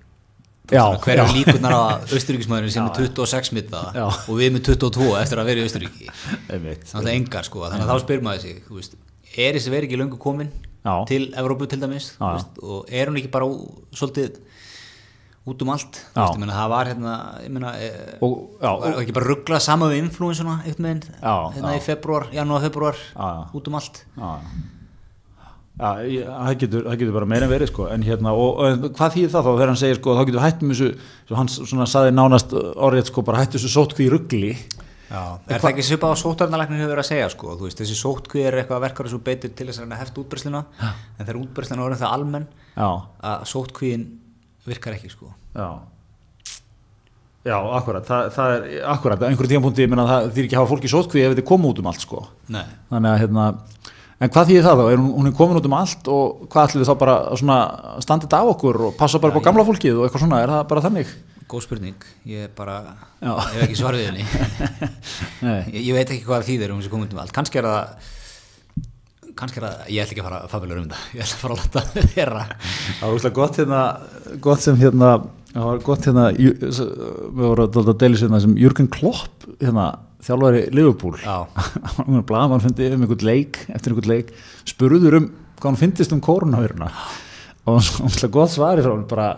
Austuríki 0.64 0.80
Já, 0.80 0.98
hver 1.04 1.20
er 1.20 1.28
já. 1.28 1.34
líkurnar 1.36 1.74
að 1.76 2.04
Austuríkismæðurinn 2.16 2.72
sem 2.72 2.86
er 2.88 2.94
26 2.96 3.50
smitta 3.52 3.82
og 4.00 4.38
við 4.40 4.54
með 4.56 4.62
22 4.70 5.10
eftir 5.20 5.42
að 5.42 5.50
verið 5.52 5.64
í 5.64 5.68
Austuríki 5.68 6.08
þannig 6.48 7.10
að 7.10 7.10
engar 7.18 7.48
sko, 7.50 7.66
þannig 7.68 7.84
að 7.84 7.92
þá 7.92 8.06
spyr 8.06 8.24
maður 8.24 8.46
sig 8.46 8.70
veist, 8.72 8.96
er 9.36 9.58
þessi 9.58 9.74
verið 9.74 9.90
ekki 9.90 10.00
löngu 10.00 10.20
komin 10.24 10.54
Já. 10.84 10.94
til 11.08 11.26
Evrópu 11.36 11.68
til 11.68 11.82
dæmis 11.84 12.14
veist, 12.20 12.62
og 12.64 12.88
er 12.92 13.12
hún 13.12 13.20
ekki 13.20 13.32
bara 13.34 13.50
svolítið 13.92 14.40
út 15.44 15.64
um 15.66 15.74
allt? 15.74 16.00
Veist, 16.16 16.38
ég 16.38 16.40
meina, 16.40 16.56
það 16.56 16.70
var 16.72 16.90
hérna 16.94 17.14
ég 17.44 17.52
meina, 17.52 17.74
e, 17.76 17.90
og, 18.24 18.38
já, 18.64 18.70
var 18.80 19.02
ekki 19.02 19.16
bara 19.18 19.28
rugglað 19.28 19.64
sama 19.66 19.90
við 19.92 20.06
influensuna 20.06 20.62
hérna 20.64 21.76
í 21.76 21.82
februar, 21.84 22.30
janúar, 22.32 22.64
februar 22.64 22.96
já. 22.96 23.28
út 23.52 23.68
um 23.68 23.76
allt? 23.80 24.06
Já, 24.16 24.30
það 25.80 26.54
getur, 26.62 26.86
það 26.86 27.00
getur 27.02 27.16
bara 27.16 27.30
meira 27.30 27.48
en 27.48 27.54
verið 27.54 27.72
sko, 27.72 27.88
en 27.90 28.06
hérna, 28.06 28.34
og, 28.38 28.62
og 28.62 28.88
hvað 28.94 29.16
þýðir 29.18 29.34
það 29.34 29.48
þá 29.48 29.52
þegar 29.52 29.72
hann 29.72 29.82
segir 29.82 30.00
sko, 30.00 30.14
þá 30.14 30.24
getur 30.24 30.38
við 30.38 30.46
hættum 30.46 30.74
þessu, 30.74 30.90
svo 31.28 31.40
hann 31.40 31.52
svona 31.54 31.88
saði 31.90 32.14
nánast 32.14 32.54
orðið 32.54 33.10
sko, 33.10 33.24
bara 33.26 33.42
hættu 33.42 33.58
þessu 33.58 33.72
sótkví 33.74 34.10
ruggli, 34.14 34.52
Já, 35.14 35.38
er 35.46 35.62
það 35.62 35.70
ekki 35.70 35.84
svipað 35.86 36.14
á 36.14 36.22
sóttarnalæknir 36.24 36.80
hefur 36.82 36.94
verið 36.96 37.04
að 37.04 37.10
segja 37.12 37.26
sko, 37.30 37.56
þú 37.60 37.68
veist, 37.68 37.82
þessi 37.82 37.98
sótkví 38.00 38.46
er 38.48 38.56
eitthvað 38.58 38.84
verkar 38.88 39.10
sem 39.12 39.22
beitir 39.22 39.52
til 39.54 39.68
þess 39.70 39.84
að 39.84 39.96
hefta 40.00 40.22
útbreysluna 40.24 40.62
en 40.82 41.20
þegar 41.20 41.40
útbreysluna 41.42 41.86
orðin 41.86 42.02
það 42.02 42.14
almenn 42.16 42.48
já, 42.74 42.88
að 43.30 43.44
sótkvíin 43.52 44.06
virkar 44.66 44.96
ekki 44.96 45.12
sko. 45.14 45.30
Já, 45.54 45.68
já, 47.46 47.58
akkurat, 47.78 48.08
það, 48.08 48.32
það 48.40 48.56
er, 48.56 48.66
akkurat, 48.96 49.22
á 49.22 49.30
einhverjum 49.30 49.70
meina, 49.92 50.08
það 50.10 50.32
þýr 50.34 50.48
ekki 50.48 50.58
að 50.58 50.64
hafa 50.64 50.72
fólk 50.74 50.88
í 50.90 50.94
sótkví 50.96 51.26
ef 51.28 51.38
þið 51.38 51.48
koma 51.52 51.70
út 51.70 51.84
um 51.84 51.92
allt 51.94 52.08
sko, 52.08 52.24
Nei, 52.56 52.66
þannig 52.90 53.14
að 53.14 53.22
hérna, 53.22 53.48
en 54.24 54.32
hvað 54.32 54.50
þýðir 54.50 54.66
það 54.70 54.80
þá, 54.80 54.86
er 54.94 55.02
hún, 55.04 55.12
hún 55.18 55.30
er 55.30 55.36
komin 55.38 55.60
út 55.60 55.68
um 55.68 55.78
allt 55.78 56.10
og 56.14 56.48
hvað 56.48 56.70
ætlum 56.70 56.84
við 56.84 56.90
þá 56.90 56.96
bara 57.04 57.20
svona 57.42 57.60
standið 58.06 58.40
af 58.40 58.56
okkur 58.56 58.82
og 58.88 58.98
passa 59.00 59.20
bara 59.20 59.34
Já, 59.34 59.38
upp 59.38 59.44
á 59.44 59.48
gamla 59.50 59.68
fólkið 59.68 60.00
og 60.00 60.08
eitthvað 60.08 60.26
svona, 60.26 60.42
er 60.44 60.54
það 60.54 60.68
bara 60.72 60.86
þannig? 60.88 61.14
góð 61.54 61.68
spurning, 61.68 62.06
ég 62.26 62.50
bara 62.58 62.80
Já. 63.22 63.30
ég 63.30 63.54
hef 63.54 63.64
ekki 63.68 63.78
svar 63.78 63.98
við 63.98 64.10
henni. 64.10 64.26
Nei, 65.46 65.60
ég, 65.76 65.80
ég 65.90 65.98
veit 65.98 66.10
ekki 66.10 66.26
hvað 66.26 66.48
þýðir 66.48 66.74
um 66.74 66.80
þessi 66.82 66.92
komundum 66.94 67.22
allt. 67.22 67.34
Kannski 67.36 67.62
er 67.62 67.68
það 67.68 68.12
kannski 69.38 69.60
er 69.60 69.68
það, 69.68 69.84
ég 69.94 70.04
ætla 70.04 70.16
ekki 70.16 70.24
að 70.24 70.28
fara 70.30 70.52
fabulur 70.52 70.82
um 70.82 70.90
það. 70.92 71.06
Ég 71.14 71.26
ætla 71.26 71.38
að 71.38 71.44
fara 71.44 71.58
að 71.58 71.62
láta 71.62 71.84
það 71.84 72.16
vera. 72.16 72.46
Það 72.54 73.04
var 73.04 73.18
úrslega 73.18 73.38
gott 73.40 73.60
hérna, 73.62 73.84
gott 74.48 74.66
sem 74.66 74.80
hérna, 74.82 75.12
það 75.52 75.70
var 75.70 75.86
gott 75.90 76.10
hérna, 76.10 76.26
við 76.40 77.44
vorum 77.44 77.80
að 77.84 77.94
deila 78.04 78.20
sér 78.20 78.30
hérna 78.30 78.44
sem 78.46 78.58
Jürgen 78.64 78.90
Klopp, 78.94 79.48
hérna, 79.62 79.88
þjálfari 80.24 80.66
Liverpool, 80.76 81.18
hann 81.24 82.12
var 82.18 82.28
blaðmann 82.30 82.64
fundi 82.64 82.90
um 82.94 83.06
einhvern 83.06 83.28
leik, 83.28 83.62
eftir 83.70 83.94
einhvern 83.94 84.12
leik, 84.14 84.34
spurður 84.70 85.20
um 85.20 85.30
hvað 85.60 85.70
hann 85.72 85.80
fyndist 85.80 86.14
um 86.16 86.22
koronaviruna 86.24 86.90
og 87.64 87.80
úrslega 88.04 88.34
gott 88.36 88.52
svari 88.52 88.84
frá 88.84 88.92
hann 88.92 89.08
bara, 89.08 89.30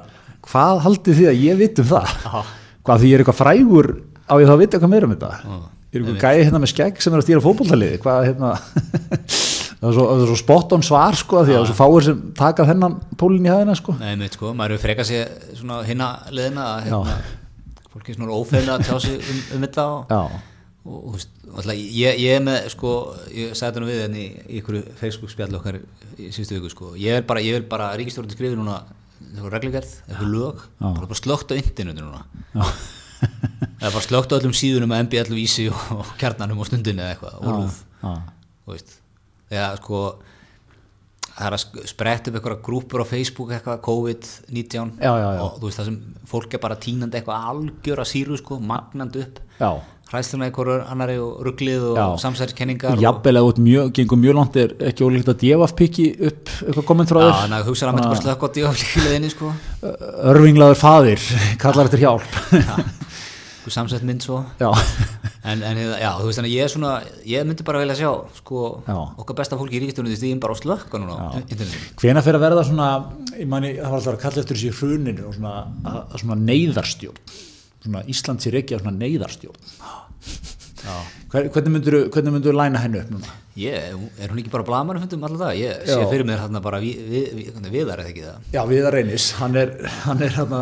hvað 0.49 0.83
haldið 0.85 1.19
þið 1.21 1.31
að 1.31 1.41
ég 1.45 1.59
vit 1.61 1.81
um 1.83 1.89
það? 1.91 2.13
Já. 2.25 2.43
Hvað 2.85 3.01
því 3.01 3.09
ég 3.09 3.15
er 3.17 3.23
eitthvað 3.23 3.39
frægur 3.41 3.89
á 4.25 4.33
ég 4.41 4.49
þá 4.49 4.53
að 4.55 4.61
vita 4.61 4.77
eitthvað 4.77 4.93
meira 4.93 5.09
um 5.09 5.13
þetta? 5.15 5.31
Já. 5.41 5.57
Ég 5.95 5.99
er 5.99 6.01
eitthvað 6.01 6.23
gæði 6.25 6.47
hérna 6.47 6.61
með 6.63 6.71
skegg 6.73 6.97
sem 7.03 7.13
er 7.13 7.21
að 7.21 7.27
stýra 7.27 7.43
fótbollaliði, 7.45 7.99
hvað 8.03 8.25
hérna, 8.27 8.49
það 9.79 9.85
er 9.89 9.95
svo, 9.95 10.07
er 10.11 10.25
svo 10.31 10.39
spot 10.41 10.73
on 10.75 10.83
svar 10.83 11.15
sko, 11.19 11.43
því 11.45 11.55
að 11.55 11.61
er 11.61 11.69
svo 11.69 11.77
fáir 11.77 12.07
sem 12.09 12.23
taka 12.35 12.65
þennan 12.67 12.97
pólinn 13.21 13.47
í 13.47 13.53
hæðina 13.53 13.77
sko. 13.79 13.95
Nei, 14.01 14.17
meit 14.19 14.35
sko, 14.35 14.51
maður 14.57 14.75
hefur 14.75 14.89
frekað 14.89 15.09
sér 15.11 15.31
svona 15.55 15.79
hinna 15.87 16.09
leðina 16.35 16.65
að 16.73 16.89
hérna, 16.89 17.15
fólki 17.93 18.11
er 18.11 18.19
svona 18.19 18.41
ófeðna 18.41 18.75
að 18.75 18.89
tjá 18.89 18.99
sig 19.05 19.15
um, 19.21 19.39
um 19.55 19.65
þetta 19.69 19.87
og, 19.93 20.11
Já, 20.11 20.43
og 20.85 21.15
alltaf, 21.17 21.71
ég, 21.73 22.19
ég 22.21 22.35
er 22.37 22.43
með 22.45 22.67
sko, 22.75 22.91
ég 23.33 23.55
sagði 23.57 23.71
þetta 23.71 23.81
nú 23.81 23.87
við 23.89 24.01
henni 24.03 24.21
í, 24.21 24.27
í 24.45 24.59
ykkur 24.61 24.77
Facebook 24.99 25.31
spjall 25.33 25.55
okkar 25.57 25.79
í 25.81 26.27
síðustu 26.29 26.59
viku 26.59 26.69
sko, 26.73 26.91
ég 27.01 27.17
vil 27.17 27.25
bara, 27.31 27.41
ég 27.41 27.57
vil 27.57 27.65
bara 27.71 27.87
ríkistjórnum 27.97 28.35
skrifi 28.35 28.59
núna 28.59 28.83
reglugerð, 29.55 29.95
eitthvað 30.05 30.29
lög 30.35 30.61
Já. 30.61 30.85
bara, 30.85 31.07
bara 31.09 31.17
slögt 31.17 31.51
á 31.51 31.55
internetu 31.57 32.05
núna 32.05 32.21
já, 32.53 32.67
eða 33.81 33.91
bara 33.95 34.05
slögt 34.05 34.35
á 34.35 34.37
öllum 34.37 34.53
síðunum 34.55 34.91
með 34.91 35.03
MBL 35.07 35.33
og 35.33 35.41
Ísi 35.41 35.65
og, 35.71 35.81
og 35.97 36.13
kjarnanum 36.21 36.61
og 36.61 36.69
stundinni 36.69 37.01
eða 37.01 37.15
eitthvað 37.15 37.41
og 37.41 37.65
já, 38.05 38.13
þú 38.65 38.75
veist 38.75 38.95
eða 39.55 39.69
sko 39.81 40.01
það 41.35 41.47
er 41.49 41.55
að 41.57 41.63
spretta 41.89 42.31
upp 42.31 42.37
eitthvað 42.39 42.61
grúpur 42.63 43.03
á 43.03 43.05
Facebook 43.09 43.51
eitthvað 43.55 43.81
COVID-19 43.89 44.93
Já, 45.01 45.11
já, 45.19 45.27
já. 45.35 45.41
og 45.43 45.57
þú 45.59 45.67
veist 45.67 45.81
það 45.81 45.89
sem 45.89 45.97
fólk 46.31 46.55
er 46.55 46.63
bara 46.63 46.77
tínandi 46.85 47.19
eitthvað 47.19 47.49
algjör 47.51 48.03
að 48.05 48.11
síru 48.13 48.37
sko, 48.39 48.59
magnandi 48.63 49.25
upp 49.25 49.41
já. 49.59 49.71
Hræsluna 50.11 50.47
einhverju 50.49 50.75
annari 50.93 51.15
og 51.17 51.39
rugglið 51.47 51.85
og 51.91 51.95
Já. 51.97 52.05
samsæriskenningar 52.21 52.99
Jafnvel 53.01 53.39
að 53.39 53.47
ert 53.49 53.61
mjög, 53.65 53.87
gengur 53.97 54.19
mjög 54.21 54.35
langt 54.37 54.59
er 54.61 54.75
ekki 54.91 55.05
ólíkt 55.07 55.31
að 55.33 55.39
devaf 55.41 55.73
pikki 55.79 56.05
upp 56.29 56.51
eitthvað 56.59 56.85
komment 56.91 57.09
frá 57.09 57.21
Já, 57.23 57.31
þannig 57.41 57.57
að 57.57 57.71
hugsa 57.71 57.87
að 57.87 57.97
maður 57.97 58.11
bara 58.13 58.21
slökk 58.21 58.45
á 58.45 58.47
díaflíkileginni 58.59 59.31
sko. 59.33 59.53
Örvinglaður 60.33 60.79
faðir, 60.81 61.25
kallar 61.61 61.89
eftir 61.89 62.05
hjálp. 62.05 62.37
Þú 63.65 63.71
samsett 63.73 64.03
mynd 64.05 64.21
svo. 64.21 64.43
Já, 64.61 64.69
en, 65.41 65.63
en 65.65 65.79
já, 65.97 66.11
þú 66.19 66.27
veist 66.27 66.37
þannig 66.37 66.51
að 66.51 66.53
ég 66.53 66.67
er 66.67 66.69
svona 66.69 66.91
ég 67.25 67.47
myndi 67.49 67.65
bara 67.65 67.81
vilja 67.81 67.95
sjá 67.97 68.11
sko 68.37 68.59
Já. 68.85 68.93
okkar 69.23 69.39
besta 69.39 69.57
fólki 69.57 69.79
í 69.79 69.81
ríkistöðunni 69.81 70.13
því 70.13 70.19
stíðin 70.21 70.43
bara 70.43 70.53
á 70.53 70.61
slökka 70.61 71.01
núna 71.01 71.15
hvena 71.97 72.21
fyrir 72.21 72.37
að 72.37 72.45
verða 72.45 72.67
svona 72.69 72.89
ég 73.33 73.49
mani, 73.49 73.73
það 73.79 73.89
var 73.89 73.97
alltaf 73.99 74.13
að 74.13 74.21
kalla 74.21 74.43
eftir 74.43 74.59
þessi 74.61 74.77
hruninu 74.77 75.25
og 75.25 75.33
svona, 75.39 75.55
að, 75.81 75.99
að 76.05 76.21
svona 76.21 76.37
neyðarstjórn 76.45 77.21
svona 77.85 78.03
Ísland 78.11 78.43
sér 78.43 78.59
ekki 78.61 78.77
að 78.77 78.83
svona 78.83 78.97
neyðarstjórn. 78.99 79.73
Hvernig 81.35 81.71
myndur 81.73 81.97
myndur 82.31 82.55
læna 82.55 82.83
henni 82.83 83.01
upp 83.01 83.11
núna? 83.15 83.33
Ég, 83.55 83.93
er 84.19 84.31
hún 84.31 84.39
ekki 84.41 84.51
bara 84.51 84.65
blamar 84.67 84.97
fundum 84.99 85.21
alltaf 85.23 85.45
það? 85.45 85.59
Ég 85.61 85.83
sé 85.87 85.95
Já. 85.95 86.07
fyrir 86.11 86.27
mér 86.27 86.41
hérna 86.43 86.59
bara 86.63 86.81
við, 86.83 86.97
við, 87.07 87.29
við, 87.37 87.69
viðar 87.71 88.01
eða 88.03 88.11
ekki 88.11 88.23
það? 88.25 88.49
Já, 88.51 88.61
Viðar 88.67 88.97
Reynis, 88.97 89.27
hann 89.39 89.55
er, 89.61 89.71
hann 90.03 90.23
er 90.25 90.35
hérna, 90.35 90.59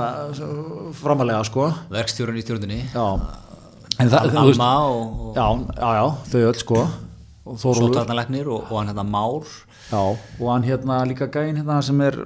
framalega 0.99 1.41
sko. 1.49 1.71
Verkstjórun 1.93 2.38
í 2.38 2.43
stjórnunni 2.45 2.83
þú 2.93 4.19
Alma 4.43 4.69
og, 4.89 5.33
já, 5.38 5.47
já, 5.77 6.05
þau 6.29 6.39
öll 6.43 6.59
sko. 6.62 6.83
Sótarnalegnir 7.63 8.47
og, 8.47 8.69
og 8.69 8.77
hann 8.77 8.93
hérna 8.93 9.05
Már. 9.09 9.49
Já, 9.89 10.01
og 10.13 10.45
hann 10.53 10.69
hérna 10.69 11.01
líka 11.09 11.27
gæinn 11.33 11.59
hérna 11.59 11.81
sem 11.86 11.99
er, 12.05 12.21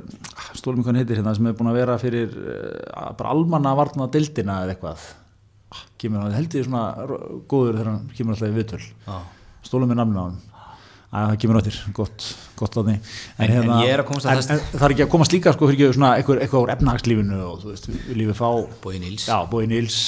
hvað 0.76 0.92
hann 0.92 1.00
heitir 1.00 1.18
hérna, 1.22 1.36
sem 1.38 1.48
er 1.48 1.54
búin 1.56 1.70
að 1.72 1.80
vera 1.80 1.98
fyrir 2.02 2.34
uh, 2.36 3.14
bara 3.18 3.32
almanna 3.32 3.72
varna 3.78 4.08
dildina 4.12 4.60
eða 4.66 4.76
eitthvað. 4.76 5.08
Ah, 5.72 5.82
kemur 6.00 6.22
hann, 6.24 6.36
held 6.36 6.54
ég 6.56 6.68
svona 6.68 6.84
góður 7.48 7.80
þegar 7.80 7.90
hann 7.94 8.12
kemur 8.16 8.36
alltaf 8.36 8.52
í 8.52 8.58
viðtöl. 8.58 8.84
Já. 9.08 9.18
stólum 9.68 9.90
með 9.92 10.00
namna 10.00 10.20
á 10.20 10.26
hann. 10.28 10.38
Æ, 11.08 11.18
það 11.18 11.38
kemur 11.40 11.58
áttir, 11.62 11.76
gott, 11.96 12.24
gott 12.60 12.76
að 12.78 12.88
því. 12.90 12.94
En- 13.40 13.52
en 13.56 13.70
ég 13.80 13.94
er 13.94 14.02
að 14.04 14.08
komast 14.10 14.28
að 14.28 14.42
en, 14.42 14.58
en, 14.58 14.64
það 14.74 14.86
er 14.88 14.94
ekki 14.96 15.04
að 15.06 15.12
komast 15.14 15.32
líka 15.32 15.54
sko 15.56 15.68
fyrir 15.70 15.78
ekki 15.88 15.96
svona 15.96 16.10
eitthvað, 16.20 16.42
eitthvað 16.44 16.66
úr 16.66 16.72
efnahagslífinu 16.76 17.38
og 17.48 17.62
þú 17.62 17.72
veist, 17.72 17.88
við 17.92 18.18
lífið 18.22 18.36
fá 18.36 18.50
Bói 18.84 18.98
Níls 19.00 19.28
Já, 19.28 19.38
Bói 19.48 19.68
Níls 19.72 20.00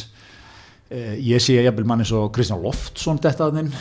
eh, 0.91 1.15
Ég 1.24 1.39
sé 1.43 1.56
jafnvel 1.56 1.88
manni 1.88 2.04
svo 2.08 2.26
Kristján 2.36 2.60
Loftsson 2.63 3.22
detta 3.24 3.48
að 3.48 3.62
þinn, 3.62 3.72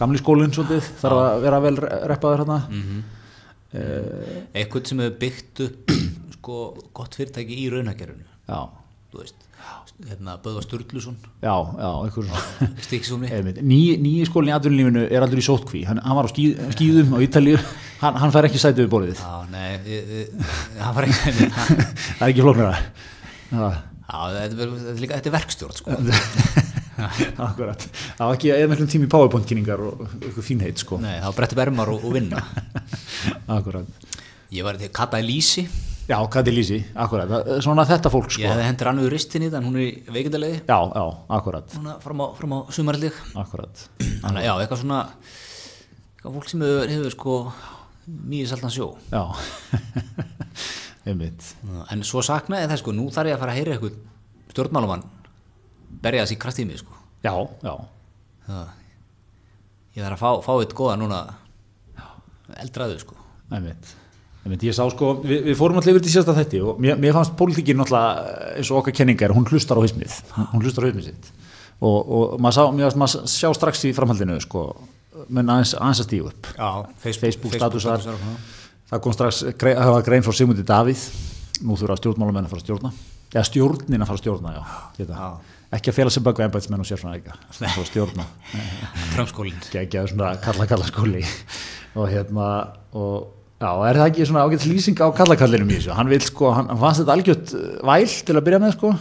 gamli 0.00 0.18
skólinn 0.18 0.50
þarf 0.50 1.20
að 1.20 1.46
vera 1.46 1.60
vel 1.62 1.76
reppaður 2.10 2.42
hérna. 2.42 2.58
Mhm. 2.70 3.04
Eh, 3.74 4.42
eitthvað 4.54 4.86
sem 4.90 5.00
hefur 5.02 5.18
byggt 5.18 5.64
upp 5.68 5.94
sko 6.44 6.60
gott 7.00 7.16
fyrirtæki 7.16 7.56
í 7.64 7.70
raunagerfinu 7.72 8.28
Já, 8.44 8.60
þú 9.10 9.22
veist 9.24 9.40
hérna 10.04 10.34
Böðva 10.42 10.60
Sturluson. 10.64 11.14
Já, 11.40 11.54
já. 11.78 11.90
Ný, 13.70 13.78
Nýji 14.02 14.24
skólinn 14.28 14.50
í 14.50 14.54
atvinnulífinu 14.56 15.04
er 15.06 15.24
allir 15.24 15.40
í 15.40 15.44
sótkví 15.46 15.84
hann, 15.88 16.00
hann 16.04 16.18
var 16.18 16.26
á 16.28 16.30
skíð, 16.34 16.58
skíðum 16.74 17.14
á 17.16 17.18
Ítalíu. 17.24 17.56
Hann, 18.04 18.18
hann 18.20 18.32
fær 18.34 18.44
ekki 18.44 18.58
sætið 18.60 18.82
við 18.84 18.88
borðið. 18.92 19.20
Já, 19.22 19.36
nei, 19.48 19.78
ég- 19.88 20.08
ég- 20.12 20.48
hann 20.82 20.96
var 20.98 21.06
ekki 21.06 21.30
Já, 21.30 21.46
það. 21.54 21.70
Er 22.18 22.24
ekki 22.26 22.42
flóknara. 22.44 22.80
Já, 23.54 24.18
þetta 24.34 24.42
er, 24.44 24.74
þetta 24.74 24.90
er 24.92 24.98
líka, 25.00 25.20
þetta 25.22 25.30
er 25.30 25.36
verkstjórn 25.38 25.78
sko. 25.78 25.94
Akkurat. 27.46 27.86
Það 28.18 28.26
var 28.26 28.34
ekki 28.36 28.52
eða 28.58 28.68
miklum 28.74 28.90
tími 28.92 29.08
powerpoint 29.14 29.48
kynningar 29.48 29.80
og 29.86 30.04
eitthvað 30.18 30.46
fínheit 30.50 30.82
sko. 30.84 30.98
Nei, 31.00 31.16
þá 31.22 31.30
brettum 31.38 31.62
ermar 31.64 31.94
og, 31.94 32.04
og 32.04 32.18
vinna. 32.18 32.42
Akkurat. 33.56 33.88
Ég 34.52 34.66
var 34.66 34.76
til 34.82 34.92
Kata 34.94 35.22
Elísi 35.22 35.64
Já, 36.04 36.18
Kati 36.28 36.52
Lísi, 36.52 36.78
akkurat, 37.00 37.28
Það- 37.30 37.60
svona 37.64 37.84
þetta 37.88 38.10
fólk 38.12 38.28
sko. 38.34 38.42
Ég 38.42 38.50
hefði 38.52 38.64
hendur 38.68 38.86
hann 38.90 38.98
við 39.00 39.08
ristinni 39.14 39.48
þannig 39.52 39.68
hún 39.70 39.76
er 39.80 39.84
í 39.86 40.12
veikindalegi 40.12 40.58
Já, 40.68 40.78
já, 40.92 41.04
akkurat, 41.38 41.76
Núna 41.78 41.94
fram 42.02 42.20
á, 42.20 42.26
á 42.28 42.58
sumarlík 42.76 43.16
akkurat. 43.40 43.84
Þannig 44.20 44.42
að 44.42 44.44
já, 44.44 44.52
eitthvað 44.60 44.82
svona 44.82 44.98
eitthvað 46.18 46.34
fólk 46.36 46.48
sem 46.52 46.60
hefur, 46.66 46.92
hefur 46.92 47.14
sko 47.14 47.36
mjög 48.28 48.48
saltan 48.52 48.74
sjó. 48.74 48.90
Já. 49.08 49.22
Einmitt. 51.08 51.48
En 51.92 52.04
svo 52.04 52.20
saknaði 52.24 52.68
það 52.68 52.80
sko, 52.82 52.92
nú 52.96 53.08
þarf 53.12 53.28
ég 53.32 53.36
að 53.36 53.40
fara 53.44 53.52
að 53.54 53.58
heyra 53.60 53.74
eitthvað 53.78 53.96
stjórnmálumann 54.54 55.02
berja 56.04 56.24
þessi 56.26 56.38
kraftið 56.40 56.68
mig 56.68 56.78
sko. 56.84 56.92
Já, 57.24 57.32
já, 57.64 57.74
það, 58.46 58.68
ég 59.96 60.04
þarf 60.04 60.16
að 60.16 60.20
fá, 60.20 60.30
fá 60.44 60.52
eitt 60.60 60.76
góða 60.76 60.96
núna 61.00 61.20
eldraðu 62.60 63.00
sko. 63.00 63.16
Einmitt, 63.52 63.94
ég 64.44 64.76
sá 64.76 64.84
sko, 64.92 65.14
við, 65.24 65.38
við 65.48 65.56
fórum 65.56 65.78
alltaf 65.80 65.94
yfir 65.94 66.04
til 66.04 66.12
síðasta 66.12 66.34
þætti 66.36 66.60
og 66.60 66.80
mér, 66.82 66.98
mér 67.00 67.14
fannst 67.16 67.32
pólitíkin 67.38 67.78
náttúrulega 67.80 68.56
eins 68.58 68.70
og 68.70 68.82
okkar 68.82 68.96
kenningar, 68.98 69.32
hún 69.32 69.46
hlustar 69.48 69.80
á 69.80 69.82
hausmið 69.82 70.18
hún 70.52 70.64
hlustar 70.64 70.84
á 70.84 70.86
hausmið 70.90 71.08
sitt. 71.08 71.30
Og, 71.80 71.96
og 71.96 72.34
maður, 72.42 72.56
sá, 72.58 72.62
mér, 72.74 72.90
fannst 72.90 73.00
maður 73.00 73.32
sjá 73.32 73.48
strax 73.56 73.86
í 73.88 73.94
framhaldinu 73.96 74.36
sko, 74.44 74.66
menn 75.28 75.50
aðeins, 75.50 75.74
aðeins 75.78 76.02
að 76.04 76.08
stíu 76.08 76.28
upp. 76.28 76.50
Já, 76.58 76.68
Facebook, 77.02 77.56
statusar 77.56 77.98
og 77.98 78.06
svona. 78.06 78.36
það 78.92 79.02
kom 79.06 79.16
strax, 79.16 79.42
það 79.64 79.92
var 79.96 80.06
grein 80.06 80.26
frá 80.26 80.36
Sigmundi 80.36 80.66
Davíð. 80.68 81.04
Nú 81.64 81.76
þurfa 81.78 81.98
stjórnmálamenn 82.00 82.48
að 82.48 82.54
fara 82.54 82.62
að 82.62 82.66
stjórna. 82.66 82.92
Eða 83.34 83.44
stjórnin 83.48 84.04
að 84.04 84.10
fara 84.10 84.18
að 84.18 84.22
stjórna, 84.22 84.54
já, 84.54 85.06
já. 85.08 85.28
ekki 85.78 85.90
að 85.90 85.96
fela 85.96 86.12
sig 86.14 86.24
bak 86.26 86.38
við 86.38 86.46
embætismenn 86.48 86.82
og 86.82 86.88
sér 86.88 87.00
svona 87.00 87.16
ekki 87.18 87.32
að 87.32 87.60
fara 87.60 87.82
að 87.82 87.88
stjórna. 87.90 88.26
Trumpskólinn. 89.14 89.62
Geggjaður 89.72 90.12
svona 90.12 90.34
kalla 90.42 90.68
kalla 90.70 90.90
skóli. 90.90 91.22
Og 91.94 92.10
hérna 92.10 92.48
og 92.98 93.43
já, 93.64 93.70
er 93.88 93.98
það 94.00 94.10
ekki 94.10 94.26
svona 94.28 94.44
ágætt 94.44 94.66
lýsing 94.68 95.00
á 95.00 95.08
kalla 95.16 95.36
kallinum 95.40 95.70
í 95.72 95.78
þessu, 95.78 95.92
hann 95.96 96.10
vil 96.12 96.20
sko, 96.24 96.50
hann, 96.52 96.68
hann 96.70 96.80
fannst 96.82 97.02
þetta 97.02 97.14
algjört 97.16 97.54
uh, 97.56 97.62
væl 97.88 98.14
til 98.28 98.36
að 98.36 98.44
byrja 98.48 98.60
með 98.62 98.74
sko. 98.76 98.92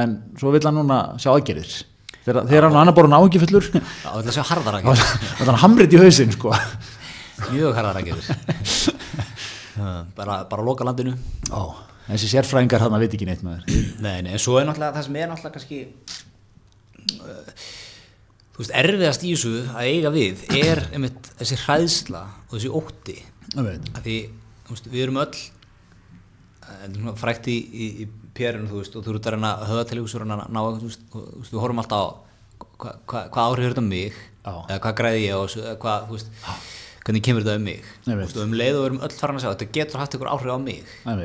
En 0.00 0.16
svo 0.40 0.52
vil 0.54 0.62
hann 0.64 0.78
núna 0.80 1.00
sjá 1.20 1.30
aðgerðir. 1.34 1.74
Þegar, 2.20 2.48
þegar 2.50 2.66
hann 2.68 2.78
annar 2.82 2.94
borun 2.96 3.16
áhengifullur 3.16 3.66
Já, 3.72 4.10
sé 4.34 4.42
harðar 4.44 4.76
að 4.76 4.88
og 4.90 4.98
gera 4.98 5.06
þannig 5.38 5.50
hann 5.50 5.60
hamrit 5.62 5.94
í 5.96 6.00
hausinn 6.02 6.34
sko. 6.34 6.52
Mjög 7.48 7.78
harðar 7.78 8.00
að 8.00 8.10
gera 8.10 8.98
bara, 10.18 10.42
bara 10.50 10.64
loka 10.66 10.84
landinu. 10.84 11.14
Ó, 11.56 11.72
þessi 12.10 12.28
sérfræðingar 12.34 12.84
hann 12.84 12.98
veit 13.00 13.14
ekki 13.16 13.28
neitt 13.28 13.44
með 13.46 13.62
þér. 13.62 13.86
Nei, 14.04 14.16
nei, 14.26 14.34
en 14.34 14.42
svo 14.42 14.58
er 14.60 14.68
náttúrulega 14.68 14.98
það 14.98 15.06
sem 15.08 15.16
er 15.16 15.30
náttúrulega 15.30 15.56
kannski 15.56 15.80
uh, 17.24 17.64
þú 18.52 18.62
veist, 18.62 18.76
erfiðast 18.82 19.24
í 19.24 19.32
þessu 19.32 19.54
að 19.72 19.88
eiga 19.88 20.12
við 20.12 20.44
er 20.60 20.84
einmitt 20.90 21.32
þessi 21.40 21.60
hræðsla 21.64 22.22
og 22.50 22.56
þessi 22.58 22.72
ótti. 22.76 23.16
Það 23.16 23.24
að 23.24 23.29
því, 24.04 24.16
veist, 24.68 24.90
við 24.90 25.04
erum 25.06 25.20
öll 25.24 25.38
frækt 27.18 27.48
í, 27.50 27.56
í, 27.56 27.86
í 28.04 28.08
veist, 28.70 28.96
og 28.96 29.04
þú 29.04 29.14
eru 29.14 29.22
að 29.22 29.36
reyna 29.36 29.54
að 29.58 29.70
höða 29.72 29.86
til 29.90 29.98
ykkur 29.98 30.12
og, 30.62 30.84
við 31.50 31.62
horfum 31.64 31.82
alltaf 31.82 31.98
á 31.98 32.04
hva, 32.80 32.92
hva, 33.10 33.24
hvað 33.32 33.46
áhrif 33.46 33.64
er 33.64 33.72
þetta 33.74 33.82
um 33.82 33.90
mig 33.90 34.12
Já. 34.14 34.52
eða 34.54 34.78
hvað 34.84 34.98
græði 35.00 35.24
ég 35.24 35.34
eða 35.60 35.74
hvað, 35.82 36.06
þú 36.06 36.16
veist 36.16 36.30
hvernig 37.04 37.24
kemur 37.26 37.44
þetta 37.44 37.58
um 37.58 37.66
mig. 37.66 37.88
Og 38.06 38.42
um 38.44 38.54
leið 38.56 38.76
og 38.76 38.82
við 38.82 38.88
erum 38.90 39.02
öll 39.06 39.16
farin 39.16 39.38
að 39.38 39.44
segja 39.44 39.54
þetta 39.56 39.76
getur 39.78 40.02
haft 40.02 40.16
ykkur 40.16 40.30
áhrif 40.30 40.54
á 40.54 40.58
mig. 40.60 40.92
Það 41.04 41.24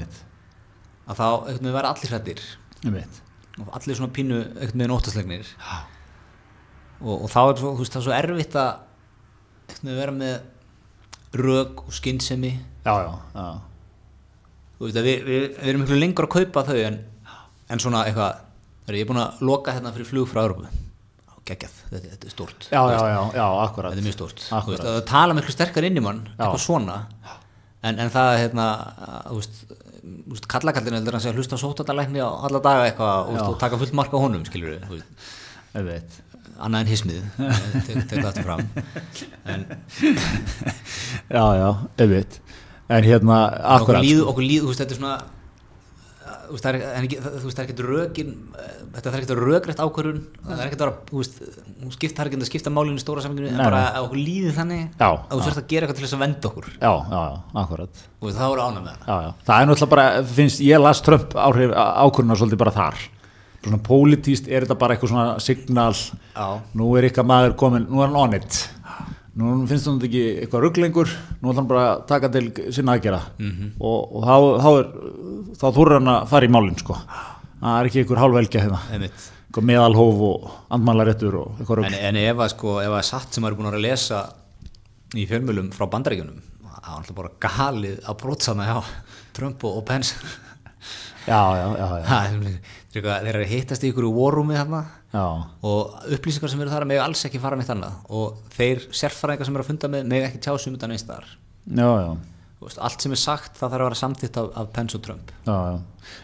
að 1.05 1.19
þá, 1.19 1.27
einhvern 1.27 1.59
veginn 1.59 1.75
verða 1.75 1.91
allir 1.93 2.13
hrættir 2.13 2.43
það 2.85 3.21
og 3.55 3.69
allir 3.77 3.97
svona 3.99 4.15
pínu 4.15 4.39
einhvern 4.41 4.81
veginn 4.81 4.95
óttaslegnir. 4.95 5.51
Og, 7.01 7.15
og 7.15 7.29
þá 7.31 7.39
er 7.43 7.59
svo, 7.61 7.73
veist, 7.79 7.93
það 7.93 8.01
er 8.01 8.07
svo 8.07 8.15
erfitt 8.15 8.57
að 8.59 8.71
einhvern 9.69 9.91
veginn 9.91 10.01
vera 10.01 10.15
með 10.15 10.35
rög 11.41 11.83
og 11.85 11.93
skynsemi. 11.95 12.53
Já, 12.85 12.93
já, 13.01 13.11
já, 13.35 13.45
þú 14.79 14.87
veist 14.87 14.97
við, 15.01 15.21
við, 15.25 15.45
við 15.59 15.69
erum 15.71 15.85
miklu 15.85 15.99
lengur 15.99 16.27
að 16.27 16.33
kaupa 16.39 16.65
þau 16.67 16.79
en, 16.85 16.97
en 17.71 17.81
svona 17.81 18.03
eitthvað 18.07 18.41
er 18.85 18.99
ég 18.99 19.05
er 19.05 19.09
búin 19.09 19.23
að 19.23 19.45
loka 19.47 19.73
hérna 19.73 19.93
fyrir 19.95 20.09
flug 20.09 20.29
frá 20.29 20.43
Európu 20.45 20.69
geggjað, 21.45 21.73
þetta, 21.91 22.11
þetta 22.11 22.27
er 22.27 22.33
stórt. 22.33 22.67
Já, 22.71 22.81
já, 22.89 22.99
já, 23.05 23.19
já, 23.37 23.45
akkurat. 23.61 23.93
Þetta 23.93 24.01
er 24.01 24.07
mjög 24.07 24.15
þú 24.17 24.27
Akkurat. 24.57 24.69
veist, 24.71 24.85
að 24.85 24.95
það 24.95 25.03
tala 25.11 25.35
miklu 25.37 25.53
sterkar 25.53 25.85
inn 25.85 25.99
í 25.99 26.03
mann 26.03 26.21
eitthvað 26.31 26.61
svona. 26.63 26.95
En, 27.85 27.99
en 28.01 28.13
það 28.13 28.29
hérna 28.41 28.65
þú 29.29 29.37
veist, 29.37 29.59
þú 29.69 30.33
veist, 30.33 30.47
kallakallin 30.55 30.97
heldur 30.97 31.17
að 31.19 31.25
segja 31.25 31.37
hlusta 31.37 31.59
sótatalækni 31.61 32.23
á 32.25 32.29
alla 32.47 32.61
daga 32.65 32.87
eitthvað 32.89 33.29
þú 33.29 33.35
veist, 33.35 33.49
og 33.51 33.59
taka 33.61 33.81
fullt 33.81 33.97
mark 34.01 34.15
á 34.17 34.19
honum 34.23 34.45
skilur 34.47 34.73
við 34.73 35.05
Það 35.75 35.89
veit 35.91 36.17
annað 36.59 36.81
en 36.81 36.91
hismið 36.91 37.21
það 38.09 38.27
aftur 38.29 38.47
fram. 38.47 38.65
En 39.45 39.65
Já, 41.35 41.45
já, 41.59 41.69
veit 42.11 42.41
En 42.85 43.01
hérna, 43.01 43.39
okkur 43.49 43.97
akkurat 43.97 44.05
líð, 44.05 44.19
okkur 44.29 44.45
líð, 44.45 44.61
þú 44.61 44.71
veist, 44.71 44.83
þetta 44.83 44.93
er 44.93 44.99
svona 44.99 45.15
þú 46.45 46.55
veist, 46.55 46.65
það 46.65 46.75
er, 46.75 46.83
er 46.85 47.05
er 47.63 47.63
ekkert 47.63 47.81
rökin 47.85 48.33
þetta 48.95 49.11
er 49.11 49.17
ekkert 49.19 49.39
rökrætt 49.39 49.81
ákvörðun. 49.83 50.19
Það 50.45 50.59
er 50.61 50.69
ekkert 50.69 50.83
að, 50.83 50.89
vera, 50.89 51.07
þú 51.09 51.21
veist, 51.21 51.39
hún 51.81 51.93
skipt, 51.95 52.15
það 52.15 52.21
er 52.23 52.29
ekkert 52.31 52.45
að 52.45 52.49
skipta 52.49 52.73
málinu 52.73 52.99
í 52.99 53.03
stóra 53.03 53.23
saminginu, 53.25 53.49
en 53.51 53.59
bara 53.61 53.81
að 53.91 54.07
okkur 54.07 54.21
líði 54.21 54.53
þannig 54.55 54.83
Já, 54.85 55.07
að 55.09 55.33
þú 55.33 55.41
sérst 55.47 55.61
að 55.61 55.67
gera 55.73 55.87
eitthvað 55.87 55.99
til 55.99 56.05
þess 56.05 56.17
að 56.17 56.23
venda 56.25 56.51
okkur. 56.51 56.69
Já, 56.75 56.93
já, 56.93 57.19
já, 57.25 57.35
akkurat 57.63 58.03
veist, 58.25 58.39
það 58.39 58.53
voru 58.53 58.65
ánæg 58.65 58.85
með 58.85 58.95
það. 58.95 59.09
Já, 59.09 59.17
já. 59.25 59.31
Það 59.49 59.57
er 59.57 59.69
náttúrulega 59.71 59.93
bara, 59.95 60.07
finnst, 60.37 60.63
ég 60.65 60.83
las 60.85 61.03
Trump 61.05 61.37
áhrif 61.45 61.75
ákvörðuna 61.75 62.39
svolítið 62.39 62.63
bara 62.63 62.75
þar 62.75 63.03
svona 63.65 63.81
pólitíst 63.83 64.47
er 64.47 64.65
þetta 64.65 64.77
bara 64.79 64.95
eitthvað 64.95 65.11
svona 65.11 65.27
signal, 65.43 65.91
Já. 66.35 66.47
nú 66.77 66.89
er 66.99 67.09
ykkar 67.09 67.27
maður 67.27 67.57
komin, 67.59 67.87
nú 67.89 68.01
er 68.01 68.09
hann 68.11 68.21
on 68.21 68.37
it. 68.37 68.61
Nú 69.35 69.51
finnst 69.67 69.89
hann 69.89 69.99
ekki 69.99 70.23
eitthvað 70.45 70.63
rugglengur 70.63 71.11
nú 71.41 71.51
ætlar 71.51 71.59
hann 71.59 71.69
bara 71.69 71.85
að 71.89 72.03
taka 72.07 72.31
til 72.31 72.45
sinna 72.71 72.95
aðgera 72.95 73.19
-hmm. 73.37 73.71
og, 73.79 74.15
og 74.15 74.23
þá, 74.23 74.35
þá 74.63 74.69
er 74.79 74.85
þá 75.59 75.67
þúrur 75.75 75.97
hann 75.99 76.07
að 76.13 76.27
fara 76.31 76.45
í 76.45 76.53
málinn 76.55 76.79
sko. 76.79 76.97
Það 77.59 77.79
er 77.79 77.85
ekki 77.85 77.99
eitthvað 77.99 78.23
hálfvelgja 78.23 78.61
hérna. 78.61 79.09
Meðalhóf 79.55 80.17
og 80.19 80.51
andmælaréttur 80.69 81.35
og 81.35 81.59
eitthvað 81.59 81.77
rugg 81.77 81.85
en, 81.85 81.93
en 81.93 82.15
ef 82.15 82.37
að 82.37 82.49
sko, 82.51 82.79
ef 82.81 82.91
að 82.91 83.05
satt 83.07 83.33
sem 83.33 83.45
er 83.45 83.55
búin 83.55 83.71
að 83.71 83.79
lesa 83.79 84.25
í 85.15 85.23
fjölmjölum 85.29 85.71
frá 85.71 85.87
bandaríkjunum 85.87 86.41
það 86.85 86.93
var 86.93 86.99
alltaf 87.01 87.17
bara 87.17 87.31
galið 87.41 88.01
að 88.05 88.17
brótsama 88.21 88.65
hjá 88.67 88.79
Trump 89.35 89.63
og 89.67 89.85
Pence. 89.87 90.15
Já, 91.25 91.41
já, 91.57 91.65
já, 91.73 91.87
já, 91.97 92.05
Ha, 92.05 92.19
þeir 93.03 93.31
eru 93.33 93.43
að 93.43 93.51
hittast 93.51 93.83
í 93.83 93.91
ykkur 93.91 94.07
já. 95.15 95.25
og 95.63 96.11
upplýsingar 96.11 96.51
sem 96.51 96.61
eru 96.61 96.71
þar 96.71 96.85
með 96.89 97.01
alls 97.03 97.25
ekki 97.27 97.39
fara 97.39 97.55
neitt 97.59 97.71
annað. 97.71 97.97
Og 98.09 98.37
þeir 98.55 98.85
sérfæringar 98.91 99.47
sem 99.47 99.55
eru 99.55 99.63
að 99.65 99.71
funda 99.71 99.91
með 99.91 100.07
með 100.11 100.29
ekki 100.29 100.41
tjá 100.43 100.53
sig 100.57 100.71
um 100.71 100.77
þetta 100.77 100.91
neins 100.91 101.07
þar 101.07 101.27
já, 101.65 101.89
já. 102.05 102.15
Þú 102.55 102.69
veist, 102.69 102.79
allt 102.87 103.03
sem 103.03 103.13
er 103.13 103.19
sagt 103.19 103.57
það 103.59 103.73
þarf 103.73 103.83
að 103.83 103.89
vera 103.89 103.97
samþýtt 103.99 104.37
af, 104.39 104.45
af 104.61 104.67
Pence 104.73 104.95
og 104.95 105.01
Trump. 105.03 105.31
Já, 105.43 105.55
já. 105.69 105.75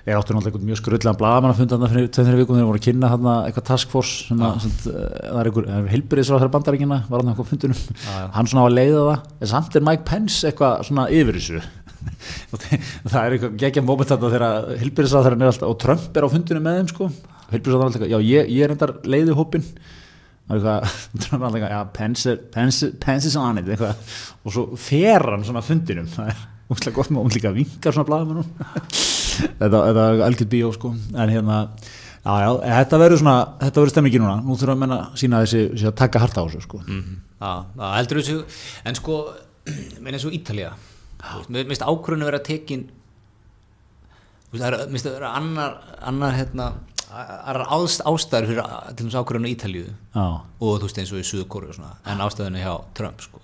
Ég 0.07 0.15
áttu 0.15 0.35
náttúrulega 0.35 0.51
einhvern 0.51 0.69
mjög 0.69 0.79
skrullan 0.79 1.17
bladamann 1.17 1.51
að 1.51 1.59
funda 1.59 1.77
þarna 1.77 1.89
fyrir 1.91 2.07
tveim, 2.07 2.27
þeirra 2.27 2.39
vikum. 2.39 2.57
Þegar 2.57 2.69
voru 2.69 2.79
að 2.79 2.85
kynna 2.85 3.09
þarna 3.11 3.33
eitthvað 3.47 3.65
task 3.67 3.91
force 3.91 4.27
sem 4.29 4.43
að, 4.45 4.55
sem, 4.63 4.73
uh, 4.93 5.01
það 5.25 5.39
er 5.41 5.49
einhver 5.49 5.91
heilbyrðisra 5.91 6.39
þeirra 6.39 6.53
bandaríkina 6.55 6.99
var 7.09 7.23
hann 7.23 7.31
eitthvað 7.33 7.49
fundunum, 7.51 7.83
hann 8.37 8.51
svona 8.51 8.63
á 8.63 8.67
að 8.69 8.77
leiða 8.77 9.03
það. 9.09 9.27
En 9.41 9.51
samt 9.51 9.77
er 9.77 9.85
Mike 9.89 10.07
Pence 10.07 10.47
eitthvað 10.47 10.85
svona 10.87 11.07
yfir 11.19 11.39
þessu 11.39 11.63
það 13.11 13.17
er 13.21 13.35
eitthvað 13.37 13.57
geggja 13.61 13.83
moment 13.85 14.11
þarna 14.11 14.31
þegar 14.33 14.45
þeirra 14.81 15.01
er 15.45 15.51
alltaf 15.51 15.69
og 15.71 15.79
Trump 15.83 16.17
er 16.21 16.27
á 16.27 16.33
fundunum 16.33 16.65
með 16.67 16.77
þeim 16.81 16.91
sko. 16.93 17.09
Heilbyrðisra 17.51 17.79
þeirra 17.81 17.89
alltaf, 17.91 18.07
já 18.11 18.19
ég, 18.25 18.51
ég 18.55 18.65
er 18.67 18.73
endar 18.75 18.93
leiði 19.11 19.35
hópin 19.37 19.65
og 20.51 20.55
eitthvað, 20.57 20.95
Trump 21.25 21.41
er 21.41 21.47
alltaf 21.49 21.73
já 21.75 21.81
Pence, 21.97 22.25
er- 22.33 22.41
Pence, 22.53 22.91
Pence 23.03 23.29
is 23.31 23.37
on 23.39 23.61
it 23.61 23.69
eitthvað, 23.71 24.15
og 24.45 24.55
svo 24.55 24.65
fer 24.79 25.27
hann 25.33 25.45
svona 25.47 25.63
fundinum. 25.65 26.07
Það 26.11 26.31
er 26.33 26.45
úrslega 26.71 26.95
gott 26.95 27.11
hún 27.25 27.33
líka 27.35 27.51
vinkar 27.55 27.95
svona 27.95 28.07
blaðum 28.07 28.43
þetta, 29.59 29.67
þetta 29.71 30.05
er 30.13 30.23
algjörð 30.27 30.51
bíó 30.53 30.71
sko. 30.75 30.93
En 31.15 31.31
hérna, 31.33 31.57
já 32.21 32.33
já, 32.45 32.49
þetta 32.81 32.99
verður 33.01 33.21
svona 33.23 33.35
þetta 33.63 33.81
verður 33.83 33.93
stemmingi 33.95 34.21
núna, 34.21 34.37
nú 34.45 34.55
þurfum 34.59 34.75
að 34.77 34.81
menna 34.85 34.99
sína 35.19 35.41
þessi, 35.45 35.63
þessi 35.73 35.89
að 35.91 35.97
taka 36.03 36.21
harta 36.23 36.43
á 36.43 36.47
þessu 36.47 36.63
sko. 36.67 36.81
Já, 36.85 37.51
það 37.75 37.95
heldur 37.97 38.21
þessu 38.21 38.37
en 38.91 38.99
sko, 39.01 39.19
menn 40.03 40.15
eins 40.15 40.25
og 40.27 40.31
þú 40.31 40.37
veist, 40.39 40.71
mér 41.53 41.67
finnst 41.69 41.83
ákvörðinu 41.85 42.27
tekin 42.47 42.85
veist, 44.51 44.63
það 44.63 44.67
er, 44.67 44.77
mér 44.85 44.91
finnst 44.95 45.05
það 45.09 45.17
vera 45.19 45.33
annar 45.39 45.75
annar 46.11 46.33
hérna 46.39 46.69
ástæður 48.07 48.47
fyrir 48.51 48.61
að- 48.63 48.95
til 48.95 49.05
þess 49.07 49.19
ákvörðinu 49.21 49.51
Ítalíu 49.55 49.85
já, 50.15 50.25
og 50.61 50.77
þú 50.79 50.85
veist 50.87 50.97
eins 51.01 51.11
og 51.13 51.19
í 51.19 51.27
svona 51.75 51.95
en 52.05 52.23
ástæðinu 52.25 52.61
hjá 52.63 52.73
Trump 52.97 53.21
sko. 53.21 53.41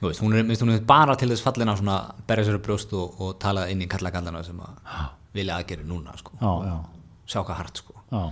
Þú 0.00 0.06
veist, 0.08 0.20
hún 0.24 0.32
er, 0.38 0.44
hún 0.64 0.70
er 0.74 0.80
bara 0.88 1.14
til 1.20 1.28
þess 1.28 1.42
fallin 1.44 1.68
að 1.92 2.12
berja 2.26 2.44
sér 2.48 2.56
upp 2.56 2.64
brjóst 2.64 2.92
og, 2.96 3.18
og 3.20 3.34
tala 3.38 3.66
inn 3.68 3.82
í 3.84 3.88
kallakallana 3.92 4.40
sem 4.46 4.56
að 4.64 5.10
vilja 5.36 5.58
aðgeri 5.60 5.84
núna 5.84 6.14
sko. 6.16 6.32
Já, 6.40 6.52
já, 6.70 6.76
sjá 7.28 7.42
hvað 7.44 7.58
hart 7.60 7.82
sko. 7.82 7.94
Já 8.10 8.22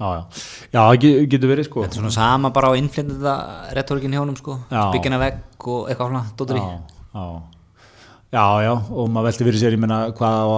já, 0.00 0.08
já, 0.10 0.22
já, 0.74 0.78
það 0.80 1.00
ge- 1.04 1.26
getur 1.34 1.52
verið 1.54 1.68
sko. 1.70 1.82
Þetta 1.86 1.94
er 1.96 2.02
svona 2.02 2.14
sama 2.18 2.50
bara 2.50 2.70
á 2.70 2.78
innflyndenda 2.78 3.34
retorikin 3.78 4.10
hjá 4.16 4.22
honum 4.24 4.36
sko. 4.38 4.58
Byggina 4.94 5.18
vegg 5.22 5.68
og 5.70 5.88
eitthvað 5.90 6.08
svona 6.12 6.24
dóttur 6.36 6.58
í. 6.58 6.62
Já, 6.62 6.78
já. 7.14 7.26
Já, 8.34 8.42
og 8.90 9.06
maður 9.14 9.28
velti 9.28 9.44
fyrir 9.46 9.60
sér, 9.60 9.74
ég 9.76 9.78
meina, 9.78 9.96
hvað, 10.10 10.52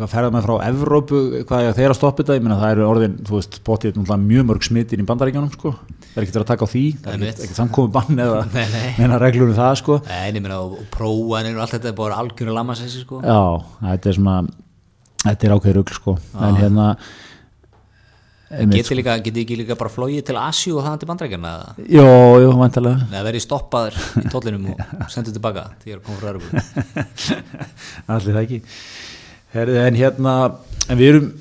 hvað 0.00 0.08
ferða 0.10 0.30
með 0.34 0.46
frá 0.48 0.54
Evrópu, 0.66 1.18
hvað 1.46 1.66
er 1.68 1.76
þeir 1.76 1.92
að 1.92 1.98
stoppa 2.00 2.24
þetta, 2.24 2.34
ég 2.40 2.42
meina, 2.42 2.56
það 2.58 2.72
eru 2.74 2.86
orðin, 2.88 3.12
þú 3.28 3.36
veist, 3.36 3.58
bótið 3.68 4.00
mjög 4.02 4.48
mörg 4.48 4.66
smitin 4.66 5.04
í 5.04 5.06
bandaríkjónum, 5.06 5.52
sko, 5.54 5.70
það 6.08 6.16
er 6.18 6.24
ekkert 6.26 6.40
að 6.40 6.46
taka 6.48 6.66
á 6.66 6.72
því, 6.72 6.82
það 7.04 7.12
er 7.14 7.22
ekkert, 7.28 7.44
ekkert 7.46 7.60
samkomi 7.60 7.92
bann 7.94 8.18
eða 8.24 8.40
Nei, 8.56 8.66
nei. 8.72 8.88
neina 8.98 9.20
reglur 9.22 9.52
um 9.52 9.54
það, 9.60 9.76
sko. 9.78 10.00
Nei, 10.10 10.24
ég 10.32 10.42
meina 10.42 10.58
og, 10.64 10.74
prófanir 10.96 11.54
og 11.54 11.62
allt 11.68 11.76
þetta 11.76 11.92
er 11.92 11.96
bara 12.02 12.18
algjörðu 12.18 12.56
lamassessi 12.58 13.04
sko. 13.06 13.20
Já, 13.22 13.38
þetta 13.92 14.10
er 14.10 14.18
svona, 14.18 14.36
þetta 15.22 15.46
er 15.52 15.54
ákveður 15.60 15.78
rugl, 15.84 15.98
sko, 16.00 16.16
en 16.50 16.58
hérna, 16.58 16.88
Einmitt, 18.54 18.80
Geti 18.82 18.96
líka, 18.98 19.14
geti 19.24 19.42
ekki 19.44 19.56
líka 19.58 19.76
bara 19.78 19.90
flóið 19.92 20.24
til 20.28 20.36
Asjú 20.38 20.76
og 20.78 20.84
það 20.86 20.98
til 21.02 21.08
bandrækjana 21.10 21.52
eða? 21.54 21.86
Jó, 21.96 22.08
jú, 22.44 22.50
vantarlega 22.60 23.06
eða 23.10 23.22
verið 23.28 23.44
stoppaður 23.44 23.96
í 24.20 24.24
tóllinum 24.32 24.68
og 24.74 24.82
sendur 25.14 25.34
tilbaka 25.34 25.64
því 25.82 25.92
ég 25.92 25.96
er 25.96 26.02
að 26.02 26.06
koma 26.08 26.20
frá 26.20 26.28
Örebro 26.32 26.50
Allir 28.14 28.36
það 28.36 28.42
ekki. 28.44 28.60
Herði, 29.54 29.80
En 29.84 29.98
hérna, 29.98 30.36
en 30.88 31.00
við 31.00 31.10
erum 31.12 31.32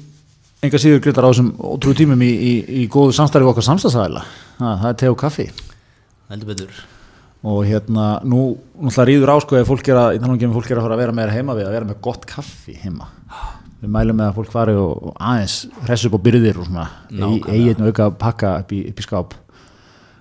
enga 0.63 0.79
síður 0.79 1.03
greitar 1.03 1.27
á 1.27 1.31
þessum 1.31 1.51
ótrúi 1.73 1.97
tímum 1.99 2.23
í, 2.23 2.31
í, 2.31 2.53
í 2.83 2.87
góðu 2.91 3.15
samstarfi 3.17 3.51
okkar 3.51 3.67
samstagsæðila 3.67 4.23
það 4.59 4.89
er 4.89 4.99
te 5.01 5.11
og 5.11 5.19
kaffi. 5.19 5.47
Heldur 6.31 6.53
betur. 6.53 6.83
Og 7.43 7.65
hérna, 7.67 8.05
nú 8.23 8.53
náttúrulega 8.79 9.09
rýður 9.09 9.33
á 9.33 9.37
sko 9.43 9.59
ef 9.59 9.67
fólk 9.67 9.89
er 9.91 9.99
að, 9.99 10.21
að 10.23 10.45
fólk 10.55 10.71
að 10.71 10.85
fara 10.85 10.95
að 10.95 11.03
vera 11.03 11.15
meira 11.17 11.35
heima 11.35 11.57
við 11.57 11.67
að 11.67 11.75
vera 11.75 11.89
með 11.89 11.99
gott 12.05 12.23
kaffi 12.29 12.77
heima 12.79 13.09
við 13.83 13.91
mælum 13.91 14.19
með 14.19 14.29
að 14.29 14.37
fólk 14.39 14.51
fari 14.53 14.75
og, 14.79 14.91
og 15.09 15.15
aðeins 15.19 15.55
hressu 15.83 16.09
upp 16.09 16.15
á 16.15 16.25
byrðir 16.25 16.59
og 16.61 16.67
svona 16.69 16.85
eigin 17.51 17.83
auka 17.83 18.09
pakka 18.19 18.53
upp 18.63 18.71
í, 18.71 18.79
upp 18.89 19.01
í 19.01 19.05
skáp. 19.05 19.35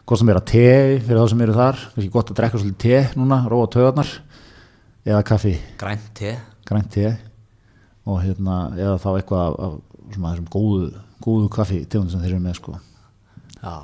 Gott 0.02 0.18
sem 0.18 0.32
er 0.32 0.40
að 0.40 0.48
te 0.50 0.64
fyrir 1.06 1.20
þá 1.20 1.30
sem 1.30 1.44
eru 1.46 1.54
þar 1.56 1.82
kannski 1.92 2.12
gott 2.12 2.32
að 2.32 2.40
drekka 2.40 2.62
svolítið 2.62 2.82
te 2.82 3.20
núna, 3.20 3.38
róa 3.46 3.70
töðarnar 3.70 4.10
eða 5.06 5.22
kaffi, 5.26 5.54
grænt 5.78 6.10
te 6.18 6.34
grænt 6.66 6.90
te 6.94 7.14
og 8.02 8.18
hérna, 8.24 8.56
eða 8.74 8.98
þá 8.98 9.10
eitthvað 9.14 9.44
af, 9.46 9.58
af 9.62 10.14
svona 10.16 10.32
þessum 10.32 10.48
góðu, 10.50 10.88
góðu 11.22 11.50
kaffi 11.54 11.82
tegundum 11.86 12.16
sem 12.16 12.24
þeir 12.24 12.34
eru 12.34 12.42
með 12.42 12.58
sko. 12.58 12.78
Já, 13.62 13.74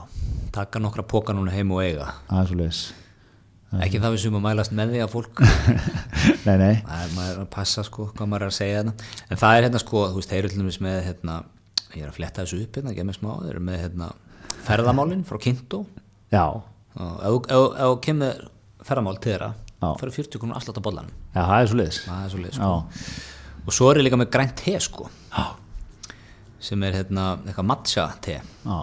taka 0.54 0.82
nokkra 0.82 1.06
póka 1.06 1.36
núna 1.36 1.54
heim 1.54 1.70
og 1.76 1.84
eiga. 1.84 2.10
Er 2.34 2.50
svo 2.50 2.58
leiðis 2.58 2.88
ekki 3.84 3.98
það 4.00 4.14
við 4.14 4.20
sem 4.22 4.36
að 4.38 4.44
mælast 4.46 4.72
með 4.78 4.92
því 4.94 5.00
að 5.04 5.10
fólk 5.12 5.42
nei, 6.48 6.56
nei, 6.56 6.74
það 6.86 7.02
er 7.04 7.10
maður 7.18 7.40
að 7.42 7.48
passa 7.52 7.84
sko 7.84 8.06
hvað 8.14 8.30
maður 8.32 8.46
er 8.46 8.52
að 8.52 8.56
segja 8.58 8.78
þetta 8.80 9.10
en 9.36 9.40
það 9.42 9.56
er 9.58 9.66
hérna 9.66 9.82
sko, 9.82 10.04
þú 10.08 10.20
veist, 10.22 10.30
þeir 10.32 10.38
eru 10.40 10.52
til 10.54 10.60
dæmis 10.62 10.78
með 10.86 10.98
hérna, 11.08 11.36
ég 11.92 12.02
er 12.06 12.08
að 12.08 12.16
fletta 12.16 12.44
þessu 12.46 12.62
upp 12.64 12.78
hérna, 12.80 12.94
gemið 12.96 13.18
smá, 13.20 13.30
þeir 13.44 13.52
eru 13.52 13.64
með 13.68 13.80
hérna 13.84 14.10
ferðamálin 14.68 15.24
frá 15.28 15.40
Kinto 15.44 15.82
já, 16.32 16.44
og 16.48 17.22
ef 17.28 17.50
þú- 17.52 17.98
kemur 18.08 18.40
ferðamál 18.88 19.18
til 19.20 19.34
þeirra, 19.34 19.50
fyrir 20.00 20.16
40 20.16 20.40
krónur 20.42 20.56
afslátt 20.58 20.80
á 20.80 20.86
bollanum, 20.88 21.12
já, 21.36 21.42
það 21.44 21.58
er 21.60 21.68
svo 21.72 21.80
leiðis 21.82 22.00
það 22.08 22.24
er 22.24 22.32
svo 22.32 22.42
leið 22.44 22.52
já, 22.56 22.58
sko 22.58 23.66
og 23.68 23.74
svo 23.76 23.90
er 23.92 24.00
ég 24.00 24.06
líka 24.08 24.16
með 24.16 24.30
grænt 24.32 24.54
te 24.56 24.72
sko. 24.80 25.10
Já, 25.28 25.42
sem 26.64 26.82
er 26.88 26.94
hérna 26.96 27.24
eitthvað 27.44 27.66
matcha 27.68 28.06
te. 28.24 28.38
Já 28.64 28.78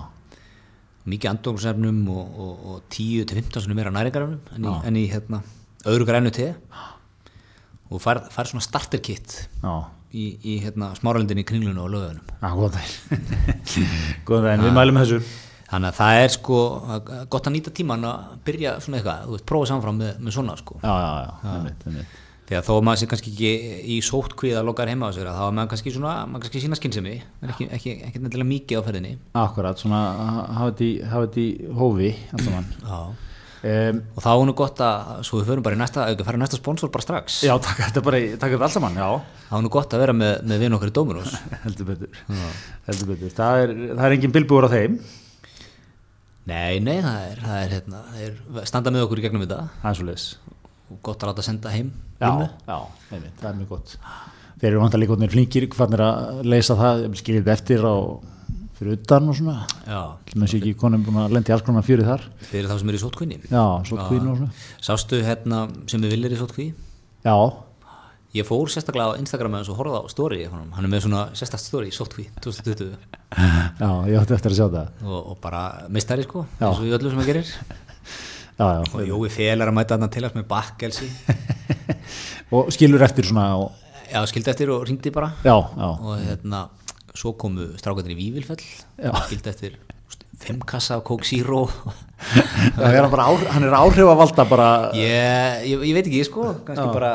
mikið 1.06 1.32
andóksefnum 1.32 2.00
og, 2.10 2.40
og, 2.42 2.66
og 2.72 2.82
10-15 2.94 3.62
sem 3.66 3.76
meira 3.78 3.94
næringarefnum 3.94 4.56
en 4.58 4.68
en 4.90 4.98
í 4.98 5.06
hérna, 5.12 5.42
öðru 5.86 6.08
grænu 6.10 6.32
te. 6.34 6.54
Og 7.94 8.02
fær, 8.02 8.24
fær 8.34 8.50
svona 8.50 8.66
starter 8.66 9.02
kit 9.06 9.36
já. 9.62 9.74
í, 10.10 10.24
í 10.42 10.56
hérna, 10.64 10.90
smáralindinni 10.98 11.44
í 11.46 11.48
kringlunum 11.48 11.84
og 11.86 11.92
lögunum 11.94 12.32
Já, 12.42 12.50
góðan 12.58 12.78
daginn. 12.80 13.28
góðan 14.28 14.48
daginn, 14.50 14.66
við 14.66 14.74
mælum 14.80 15.00
þessu. 15.04 15.20
þannig 15.70 15.92
að 15.92 16.00
það 16.00 16.22
er 16.24 16.34
sko 16.34 16.60
gott 17.30 17.50
að 17.50 17.54
nýta 17.54 17.74
tíman 17.78 18.08
að 18.10 18.36
byrja 18.50 18.74
svona 18.82 18.98
eitthvað, 19.00 19.28
þú 19.28 19.36
veist, 19.38 19.48
prófa 19.54 19.70
samfram 19.70 20.02
með, 20.02 20.14
með 20.26 20.38
svona 20.40 20.58
sko. 20.58 20.80
Já, 20.82 20.94
já, 21.06 21.12
já, 21.22 21.54
einmitt, 21.54 21.86
einmitt. 21.86 22.16
því 22.16 22.25
að 22.54 22.68
þó 22.68 22.74
að 22.76 22.84
maður 22.86 23.00
sé 23.02 23.08
kannski 23.10 23.32
ekki 23.34 23.52
í 23.90 23.96
sóttkvíða 24.06 24.60
að 24.62 24.68
lokar 24.68 24.90
heima 24.92 25.08
á 25.10 25.16
sér, 25.16 25.30
að 25.32 25.38
þá 25.40 25.46
er 25.48 25.54
maður 25.58 25.70
kannski 25.72 25.94
svona 25.96 26.12
maður 26.30 26.44
kannski 26.44 26.62
sína 26.62 26.78
skinnsemi, 26.78 27.14
en 27.42 27.54
ekki, 27.54 27.66
ekki, 27.74 27.94
ekki 28.06 28.22
nefnilega 28.22 28.50
mikið 28.52 28.78
á 28.78 28.86
ferðinni. 28.86 29.14
Akkurat, 29.42 29.82
svona 29.82 30.02
hafa 30.60 30.76
þetta 30.76 31.42
í, 31.42 31.48
hófi. 31.80 32.12
Um, 32.38 34.04
og 34.16 34.22
þá 34.22 34.30
er 34.30 34.46
nú 34.46 34.56
gott 34.62 34.84
að, 34.86 35.10
svo 35.26 35.42
við 35.42 35.50
förum 35.50 35.66
bara 35.66 35.80
í 35.80 35.82
næsta 35.82 36.06
við 36.12 36.22
fara 36.28 36.38
í 36.38 36.44
næsta 36.44 36.62
sponsor 36.62 36.94
bara 36.94 37.08
strax. 37.08 37.42
Já, 37.50 37.56
taka 37.58 37.90
þetta 37.90 38.06
bara, 38.06 38.22
taka 38.38 38.54
þetta 38.54 38.70
allt 38.70 38.78
saman, 38.78 39.02
já, 39.02 39.10
þá 39.50 39.58
er 39.58 39.66
nú 39.66 39.74
gott 39.74 39.98
að 39.98 40.06
vera 40.06 40.18
með, 40.22 40.38
með 40.46 40.66
vinn 40.68 40.78
okkar 40.78 40.94
í 40.94 40.98
Dominos. 41.02 41.34
Heldur 41.66 41.90
betur, 41.96 42.24
heldur 42.86 43.14
betur. 43.16 43.38
Það 43.42 43.66
er, 43.66 43.78
það 43.90 44.08
er 44.12 44.20
engin 44.20 44.38
bilbúur 44.38 44.70
á 44.70 44.76
þeim, 44.78 45.02
nei, 46.46 46.78
nei, 46.78 47.00
það 47.02 47.22
er, 47.32 47.46
það 47.50 47.62
er, 47.64 47.78
hérna, 47.80 48.08
það 48.14 48.26
er 48.30 48.70
standa 48.70 48.94
með 48.94 49.08
okkur 49.08 49.24
í 49.24 49.26
gegnum 49.26 49.48
þetta. 49.48 49.64
Það 49.82 49.96
er 49.96 50.04
svo 50.04 50.12
leis. 50.14 50.34
og 50.94 51.02
gott 51.02 51.26
að 51.26 51.34
láta 51.34 51.50
senda 51.50 51.74
heim 51.74 51.90
vinnu. 52.22 52.48
já, 52.68 52.78
einmitt, 53.12 53.36
það 53.42 53.50
er 53.52 53.60
mjög 53.60 53.68
gott. 53.76 53.98
Þeir 54.62 54.70
eru 54.72 54.80
vantar 54.86 55.00
líka 55.04 55.18
flinkir, 55.36 55.68
hvernig 55.76 56.00
að 56.06 56.46
leysa 56.48 56.76
það, 56.80 57.04
skiljið 57.20 57.48
eftir 57.56 57.84
á 57.84 57.96
fyrir 58.76 58.98
utan 58.98 59.30
og 59.32 59.36
svona. 59.38 59.58
Mér 60.36 60.50
sé 60.52 60.58
ekki 60.60 60.74
konum 60.80 61.04
búin 61.06 61.20
að 61.22 61.32
lendi 61.38 61.54
alls 61.56 61.64
konar 61.64 61.84
fjörið 61.88 62.10
þar. 62.10 62.24
fyrir 62.50 62.68
þá 62.68 62.80
sem 62.80 62.90
er 62.90 62.96
í 62.98 63.00
sóttkvinni 63.00 63.38
Já, 63.48 63.64
svo 63.88 63.96
kvín 64.10 64.28
og 64.32 64.38
svona. 64.42 64.52
sástu 64.84 65.22
hérna 65.24 65.62
sem 65.88 66.02
við 66.04 66.12
viljum 66.16 66.36
í 66.36 66.40
sóttkví 66.42 66.66
Já, 67.24 67.36
ég 68.36 68.44
fór 68.48 68.68
sérstaklega 68.68 69.16
á 69.16 69.20
Instagram 69.20 69.52
með 69.56 69.62
hans 69.64 69.70
og 69.72 69.80
horfði 69.80 70.02
á 70.04 70.04
story 70.12 70.42
hann 70.52 70.84
er 70.84 70.92
með 70.92 71.06
svona 71.08 71.22
sérstakt 71.32 71.64
story 71.64 71.88
í 71.88 71.96
sóttkví 71.96 72.28
2020 72.44 72.98
já, 73.80 73.90
ég 74.12 74.20
átti 74.20 74.36
eftir 74.36 74.52
að 74.52 74.60
sjá 74.60 74.68
það. 74.76 74.92
og, 75.08 75.20
og 75.32 75.38
bara 75.40 75.64
mistari 75.88 76.28
sko 76.28 76.44
eins 76.60 76.80
og 76.82 76.84
í 76.84 76.92
öllu 77.00 77.14
sem 77.14 77.24
það 77.24 77.32
gerir 77.32 77.54
Já, 78.56 78.68
já, 78.72 78.84
og 78.96 79.02
Jói 79.04 79.30
Fél 79.34 79.60
er 79.60 79.68
að 79.68 79.76
mæta 79.76 79.98
hann 80.00 80.12
til 80.14 80.24
hans 80.24 80.36
með 80.38 80.46
bakkelsi 80.48 81.10
og 82.56 82.70
skilur 82.72 83.04
eftir 83.04 83.28
svona 83.28 83.50
og, 83.60 83.74
já, 84.08 84.22
skildi 84.32 84.52
eftir 84.54 84.72
og 84.72 84.86
ringdi 84.88 85.12
bara. 85.12 85.34
Og 86.00 86.22
hérna 86.22 86.62
svo 87.16 87.34
komu 87.40 87.74
strákarnir 87.80 88.16
í 88.16 88.20
Vívilfell 88.22 88.64
skildi 89.28 89.52
eftir 89.52 89.76
úst, 90.08 90.24
fimm 90.40 90.64
kassa 90.64 90.96
af 91.00 91.04
Coke 91.08 91.28
Zero. 91.28 91.66
Já 92.80 92.88
er 92.88 93.02
hann, 93.04 93.12
bara 93.12 93.28
áhrif, 93.28 93.50
hann 93.52 93.68
er 93.68 93.76
áhrif 93.76 94.08
að 94.08 94.20
valda 94.24 94.46
bara 94.48 94.70
ég, 94.96 95.66
ég, 95.74 95.84
ég 95.92 95.98
veit 95.98 96.08
ekki 96.08 96.24
sko. 96.30 96.54
Kannski 96.68 96.88
bara, 96.96 97.12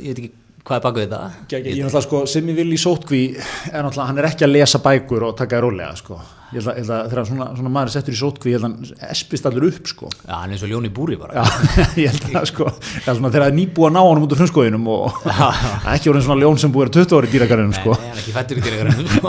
ég 0.00 0.14
veit 0.14 0.22
ekki 0.24 0.32
hvað 0.62 0.76
er 0.78 0.82
bak 0.84 0.98
við 0.98 1.08
þetta 1.08 1.20
ég, 1.56 1.64
ég, 1.66 1.80
ég 1.80 2.04
sko, 2.04 2.20
sem 2.30 2.46
ég 2.52 2.58
vil 2.60 2.70
í 2.70 2.78
sótkví 2.78 3.22
er 3.34 3.82
náttúrulega, 3.82 4.06
hann 4.10 4.20
er 4.22 4.28
ekki 4.28 4.46
að 4.46 4.54
lesa 4.54 4.78
bækur 4.82 5.22
og 5.26 5.34
taka 5.38 5.58
það 5.58 5.64
rólega 5.64 5.96
sko, 5.98 6.18
ég 6.52 6.60
held 6.60 6.70
að, 6.70 6.76
ég 6.78 6.84
held 6.86 6.92
að 6.94 7.08
þegar 7.10 7.26
svona, 7.30 7.46
svona 7.58 7.72
maður 7.74 7.88
er 7.90 7.94
settur 7.96 8.14
í 8.14 8.18
sótkví, 8.20 8.48
ég 8.52 8.56
held 8.60 8.66
að 8.68 8.70
hann 8.70 8.86
espist 9.10 9.48
allur 9.50 9.66
upp 9.66 9.86
sko, 9.90 10.06
já, 10.22 10.30
hann 10.36 10.46
er 10.46 10.54
eins 10.54 10.62
og 10.62 10.70
ljón 10.70 10.86
í 10.86 10.92
búri 10.94 11.16
bara. 11.18 11.32
Já, 11.34 11.44
ég 12.04 12.14
held 12.14 12.22
að 12.38 12.46
sko 12.52 12.66
já, 12.70 13.10
svona, 13.10 13.32
þegar 13.32 13.42
það 13.42 13.48
er 13.48 13.58
nýbúið 13.58 13.88
að 13.88 13.94
ná 13.96 14.02
honum 14.06 14.22
út 14.28 14.34
af 14.36 14.38
frumskóðinum 14.44 14.86
og 14.94 15.02
ekki 15.96 16.12
orðin 16.12 16.26
svona 16.28 16.42
ljón 16.44 16.58
sem 16.62 16.70
búið 16.76 16.86
að 16.86 16.94
20 17.00 17.18
ári 17.18 17.26
í 17.26 17.34
dýragarðinum 17.34 17.76
sko. 17.80 17.90
Nei, 17.98 18.06
hann 18.06 18.14
er 18.14 18.22
ekki 18.22 18.36
fættur 18.38 18.54
í 18.54 18.62
dýragarinn 18.68 19.10
sko. 19.16 19.26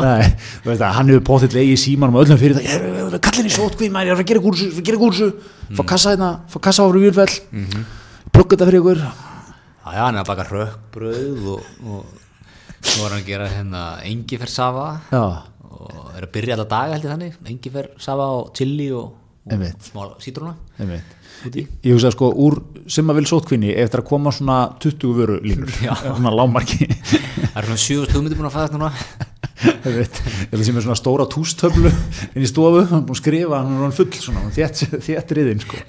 Hann 1.00 1.10
hefur 1.16 1.26
potið 1.34 1.58
leið 1.58 1.74
í 1.74 1.82
símanum 1.88 2.20
og 2.20 2.28
öllum 2.28 2.42
fyrir 2.44 2.62
það, 2.62 2.66
er 3.10 3.26
kallin 3.26 3.50
í 3.50 3.56
sótkví 3.58 3.90
maður, 3.90 4.14
er 4.14 4.22
að 4.22 4.30
gera 4.30 4.44
gúrsu, 4.44 4.70
já, 9.92 10.04
hann 10.06 10.16
er 10.16 10.24
að 10.24 10.30
baka 10.32 10.46
rökkbröð 10.50 11.50
og, 11.54 11.72
og 11.84 12.06
svo 12.84 13.08
er 13.08 13.16
hann 13.16 13.20
að 13.20 13.28
gera 13.32 13.50
hérna 13.52 13.82
engifer 14.08 14.52
safa 14.52 14.88
já, 15.12 15.24
og 15.74 16.14
er 16.14 16.28
að 16.28 16.32
byrja 16.38 16.56
alla 16.58 16.70
daga 16.70 16.96
held 16.96 17.08
ég 17.08 17.16
þannig 17.16 17.52
engifer 17.56 17.92
safa 18.02 18.30
og 18.38 18.54
chili 18.58 18.88
og, 18.96 19.12
og 19.50 19.68
smá 19.84 20.08
einmitt. 20.80 21.20
Úti 21.44 21.66
Ég 21.84 21.92
hugsa 21.92 22.12
sko 22.14 22.30
úr 22.40 22.60
sem 22.88 23.10
að 23.12 23.20
vil 23.20 23.28
sótkvinni 23.28 23.74
eftir 23.76 24.00
að 24.00 24.08
koma 24.08 24.32
svona 24.32 24.58
20 24.80 25.16
vöru 25.18 25.40
línur 25.44 25.72
svona 25.74 26.32
lámarki 26.32 26.88
það 26.88 27.60
er 27.60 27.68
svona 27.68 27.84
7 27.84 27.98
hugmyndir 28.14 28.40
búin 28.40 28.50
að 28.50 28.56
fæðast 28.56 28.76
núna. 28.78 28.92
Ég 29.64 29.96
veit, 29.96 30.18
ég 30.52 30.56
að 30.58 30.64
sem 30.68 30.80
er 30.80 30.86
svona 30.86 31.00
stóra 31.00 31.28
tústöflu 31.32 31.92
inn 31.92 32.44
í 32.44 32.50
stofu, 32.50 32.86
hann 32.90 33.02
er 33.02 33.06
búin 33.08 33.18
að 33.18 33.22
skrifa 33.22 33.60
hann 33.60 33.76
er 33.76 33.86
hann 33.86 33.96
full 33.96 34.10
svona, 34.16 34.46
þétt 34.56 35.36
riðin 35.38 35.62
sko. 35.64 35.80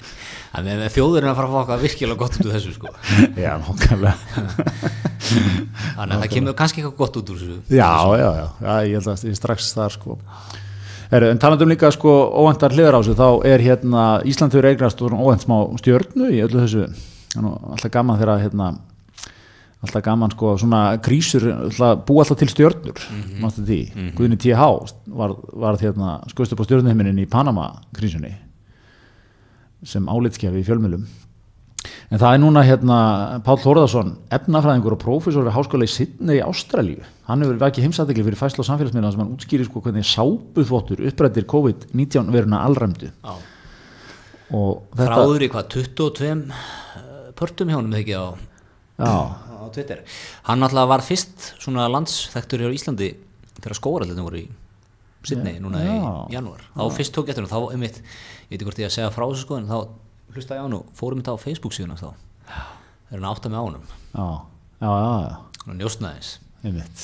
Þannig 0.54 0.84
að 0.84 0.94
þjóðurinn 0.94 1.30
að 1.30 1.38
fara 1.40 1.60
að 1.60 1.70
fá 1.70 1.82
virkilega 1.82 2.20
gott 2.20 2.38
út 2.38 2.46
úr 2.46 2.54
þessu 2.54 2.74
sko. 2.76 2.92
já, 3.44 3.50
nokkarlega 3.62 4.14
þannig 5.96 6.14
að 6.14 6.22
það 6.22 6.30
kemur 6.34 6.56
kannski 6.58 6.82
eitthvað 6.82 6.96
gott 7.00 7.18
út 7.20 7.32
úr 7.34 7.40
þessu. 7.40 7.58
Já, 7.68 7.92
já, 8.20 8.28
já, 8.28 8.46
já, 8.60 8.72
ég 8.88 8.94
held 8.98 9.10
að 9.12 9.26
ég 9.28 9.38
strax 9.40 9.72
þar 9.76 9.96
sko. 9.96 10.18
Heru, 11.10 11.28
en 11.30 11.42
talandum 11.42 11.70
líka 11.70 11.90
sko 11.94 12.14
óvendar 12.40 12.74
hliðar 12.74 12.96
á 12.96 13.00
þessu 13.00 13.18
þá 13.18 13.28
er 13.50 13.64
hérna 13.64 14.06
Ísland 14.26 14.56
hefur 14.56 14.70
eignast 14.70 15.04
og 15.04 15.14
óvend 15.14 15.44
smá 15.44 15.56
stjörnu 15.82 16.32
í 16.32 16.42
öllu 16.46 16.64
þessu. 16.64 16.88
Alltaf 17.34 17.92
gaman 17.92 18.20
þegar 18.20 18.42
hérna 18.44 18.74
alltaf 19.84 20.04
gaman 20.04 20.32
sko 20.32 20.54
svona 20.60 20.82
krísur 21.04 21.46
alltaf, 21.52 22.04
búa 22.08 22.24
alltaf 22.24 22.40
til 22.40 22.48
stjörnur 22.52 22.98
mm 23.10 23.22
-hmm. 23.40 23.64
því, 23.68 23.80
Guðni 24.16 24.36
T.H. 24.36 24.62
var, 25.06 25.36
var 25.52 25.76
hérna 25.76 26.20
skoðist 26.30 26.52
upp 26.52 26.60
á 26.64 26.68
stjörnuhiminin 26.68 27.18
í 27.18 27.28
Panama 27.28 27.80
krísunni 27.92 28.32
sem 29.88 30.08
álitskjafi 30.08 30.62
í 30.62 30.66
fjölmjölum 30.66 31.04
en 32.10 32.20
það 32.20 32.36
er 32.36 32.40
núna 32.42 32.62
hérna 32.64 32.98
Pál 33.44 33.56
Þórðarsson, 33.60 34.14
efnafræðingur 34.34 34.96
og 34.96 35.00
prófessor 35.02 35.46
við 35.46 35.56
háskóla 35.56 35.86
í 35.86 35.92
Sydney 35.92 36.38
í 36.38 36.44
Ástralíu. 36.44 37.04
Hann 37.28 37.44
hefur 37.44 37.60
vakið 37.62 37.88
heimsatikli 37.88 38.24
fyrir 38.26 38.40
fæsla 38.40 38.62
og 38.64 38.68
samfélagsmiðla 38.68 39.12
sem 39.12 39.22
hann 39.22 39.34
útskýrir 39.34 39.68
sko 39.68 39.82
hvernig 39.84 40.08
sápuþvottur 40.08 41.04
upprættir 41.10 41.48
COVID-19 41.50 42.32
veruna 42.34 42.62
allræmdu 42.68 43.10
Já. 43.10 43.34
og 44.54 44.84
þetta 44.94 45.10
þráður 45.10 45.46
í 45.46 45.50
hvað 45.54 45.70
22 45.76 46.32
eh, 46.32 47.30
pörtum 47.38 47.72
hjá 47.72 47.78
honum 47.78 47.94
eða 47.94 48.04
ekki 48.04 48.18
á, 48.20 48.26
á 49.00 49.66
Twitter. 49.74 50.04
Hann 50.48 50.66
alltaf 50.66 50.90
var 50.92 51.04
fyrst 51.04 51.54
svona 51.58 51.88
landsþektur 51.92 52.68
á 52.68 52.76
Íslandi 52.76 53.14
þegar 53.58 53.80
skóarallinni 53.80 54.28
voru 54.28 54.44
í 54.44 54.46
Sydney 55.28 55.60
núna 55.62 55.80
Já. 55.82 55.92
í 56.28 56.34
janúar. 56.36 56.62
Þá 56.74 56.82
fyrst 56.98 57.14
tók 57.14 57.28
ég 57.28 57.34
eftir 57.34 57.44
hann 57.46 57.52
þá 57.52 57.72
einmitt, 57.74 57.96
ég 57.98 58.04
veit 58.50 58.58
ekki 58.58 58.68
hvort 58.68 58.80
ég 58.82 58.88
að 58.90 58.96
segja 58.96 59.12
frá 59.14 59.24
þessu 59.26 59.44
sko 59.46 59.54
en 59.60 59.68
þá 59.70 59.78
hlusta 60.34 60.56
ég 60.56 60.60
á 60.60 60.64
hann 60.66 60.76
og 60.78 60.84
fórum 60.98 61.20
þetta 61.22 61.34
á 61.34 61.38
Facebook 61.44 61.74
síðan 61.76 62.00
þá. 62.00 62.10
Þegar 63.08 63.18
hann 63.20 63.30
átta 63.30 63.48
með 63.52 63.60
á 63.60 63.64
honum 63.64 63.84
já, 63.84 64.26
já, 64.80 64.90
já, 64.90 65.12
já, 65.24 65.34
hann 65.64 65.78
njóstnaðis 65.80 66.30
einmitt. 66.64 66.98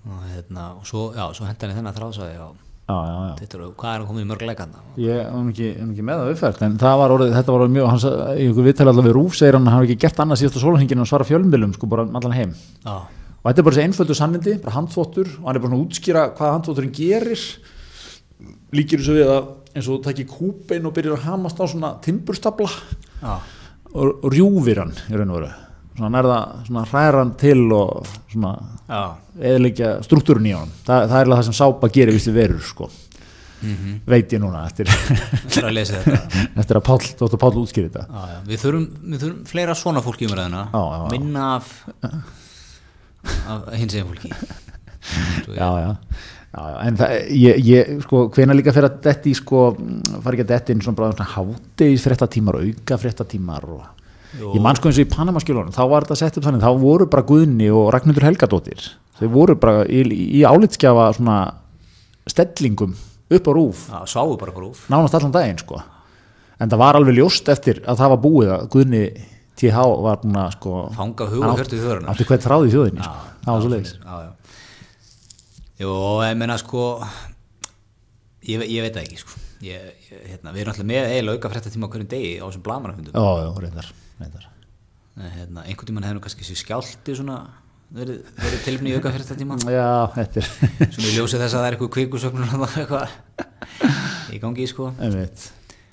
Og, 0.00 0.18
hérna, 0.32 0.62
og 0.80 0.84
svo, 0.88 1.00
já, 1.12 1.24
svo 1.36 1.44
henda 1.44 1.62
hann 1.66 1.74
í 1.74 1.78
þennan 1.78 1.96
þráðsæði 1.98 2.36
á, 2.40 2.48
já, 2.48 2.96
já, 2.96 3.14
já. 3.20 3.34
Þetta 3.42 3.54
eru, 3.60 3.68
hvað 3.76 3.90
er 3.92 3.98
hann 4.00 4.08
komið 4.10 4.24
í 4.24 4.30
mörg 4.30 4.42
leikanda 4.48 4.78
Ég 5.04 5.14
er 5.20 5.30
nú 5.36 5.52
ekki, 5.52 5.68
er 5.76 5.84
nú 5.84 5.92
ekki 5.92 6.06
með 6.08 6.16
það 6.22 6.32
uppfært 6.34 6.60
en 6.66 6.74
það 6.80 6.96
var 7.02 7.10
orðið, 7.18 7.34
þetta 7.36 7.52
var 7.52 7.60
orðið 7.66 7.76
mjög 7.76 7.86
hans, 7.92 8.06
ykkur 8.46 8.66
viðtæli 8.70 8.90
allavega 8.94 9.16
Rúf 9.18 9.32
segir 9.36 9.54
hann 9.60 9.68
að 9.68 9.74
hann 12.96 13.04
og 13.40 13.48
þetta 13.48 13.62
er 13.62 13.66
bara 13.66 13.76
þessi 13.76 13.86
einföldu 13.88 14.16
sannindi, 14.16 14.56
bara 14.60 14.76
handþvottur 14.76 15.30
og 15.38 15.46
hann 15.48 15.56
er 15.56 15.62
bara 15.62 15.70
svona 15.70 15.80
að 15.80 15.86
útskýra 15.86 16.26
hvað 16.36 16.54
handþvotturinn 16.56 16.92
gerir. 16.96 17.46
Líkir 18.76 19.00
þessu 19.00 19.16
við 19.16 19.32
að 19.32 19.48
eins 19.70 19.86
og 19.88 19.96
þú 19.96 20.00
takir 20.04 20.28
kúbein 20.30 20.86
og 20.88 20.94
byrjar 20.96 21.16
að 21.16 21.26
hamast 21.28 21.60
á 21.62 21.64
svona 21.70 21.90
timburstabla 22.04 22.70
já, 22.70 23.34
og, 23.94 24.24
og 24.24 24.30
rjúfir 24.34 24.82
hann 24.82 24.94
í 25.08 25.16
raun 25.16 25.34
og 25.34 25.40
veru. 25.40 25.50
Svona 25.96 26.10
nærða, 26.14 26.38
svona 26.68 26.86
hræra 26.88 27.22
hann 27.24 27.36
til 27.40 27.66
og 27.76 28.08
svona 28.30 28.54
já, 28.88 29.02
eðilegja 29.50 29.92
struktúrun 30.06 30.48
í 30.48 30.54
hann 30.56 30.74
Þa, 30.86 31.04
það 31.10 31.16
er 31.20 31.32
það 31.34 31.46
sem 31.48 31.56
sápa 31.60 31.90
gerir 31.92 32.16
vistu 32.16 32.34
verur 32.34 32.64
sko. 32.64 32.90
Veit 34.08 34.32
ég 34.32 34.40
núna 34.40 34.62
eftir, 34.64 34.88
það 34.88 35.58
er 35.60 35.66
að 35.68 35.74
lesa 35.76 35.98
þetta. 36.00 36.42
Eftir 36.62 36.78
að 36.78 36.84
Páll, 36.86 37.34
Páll 37.42 37.58
útskýri 37.60 37.90
þetta. 37.90 38.06
Já, 38.08 38.30
já. 38.30 38.38
Við, 38.46 38.60
þurfum, 38.62 38.86
við 39.02 39.24
þurfum 39.24 39.42
fleira 39.50 39.74
svona 39.76 40.02
fólki 40.04 40.24
í 40.24 40.30
umræðina 40.30 40.62
minna 41.12 41.48
af, 41.58 41.74
af 43.24 43.70
hins 43.76 43.94
eginn 43.94 44.10
fólki 44.10 44.30
já, 45.60 45.68
já, 45.80 45.90
já, 45.90 46.62
já, 46.64 46.74
en 46.86 46.98
það, 47.00 47.14
ég, 47.36 47.62
ég 47.66 47.94
sko, 48.04 48.24
hvena 48.34 48.56
líka 48.56 48.74
fyrir 48.76 48.90
að 48.90 49.00
detti 49.06 49.34
sko, 49.38 49.64
fari 50.20 50.38
ekki 50.38 50.46
að 50.46 50.52
detti 50.54 50.76
inn 50.76 50.84
svona 50.84 51.00
bara 51.00 51.14
svona 51.14 51.30
hátegis 51.36 52.04
fréttatímar, 52.06 52.60
auka 52.60 53.00
fréttatímar 53.00 53.68
og 53.70 53.82
Jú. 54.38 54.52
ég 54.54 54.62
man 54.62 54.76
sko 54.78 54.90
eins 54.90 54.98
og 55.00 55.08
í 55.08 55.10
Panamaskjölunum 55.10 55.74
þá 55.74 55.82
var 55.90 56.04
þetta 56.06 56.20
sett 56.20 56.36
upp 56.38 56.44
þannig, 56.46 56.62
þá 56.62 56.82
voru 56.82 57.06
bara 57.10 57.26
Guðni 57.26 57.70
og 57.74 57.88
Ragnhildur 57.94 58.28
Helgadóttir, 58.28 58.84
þau 59.18 59.28
voru 59.32 59.56
bara 59.58 59.82
í, 59.90 60.04
í 60.38 60.44
álitskjafa 60.46 61.08
svona 61.16 61.38
stellingum 62.30 62.92
upp 63.30 63.48
á 63.50 63.52
rúf. 63.54 63.80
Já, 63.90 63.98
sváu 64.14 64.36
bara 64.38 64.54
grúf 64.54 64.84
nánast 64.90 65.16
allan 65.18 65.34
daginn 65.34 65.58
sko. 65.58 65.80
En 66.60 66.70
það 66.70 66.82
var 66.82 66.98
alveg 66.98 67.16
ljóst 67.16 67.48
eftir 67.50 67.80
að 67.88 68.02
það 68.02 68.12
var 68.12 68.22
búið 68.22 68.50
að 68.54 68.64
Guðni 68.74 69.02
TH 69.60 69.82
var 70.04 70.20
búin 70.22 70.38
að 70.40 70.54
sko 70.56 70.74
Fanga 70.96 71.26
hug 71.28 71.42
og 71.42 71.46
hann 71.50 71.58
hjörtu 71.60 71.80
þjóðarinnar. 71.80 72.14
átti 72.14 72.26
hvert 72.30 72.46
þráði 72.46 72.72
þjóðinni 72.74 73.04
sko. 73.04 73.34
það 73.44 73.52
var 73.52 73.64
svo 73.64 73.72
leiðis. 73.74 73.92
Jú, 75.80 75.92
ég 76.24 76.38
meina 76.40 76.56
sko 76.60 76.84
ég, 78.48 78.64
ég 78.64 78.84
veit 78.86 78.94
það 78.96 79.02
ekki 79.04 79.20
sko. 79.20 79.40
Ég, 79.60 79.88
ég, 80.08 80.20
hérna, 80.30 80.54
við 80.54 80.62
erum 80.62 80.72
alltaf 80.72 80.88
með 80.88 81.10
eiginlega 81.10 81.36
auka 81.36 81.52
fréttatíma 81.52 81.88
á 81.88 81.92
hverjum 81.92 82.08
degi 82.08 82.30
á 82.40 82.44
þessum 82.48 82.64
blamanafundum 82.64 83.12
já, 83.12 83.26
já, 83.44 83.48
reyndar, 83.60 83.88
reyndar. 84.22 84.46
hérna, 85.36 85.64
einhvern 85.66 85.90
tímann 85.90 86.06
hefur 86.08 86.22
kannski 86.24 86.48
sér 86.48 86.60
skjálti 86.62 87.16
svona 87.18 87.36
verið, 87.92 88.22
verið 88.40 88.64
tilfni 88.64 88.92
í 88.92 88.96
auka 88.96 89.12
fréttatíma. 89.12 89.58
Já, 89.76 89.88
þetta 90.14 90.40
er 90.40 90.48
svona 90.94 91.10
í 91.10 91.14
ljósi 91.16 91.40
þess 91.42 91.52
að 91.52 91.58
það 91.58 91.66
er 91.66 91.76
eitthvað 91.76 91.92
kvikusögnur 91.96 92.54
eitthvað. 92.70 93.16
Í 94.30 94.40
gangi 94.40 94.68
sko. 94.70 94.92
Einmitt. 95.02 95.48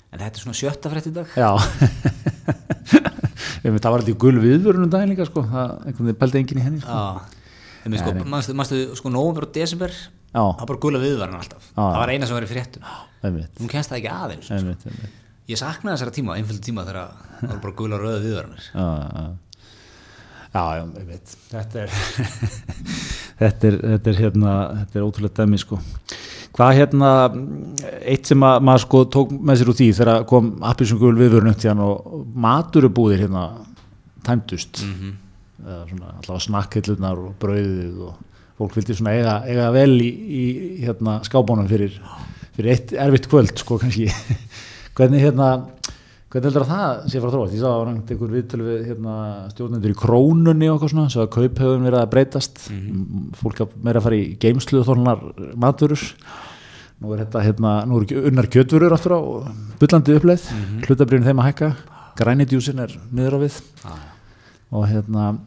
En 0.08 0.22
þetta 0.22 0.32
er 0.32 0.44
svona 0.46 0.56
sjötta 0.56 0.92
frétt 0.92 1.10
í 1.10 1.14
dag. 1.18 1.36
Já 1.36 1.50
einmitt, 3.68 3.84
það 3.84 3.94
var 3.94 4.02
alltaf 4.04 4.18
gul 4.24 4.34
viðvörunum 4.42 4.92
daginn 4.92 5.12
líka 5.14 5.26
sko 5.28 5.44
það 5.48 6.12
pældi 6.20 6.40
enginn 6.42 6.60
í 6.60 6.64
henni 6.66 6.82
sko. 6.82 6.98
Já, 6.98 7.38
en 7.88 7.98
sko, 8.02 8.14
manstu, 8.34 8.56
manstu 8.58 8.80
sko 8.98 9.12
nóvember 9.14 9.48
og 9.48 9.54
desember 9.56 9.94
já, 9.94 10.42
það 10.42 10.60
var 10.62 10.70
bara 10.72 10.82
gula 10.84 11.02
viðvarinn 11.04 11.38
alltaf 11.40 11.70
Já. 11.70 11.78
það 11.78 11.98
var 12.02 12.12
eina 12.14 12.28
sem 12.28 12.38
var 12.38 12.46
í 12.46 12.52
fréttum 12.52 12.88
einmitt, 13.28 13.52
hún 13.62 13.72
kennst 13.72 13.92
það 13.92 14.00
ekki 14.02 14.14
aðeins 14.14 14.50
einmitt, 14.54 14.86
einmitt. 14.90 15.18
ég 15.52 15.60
saknaði 15.60 15.96
þessara 15.96 16.16
tíma, 16.18 16.36
einföldu 16.40 16.64
tíma 16.68 16.84
þegar 16.88 17.12
það 17.40 17.52
var 17.54 17.60
bara 17.66 17.76
gula 17.82 18.00
rauða 18.02 18.24
viðvarnir 18.26 18.70
já, 18.72 18.88
já 18.88 19.28
Já, 20.48 20.62
já, 20.78 20.84
einmitt. 20.96 21.32
Þetta 21.52 21.82
er, 21.82 21.90
þetta 23.42 23.68
er, 23.68 23.74
þetta 23.92 24.10
er 24.12 24.16
hérna, 24.22 24.52
þetta 24.78 24.96
er 24.98 25.04
ótrúlega 25.04 25.42
dæmi, 25.42 25.58
sko. 25.60 25.76
Hvað 26.56 26.74
hérna, 26.78 27.08
eitt 28.08 28.26
sem 28.26 28.40
að 28.42 28.62
maður 28.66 28.82
sko 28.86 29.00
tók 29.14 29.30
með 29.36 29.60
sér 29.60 29.68
úr 29.70 29.76
því 29.78 29.88
þegar 29.98 30.24
kom 30.30 30.48
appisungul 30.66 31.12
viðvörun 31.18 31.50
upp 31.52 31.66
hann 31.68 31.82
og 31.84 32.24
maturubúðir 32.34 33.20
hérna 33.26 33.44
tæmdust, 34.26 34.82
Mhm. 34.84 35.12
eða 35.64 35.82
svona 35.90 36.08
allavega 36.18 36.46
snakkillunar 36.46 37.18
og 37.26 37.34
brauðið 37.40 38.00
og 38.08 38.14
fólk 38.58 38.74
vildi 38.74 38.96
svona 38.98 39.14
eiga, 39.14 39.36
eiga 39.46 39.70
vel 39.72 40.00
í, 40.02 40.10
í 40.40 40.44
hérna 40.84 41.20
skábónum 41.22 41.68
fyrir, 41.70 41.94
fyrir 42.56 42.72
eitt 42.74 42.92
erfitt 42.92 43.28
kvöld, 43.30 43.54
sko, 43.58 43.78
kannski. 43.78 44.08
Hvernig 44.98 45.20
hérna, 45.22 45.52
Hvernig 46.28 46.44
heldur 46.50 46.64
að 46.66 46.72
það 46.74 47.04
sé 47.08 47.20
frá 47.22 47.30
þróast? 47.32 47.54
Ég 47.56 47.62
sá 47.62 47.68
að 47.72 47.82
rangt 47.88 48.10
einhver 48.12 48.32
viðtölu 48.34 48.64
við 48.66 48.80
hérna, 48.90 49.12
stjórnendur 49.54 49.92
í 49.94 49.96
krónunni 49.96 50.66
og 50.68 50.74
eitthvað 50.76 50.90
svona, 50.92 51.12
svo 51.14 51.22
að 51.24 51.30
kaup 51.38 51.62
hefur 51.62 51.78
verið 51.86 52.00
að 52.02 52.10
breytast, 52.12 52.58
Mhm. 52.68 53.30
fólk 53.40 53.62
að 53.64 53.68
meira 53.82 54.00
að 54.00 54.02
fara 54.04 54.16
í 54.18 54.36
geimslu 54.38 54.82
þorlunar 54.84 55.22
maturur, 55.56 56.02
nú 57.00 57.14
er 57.14 57.24
þetta 57.24 57.40
hérna, 57.46 57.72
nú 57.88 57.96
eru 58.02 58.26
unnar 58.28 58.44
kjötvörur 58.44 58.92
aftur 58.92 59.16
á 59.16 59.20
bullandi 59.80 60.18
uppleið, 60.20 60.44
mm 60.52 60.60
Mhm. 60.60 60.84
hlutabrýrin 60.84 61.24
þeim 61.24 61.40
að 61.40 61.48
hækka, 61.48 61.76
grænidjúsin 62.20 62.78
er 62.80 62.92
miður 63.10 63.34
á 63.34 63.38
við. 63.48 63.60
Já, 63.84 63.92
og 64.72 64.84
hérna, 64.86 65.38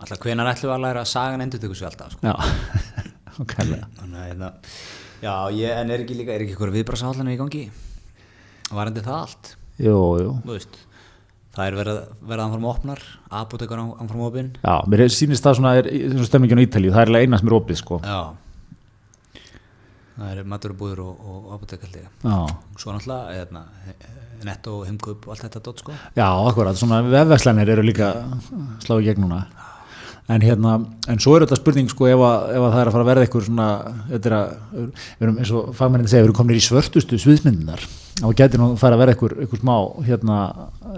alltaf 0.00 0.18
hvenar 0.18 0.50
ætlum 0.50 0.66
við 0.66 0.74
að 0.74 0.82
læra 0.82 1.00
að 1.02 1.06
sagan 1.14 1.40
endur 1.46 1.60
tökur 1.60 1.78
sér 1.78 1.90
alltaf 1.92 2.10
sko. 2.10 2.26
já, 2.26 2.34
ok, 3.38 3.54
hérna 3.54 4.52
já, 5.22 5.48
ég, 5.54 5.70
en 5.78 5.90
er 5.92 5.98
ekki 6.02 6.16
líka, 6.18 6.34
er 6.34 6.40
ekki 6.42 6.56
eitthvað 6.56 6.74
viðbrasáhaldinu 6.74 7.30
í 7.30 7.38
gangi? 7.38 7.70
Varandi 8.72 9.00
það 9.00 9.20
allt 9.22 9.56
jú, 9.78 9.96
jú. 10.20 10.32
veist 10.48 10.78
það 11.52 11.66
er 11.66 11.76
verið, 11.76 11.98
verið 12.24 12.44
anfram 12.46 12.68
opnar 12.70 13.02
apotekar 13.42 13.82
anfram 13.82 14.24
opin 14.28 14.52
Já, 14.62 14.76
mér 14.88 15.06
sýnist 15.12 15.44
það 15.44 15.58
svona, 15.60 15.74
er, 15.80 15.90
svona 16.14 16.28
stemningin 16.28 16.62
á 16.62 16.66
Ítalíu, 16.66 16.94
það 16.94 17.02
er 17.02 17.12
eiginlega 17.12 17.28
eina 17.28 17.40
sem 17.42 17.50
er 17.52 17.58
opið, 17.58 17.82
sko. 17.82 18.00
já 18.04 18.20
það 20.12 20.32
er 20.36 20.48
maturubúður 20.48 21.02
og, 21.06 21.20
og 21.32 21.52
apotekaldi 21.56 22.02
Já. 22.04 22.36
svo 22.78 22.94
náttúrulega 22.94 23.36
hérna, 23.36 23.62
netto, 24.46 24.78
heimkaup 24.86 25.26
og 25.26 25.34
allt 25.34 25.46
þetta 25.46 25.62
dot 25.64 25.82
sko 25.82 25.96
Já, 26.16 26.26
akkurat, 26.28 26.78
svona 26.78 27.00
vefverslanir 27.06 27.72
eru 27.76 27.84
líka 27.86 28.12
slá 28.84 28.98
í 29.00 29.06
gegn 29.08 29.24
núna 29.24 29.42
en 30.32 30.44
hérna, 30.44 30.72
en 31.10 31.20
svo 31.22 31.34
er 31.36 31.44
þetta 31.44 31.58
spurning 31.58 31.90
sko 31.90 32.08
ef 32.10 32.22
að, 32.24 32.46
ef 32.56 32.62
að 32.62 32.72
það 32.72 32.80
er 32.82 32.88
að 32.88 32.94
fara 32.96 33.04
að 33.04 33.10
verða 33.10 33.26
eitthvað 33.26 33.46
svona 33.48 33.68
þetta 34.10 34.30
er 34.30 34.36
að, 34.38 34.46
við 34.72 35.26
erum 35.26 35.38
eins 35.42 35.52
og 35.58 35.70
fagmennið 35.78 36.12
segja, 36.12 36.22
við 36.22 36.28
erum 36.28 36.38
komin 36.38 36.58
í 36.58 36.64
svörtustu 36.66 37.18
sviðsmyndinar 37.22 37.86
og 38.22 38.36
getur 38.38 38.62
nú 38.62 38.68
að 38.70 38.80
fara 38.82 38.98
að 38.98 39.02
verða 39.02 39.16
eitthvað, 39.16 39.36
eitthvað 39.44 39.62
smá 39.64 39.76
hérna, 40.08 40.38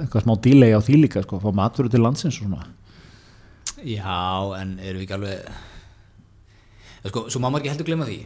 eitthvað 0.02 0.26
smá 0.26 0.34
dílegi 0.46 0.78
á 0.78 0.80
því 0.86 1.00
líka 1.02 1.24
sko, 1.24 1.40
fá 1.42 1.50
matvöru 1.56 1.92
til 1.92 2.02
landsins 2.04 2.38
og 2.40 2.48
svona. 2.48 2.66
Já, 3.84 4.20
en 4.60 4.78
erum 4.80 5.00
við 5.00 5.06
ekki 5.06 5.18
alveg 5.18 5.38
sko, 7.10 7.26
svo 7.28 7.42
má 7.42 7.48
maður 7.50 7.62
ekki 7.62 7.74
heldur 7.74 7.90
glemma 7.90 8.08
því 8.08 8.20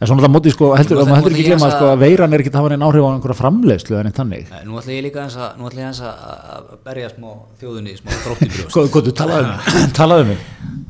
en 0.00 0.08
svona 0.10 0.22
það 0.24 0.32
móti 0.34 0.50
sko, 0.54 0.70
heldur, 0.76 0.96
Nú 0.98 1.04
ætla- 1.04 1.16
heldur 1.20 1.34
ekki 1.38 1.52
ætla 1.54 1.68
að- 1.68 1.74
sko 1.76 1.88
að 1.92 1.98
veiran 2.04 2.32
er 2.34 2.42
ekki 2.42 2.50
að 2.52 2.58
hafa 2.60 2.68
neinn 2.74 2.84
áhrif 2.86 3.04
á 3.04 3.10
einhverja 3.14 3.38
framleiðslu 3.40 3.98
en 4.00 4.06
eitt 4.10 4.18
þannig. 4.20 4.48
Nei, 4.50 4.62
Nú 4.68 4.78
ætla 4.80 4.92
ég 4.96 5.02
líka 5.06 5.22
eins 5.24 5.36
að, 5.38 5.50
nú 5.58 5.68
ætla 5.68 5.80
ég 5.80 5.88
eins 5.90 6.00
að 6.00 6.14
að 6.54 6.78
berja 6.84 7.10
smá 7.14 7.28
þjóðunni, 7.60 7.94
smá 8.00 8.10
þróttibrjóst 8.24 8.74
Góð, 8.74 8.88
góð, 8.94 9.12
talaðu 9.14 9.44
um 9.44 9.50
mig, 9.54 9.92
talaðu 10.00 10.20
um 10.26 10.28
mig? 10.34 10.38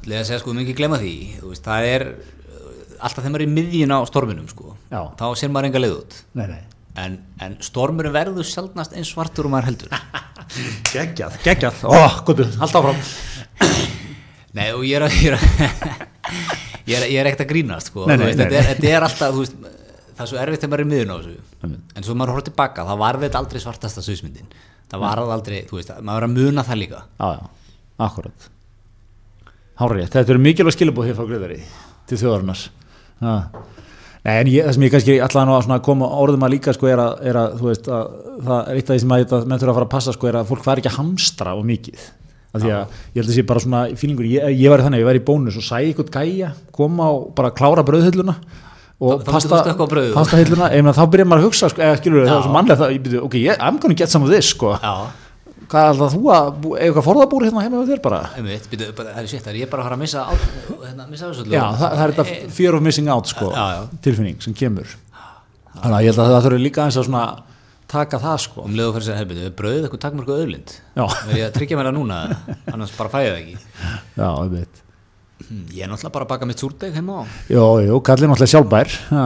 Ætla 0.00 0.14
ég 0.14 0.20
að 0.20 0.28
segja 0.30 0.38
sko, 0.40 0.50
við 0.50 0.56
mögum 0.58 0.66
ekki 0.68 0.78
glemma 0.80 0.98
því. 1.02 1.14
Þú 1.40 1.48
veist, 1.52 1.64
það 1.64 1.88
er 1.94 2.06
uh, 2.08 3.04
alltaf 3.04 3.20
þegar 3.24 3.34
maður 3.34 3.44
er 3.44 3.48
í 3.48 3.54
miðjun 3.58 3.94
á 3.94 3.98
storminum 4.08 4.48
sko, 4.48 4.76
Já. 4.90 5.00
þá 5.20 5.24
sér 5.40 5.50
maður 5.54 5.68
enga 5.70 5.84
leið 5.84 5.94
út. 6.00 6.16
Nei, 6.34 6.46
nei, 6.48 6.62
en, 7.04 7.18
en 7.40 7.56
stormurinn 7.60 8.12
verður 8.14 8.44
sjaldnast 8.48 8.92
eins 8.96 9.12
svartur 9.12 9.44
og 9.48 9.54
maður 9.54 9.70
heldur. 9.72 9.88
Geggjað, 10.94 11.38
geggjað. 11.44 11.84
Ó, 11.88 11.96
góðu, 12.28 12.48
halda 12.60 12.80
áfram. 12.80 13.00
Nei, 14.54 14.68
og 14.72 14.84
ég 14.86 15.00
er 15.00 15.08
að 15.08 16.10
ég 16.88 16.98
er, 16.98 17.06
er, 17.06 17.16
er 17.20 17.30
ekkert 17.30 17.44
að 17.46 17.50
grínast 17.52 17.90
sko. 17.90 18.06
Þetta, 18.10 18.46
er, 18.48 18.68
þetta 18.70 18.90
er 18.90 19.06
alltaf 19.08 19.36
veist, 19.38 19.58
það 20.14 20.24
er 20.24 20.30
svo 20.30 20.40
erfitt 20.42 20.64
þegar 20.64 20.72
maður 20.72 20.84
er 20.84 20.86
í 20.86 20.92
miðjun 20.92 21.12
á 21.12 21.16
þessu. 21.18 21.76
En 21.96 22.06
svo 22.06 22.16
maður 22.18 22.34
horfður 22.34 22.48
tilbaka, 22.50 22.86
það 22.90 23.04
var 23.04 23.20
þetta 23.24 23.42
aldrei 23.42 23.62
svartasta 23.64 24.04
sviðsmyndin. 24.04 24.56
Það 24.92 25.04
var 25.04 25.22
aldrei, 25.24 25.60
veist, 25.70 25.94
maður 26.00 26.26
er 26.26 26.28
að 26.28 26.34
muna 26.38 26.66
það 26.66 26.82
líka. 26.84 27.04
Já, 27.18 27.28
já, 27.38 27.78
akkurat 28.08 28.50
Hárið, 29.74 30.04
þetta 30.06 30.30
eru 30.30 30.42
mikilvæg 30.42 30.74
skilabóð 30.76 31.08
hér 31.08 31.16
frá 31.18 31.26
Greiðari 31.26 31.56
til 32.06 32.18
þjóðarinnar. 32.20 32.60
Ja. 33.24 33.32
Nei, 34.24 34.34
en 34.38 34.48
ég, 34.48 34.64
það 34.64 34.76
sem 34.76 34.84
ég 34.86 34.92
kannski 34.94 35.16
nú 35.18 35.54
að 35.58 35.80
koma 35.84 36.06
orðum 36.22 36.46
að 36.46 36.54
líka 36.54 36.72
sko 36.76 36.88
er 36.88 37.00
að, 37.02 37.16
er 37.28 37.38
að 37.40 37.56
þú 37.58 37.66
veist 37.68 37.88
að 37.92 38.12
það 38.46 38.60
er 38.70 38.78
eitt 38.78 38.92
af 38.92 38.94
því 38.94 39.02
sem 39.02 39.10
menn 39.10 39.58
þurfa 39.60 39.72
að 39.72 39.78
fara 39.80 39.88
að 39.88 39.94
passa 39.96 40.14
sko 40.14 40.30
er 40.30 40.38
að 40.38 40.52
fólk 40.52 40.62
fari 40.64 40.80
ekki 40.80 40.92
að 40.92 41.00
hamstra 41.00 41.56
og 41.58 41.66
mikið 41.68 42.06
af 42.54 42.62
því 42.62 42.70
að 42.70 42.98
ég 43.14 43.18
held 43.20 43.28
að 43.30 43.34
sé 43.38 43.42
bara 43.50 43.60
svona 43.64 43.80
fílingur, 43.98 44.28
ég, 44.30 44.44
ég 44.60 44.70
var 44.70 44.84
þannig, 44.86 45.02
ég 45.02 45.08
var 45.10 45.18
í 45.18 45.24
bónus 45.26 45.56
og 45.58 45.64
sæði 45.66 45.90
eitthvað 45.92 46.12
gæja, 46.14 46.52
koma 46.72 47.08
og 47.10 47.32
bara 47.34 47.50
klára 47.50 47.82
brauðhilluna 47.86 48.36
og 49.04 49.24
Þá- 49.24 49.26
þá 49.26 49.32
myndir 49.34 49.50
þú 49.50 49.58
stökkva 49.64 49.84
á 49.84 49.90
brauðið. 49.90 50.14
pasta 50.14 50.38
hilluna, 50.38 50.68
þá 50.94 51.02
byrjar 51.10 51.26
maður 51.28 51.42
að 51.42 51.48
hugsa 51.48 51.68
sko, 51.72 51.82
eða 51.82 51.98
skilur 51.98 52.24
það 52.28 52.36
er 52.38 52.44
svo 52.46 52.52
mannlega 52.54 52.78
það, 52.84 52.92
ég 52.94 53.02
byrju, 53.08 53.22
ok, 53.26 53.34
ég, 53.42 53.58
I'm 53.58 53.78
gonna 53.82 53.94
get 53.98 54.08
some 54.14 54.24
of 54.24 54.30
this 54.30 54.46
sko. 54.54 54.70
Já, 54.78 54.94
hvað 55.68 55.80
er 55.82 55.88
alltaf 55.90 56.14
þú 56.14 56.22
að, 56.30 56.68
eitthvað 56.78 57.06
forðabúr 57.08 57.44
hérna 57.48 57.62
heima 57.64 57.80
við 57.82 57.90
þér 57.94 58.02
bara? 58.04 58.20
einmitt, 58.38 58.68
bara, 58.94 59.08
það 59.16 59.22
er 59.24 59.26
sétt, 59.32 59.42
það 59.44 59.52
er 59.54 59.58
ég 59.64 59.70
bara 59.72 59.82
að 59.82 59.86
fara 59.88 59.96
að 59.98 60.02
missa, 60.04 60.20
á, 60.22 60.32
hérna, 60.86 61.06
missa 61.10 61.26
þessu 61.32 61.46
Já, 61.50 61.64
það, 61.74 61.96
það 61.98 62.04
er 62.06 62.12
þetta 62.14 62.52
fear 62.54 62.74
of 62.78 62.82
missing 62.86 63.08
out 63.10 63.26
sko, 63.34 63.50
já. 63.50 63.88
tilfinning 64.06 64.38
sem 64.44 64.54
kemur. 64.54 64.86
Þannig 65.74 65.96
að 65.98 66.04
ég 66.06 66.14
held 66.14 66.22
að 66.22 66.30
það 66.36 66.44
þurfi 66.46 66.62
líka 66.62 66.84
eins 66.86 66.96
að 67.00 67.08
svona 67.08 67.24
taka 67.88 68.18
það 68.22 68.38
sko. 68.44 68.62
Um 68.64 68.74
leiðu 68.78 68.92
fyrir 68.96 69.06
sér 69.08 69.18
hefði, 69.20 69.36
við 69.44 69.54
brauðið 69.58 69.84
eitthvað 69.88 70.02
takmörku 70.06 70.36
öðlind 70.38 70.72
Já. 70.96 71.04
verð 71.26 71.36
ég 71.38 71.46
að 71.48 71.54
tryggja 71.58 71.76
mér 71.80 71.88
það 71.90 71.96
núna 71.98 72.18
annars 72.72 72.94
bara 72.96 73.12
fæði 73.12 73.30
það 73.30 73.40
ekki? 73.42 73.56
Já, 74.16 74.28
ég 74.44 74.54
veit 74.58 74.80
Hm, 75.44 75.64
ég 75.74 75.82
er 75.84 75.90
náttúrulega 75.90 76.12
bara 76.14 76.24
að 76.24 76.30
baka 76.30 76.46
mitt 76.46 76.60
súrdeg 76.62 76.94
heima 76.94 77.16
á. 77.20 77.22
Jó, 77.50 77.64
jú, 77.82 77.96
kallið 78.06 78.30
náttúrulega 78.30 78.52
sjálfbær 78.54 78.92
ha. 79.10 79.24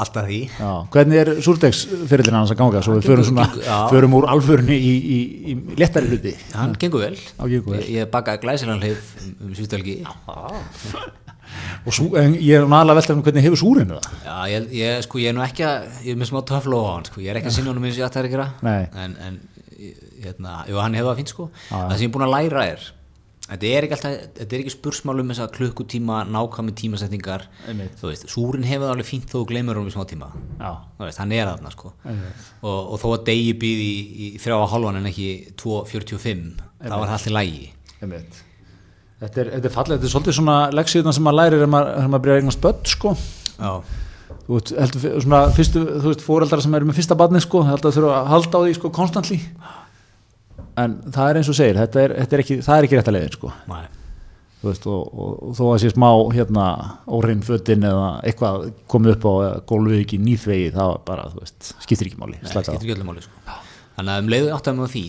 alltaf 0.00 0.24
því. 0.26 0.38
Já, 0.56 0.70
hvernig 0.90 1.20
er 1.20 1.30
súrdegsferillin 1.44 2.34
hans 2.38 2.50
að 2.50 2.58
ganga? 2.62 2.80
Svo 2.82 2.96
við 2.96 3.04
förum, 3.10 3.26
svona, 3.28 3.44
gengur- 3.52 3.66
já. 3.68 3.76
förum 3.92 4.16
úr 4.18 4.26
alförunni 4.32 4.78
í, 4.80 4.94
í, 5.04 5.18
í 5.52 5.76
léttari 5.78 6.08
hluti. 6.10 6.32
Hann 6.56 6.72
gengur 6.80 7.04
vel, 7.04 7.14
Já, 7.20 7.44
gengur 7.44 7.76
vel. 7.76 7.82
ég, 7.84 7.92
ég 8.00 8.10
bakaði 8.10 8.40
glæsilegan 8.46 8.82
hlið 8.82 8.96
um, 9.20 9.36
um 9.44 9.54
síðustelgi 9.60 9.98
og 11.84 11.94
sú, 11.96 12.08
ég 12.16 12.58
er 12.58 12.66
náðalega 12.68 12.98
veltað 13.00 13.16
um 13.18 13.24
hvernig 13.26 13.46
hefur 13.48 13.60
súrinu 13.60 13.98
það? 14.00 14.18
Já, 14.24 14.36
ég, 14.54 14.68
ég, 14.80 15.04
sko, 15.06 15.20
ég 15.22 15.32
er 15.32 15.36
nú 15.36 15.44
ekki 15.44 15.66
að, 15.68 15.86
ég 16.06 16.16
er 16.16 16.20
með 16.22 16.30
smá 16.32 16.40
töflu 16.50 16.80
á 16.80 16.84
hann, 16.90 17.08
sko, 17.10 17.22
ég 17.24 17.32
er 17.32 17.40
ekki 17.40 17.50
að 17.52 17.56
sinna 17.58 17.72
honum 17.74 17.86
eins 17.88 17.96
og 17.98 18.02
ég 18.04 18.10
ætti 18.10 18.22
að 18.22 18.30
gera, 18.34 18.50
en, 19.04 19.16
en 19.28 19.40
hérna, 20.24 20.58
jú, 20.70 20.78
hann 20.80 20.94
hefur 20.98 21.12
það 21.12 21.18
fínt, 21.22 21.32
sko, 21.34 21.48
já. 21.68 21.72
það 21.74 21.96
sem 21.98 22.06
ég 22.06 22.10
er 22.10 22.14
búin 22.16 22.26
að 22.28 22.34
læra 22.36 22.64
er, 22.72 22.86
þetta 23.44 23.68
er 23.76 23.84
ekki 23.84 23.96
alltaf, 23.98 24.14
þetta 24.38 24.56
er 24.56 24.62
ekki 24.64 24.72
spursmál 24.72 25.20
um 25.20 25.32
þessa 25.34 25.48
klukkutíma, 25.52 26.22
nákvæmi 26.32 26.74
tímasetningar, 26.80 27.44
veist, 28.00 28.24
súrin 28.32 28.64
hefur 28.64 28.86
það 28.86 28.94
alveg 28.94 29.10
fínt 29.10 29.28
þó 29.28 29.36
þú 29.36 29.44
gleymur 29.50 29.76
honum 29.82 29.92
í 29.92 29.94
smá 29.94 30.06
tíma, 30.08 30.30
veist, 31.02 31.20
hann 31.20 31.34
er 31.36 31.50
þarna, 31.50 31.74
sko, 31.74 31.92
og, 32.62 32.78
og 32.94 32.96
þó 33.02 33.06
að 33.18 33.26
degi 33.28 33.52
býði 33.60 33.90
í, 33.90 34.00
í 34.30 34.32
þrjá 34.40 34.56
að 34.62 34.66
hálfan 34.72 35.02
en 35.02 35.10
ekki 35.12 35.28
2.45, 35.60 36.48
þá 36.88 36.96
var 36.96 37.06
það 37.10 37.16
allt 37.18 37.28
í 37.28 37.36
lægi. 37.36 37.70
Þetta 39.22 39.40
er, 39.40 39.52
þetta 39.54 39.70
er 39.70 39.74
fallið, 39.74 39.96
þetta 39.98 40.08
er 40.08 40.12
svolítið 40.12 40.36
svona 40.40 40.56
leksíðuna 40.74 41.14
sem 41.14 41.24
maður 41.24 41.38
lærir 41.38 41.64
ef 41.64 41.70
maður, 41.70 42.08
maður 42.10 42.24
byrjar 42.24 42.40
eignast 42.42 42.60
börn 42.64 42.90
sko. 42.90 43.12
Já, 43.54 43.72
þú 44.44 44.56
veist, 44.58 44.72
heldur, 44.74 45.04
svona 45.22 45.40
fyrstu, 45.54 45.82
þú 45.94 46.10
veist, 46.10 46.24
fóreldrar 46.26 46.62
sem 46.64 46.76
eru 46.76 46.88
með 46.88 46.98
fyrsta 46.98 47.16
barni 47.18 47.42
sko, 47.44 47.62
heldur 47.68 47.92
að 47.92 47.98
þurfa 47.98 48.16
að 48.18 48.30
halda 48.32 48.60
á 48.60 48.64
því 48.64 48.76
sko 48.80 48.90
konstantli 48.98 49.38
en 50.80 50.96
það 51.14 51.28
er 51.28 51.38
eins 51.40 51.50
og 51.50 51.58
segir, 51.58 51.78
þetta 51.78 52.00
er, 52.02 52.14
þetta 52.22 52.36
er 52.36 52.42
ekki, 52.44 52.56
það 52.66 52.78
er 52.80 52.88
ekki 52.88 52.98
rétt 52.98 53.10
að 53.10 53.16
leiðin 53.16 53.36
sko. 53.36 53.50
Nei. 53.70 53.84
þú 54.62 54.70
veist, 54.70 54.88
og, 54.90 55.12
og, 55.12 55.36
og 55.48 55.58
þó 55.58 55.62
að 55.68 55.76
sé 55.82 55.92
smá 55.92 56.08
hérna, 56.34 56.64
órein 57.18 57.44
fötin 57.46 57.86
eða 57.86 58.08
eitthvað 58.24 58.66
komið 58.90 59.14
upp 59.16 59.28
á 59.28 59.32
gólfið 59.70 60.00
ekki 60.00 60.20
nýþvegi 60.24 60.72
það 60.74 60.90
var 60.90 61.04
bara, 61.12 61.28
þú 61.34 61.44
veist, 61.44 61.70
skiptir 61.84 62.10
ekki 62.10 62.20
máli 62.22 62.40
Nei, 62.40 62.50
skiptir 62.50 62.96
ekki 62.96 63.06
máli 63.06 63.24
sko. 63.24 63.60
Þannig 63.94 64.16
að 64.16 64.24
um 64.24 64.34
leiðu 64.34 64.52
áttaði 64.56 65.04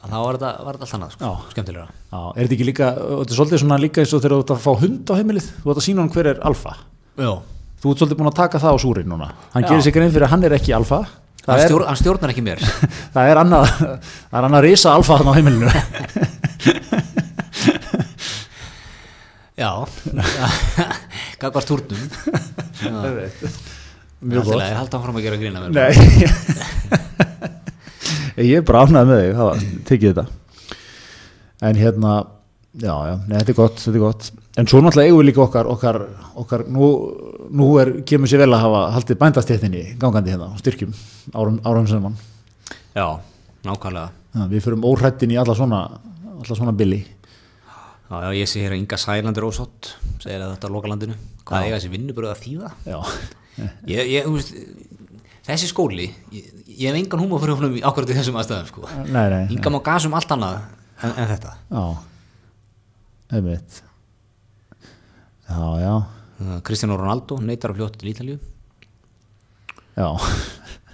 að 0.00 0.08
þá 0.10 0.18
var 0.24 0.34
þetta, 0.38 0.50
var 0.64 0.72
þetta 0.76 0.86
allt 0.86 0.96
annað 0.96 1.10
sko. 1.14 1.20
Já. 1.24 1.32
skemmtilegra. 1.52 1.88
Já, 2.10 2.20
er 2.20 2.40
þetta 2.40 2.56
ekki 2.56 2.68
líka, 2.68 2.86
þetta 2.96 3.30
er 3.30 3.38
svolítið 3.38 3.62
svona 3.62 3.80
líka 3.80 3.98
eins 4.02 4.14
og 4.16 4.20
þegar 4.22 4.34
þú 4.34 4.40
ert 4.44 4.52
að 4.54 4.64
fá 4.64 4.72
hund 4.80 5.04
á 5.10 5.14
heimilið, 5.18 5.46
þú 5.60 5.66
ert 5.72 5.80
að 5.80 5.86
sína 5.86 6.00
hann 6.04 6.12
hver 6.14 6.26
er 6.30 6.38
alfa. 6.50 6.72
Já. 7.20 7.32
þú 7.80 7.86
ert 7.90 7.98
svolítið 8.00 8.18
búin 8.20 8.30
að 8.30 8.38
taka 8.40 8.56
það 8.62 8.72
á 8.72 8.78
súrin 8.80 9.10
núna. 9.10 9.28
Hann 9.52 9.64
Já. 9.64 9.68
gerir 9.70 9.84
sig 9.84 9.94
grein 9.96 10.12
fyrir 10.14 10.26
að 10.26 10.32
hann 10.34 10.44
er 10.48 10.56
ekki 10.56 10.72
alfa. 10.76 11.00
Hann, 11.04 11.44
það 11.44 11.56
er, 11.56 11.68
stjór, 11.68 11.82
hann 11.88 12.00
stjórnar 12.00 12.32
ekki 12.34 12.44
mér. 12.44 12.58
Það 13.14 13.24
er 13.30 13.36
annað 13.40 13.64
það 13.80 14.36
er 14.36 14.44
annað 14.48 14.64
risa 14.66 14.88
alfa 14.92 15.16
þarna 15.16 15.32
á 15.32 15.36
heimilinu. 15.38 15.68
Já. 19.60 19.72
Gagvar 21.40 21.64
túrnum. 21.68 22.00
Mjög 24.20 24.44
Það 24.44 24.52
gott 24.52 24.64
er 24.64 24.76
haldt 24.76 24.94
áfram 25.00 25.16
að 25.16 25.24
gera 25.24 25.40
grína 25.40 25.64
mér. 25.64 25.70
Nei 25.80 27.56
Ég 28.40 28.60
er 28.60 28.66
bara 28.66 28.84
ánægð 28.86 29.10
með 29.10 29.22
þig 29.22 29.40
hafa 29.40 29.56
tekið 29.90 30.12
þetta. 30.12 30.26
En 31.68 31.80
hérna 31.80 32.14
já, 32.80 32.94
já, 32.94 33.14
nei, 33.26 33.36
þetta 33.36 33.52
er 33.52 33.58
gott, 33.58 33.80
þetta 33.82 33.98
er 33.98 34.04
gott. 34.04 34.30
En 34.60 34.68
svo 34.70 34.80
náttúrulega 34.82 35.10
eigum 35.10 35.20
við 35.20 35.28
líka 35.30 35.44
okkar, 35.44 35.68
okkar, 35.70 36.00
okkar 36.42 36.64
nú, 36.70 36.90
nú 37.54 37.70
er, 37.82 37.92
kemur 38.08 38.30
sér 38.30 38.44
vel 38.44 38.52
að 38.54 38.64
hafa 38.64 38.82
haldið 38.96 39.20
bændastéttinni 39.20 39.84
gangandi 40.00 40.34
hérna 40.34 40.50
styrkjum 40.60 40.94
árum, 41.34 41.60
árum 41.66 41.88
sem 41.90 42.02
mann 42.02 42.18
Já, 42.94 43.20
nákvæmlega. 43.66 44.10
Við 44.50 44.64
förum 44.64 44.86
óhrættin 44.86 45.34
í 45.34 45.38
alla 45.40 45.54
svona 45.58 45.84
alla 46.40 46.56
svona 46.56 46.74
billi 46.76 47.00
Já, 48.10 48.24
já, 48.24 48.30
ég 48.34 48.48
sé 48.50 48.64
hér 48.64 48.74
að 48.74 48.80
Inga 48.80 48.98
Sælandur 48.98 49.46
ósátt 49.46 49.92
segir 50.18 50.42
að 50.42 50.56
þetta 50.56 50.66
er 50.66 50.72
lokalandinu. 50.74 51.18
Hvað 51.46 51.66
eiga 51.66 51.76
þessi 51.76 51.90
vinnubröð 51.92 52.32
að 52.32 52.40
þýða? 52.42 52.70
Já, 52.90 52.96
ég, 53.86 54.08
ég, 54.10 54.24
þú 54.26 54.32
veist, 54.34 54.50
þessi 55.54 55.70
skóli 55.70 56.06
ég, 56.34 56.46
ég 56.66 56.86
hef 56.90 56.98
engan 57.00 57.22
húma 57.24 57.40
fyrir 57.42 57.78
í 57.78 57.82
akkurat 57.86 58.12
í 58.12 58.16
þessum 58.18 58.38
aðstæðum 58.40 58.70
sko. 58.70 58.86
nei, 59.06 59.26
nei, 59.32 59.42
Inga 59.56 59.72
má 59.74 59.80
gasum 59.90 60.16
allt 60.18 60.32
annað 60.36 60.60
en, 61.00 61.12
en 61.14 61.28
þetta. 61.30 61.56
Já. 61.70 61.84
Einmitt. 63.36 63.82
Já, 65.50 65.60
já, 65.82 65.94
Uh, 66.40 66.56
Cristiano 66.64 66.96
Ronaldo 66.96 67.36
neytar 67.44 67.74
að 67.74 67.82
fljóta 67.82 68.00
til 68.00 68.08
Ítalíu. 68.14 68.38
Já. 69.92 70.06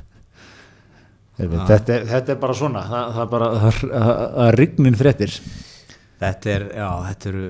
Einmitt, 1.39 1.61
þetta, 1.69 1.93
er, 1.95 2.07
þetta 2.11 2.33
er 2.35 2.41
bara 2.43 2.57
svona 2.59 2.83
það, 2.89 3.13
það 3.15 3.23
er 3.23 3.29
bara, 3.35 3.51
það, 3.53 3.77
það, 3.85 4.09
það 4.17 4.49
er 4.49 4.59
rignin 4.59 4.99
fréttir. 4.99 5.37
Þetta 6.25 6.51
er, 6.51 6.65
já, 6.81 6.89
þetta 7.07 7.31
eru 7.31 7.45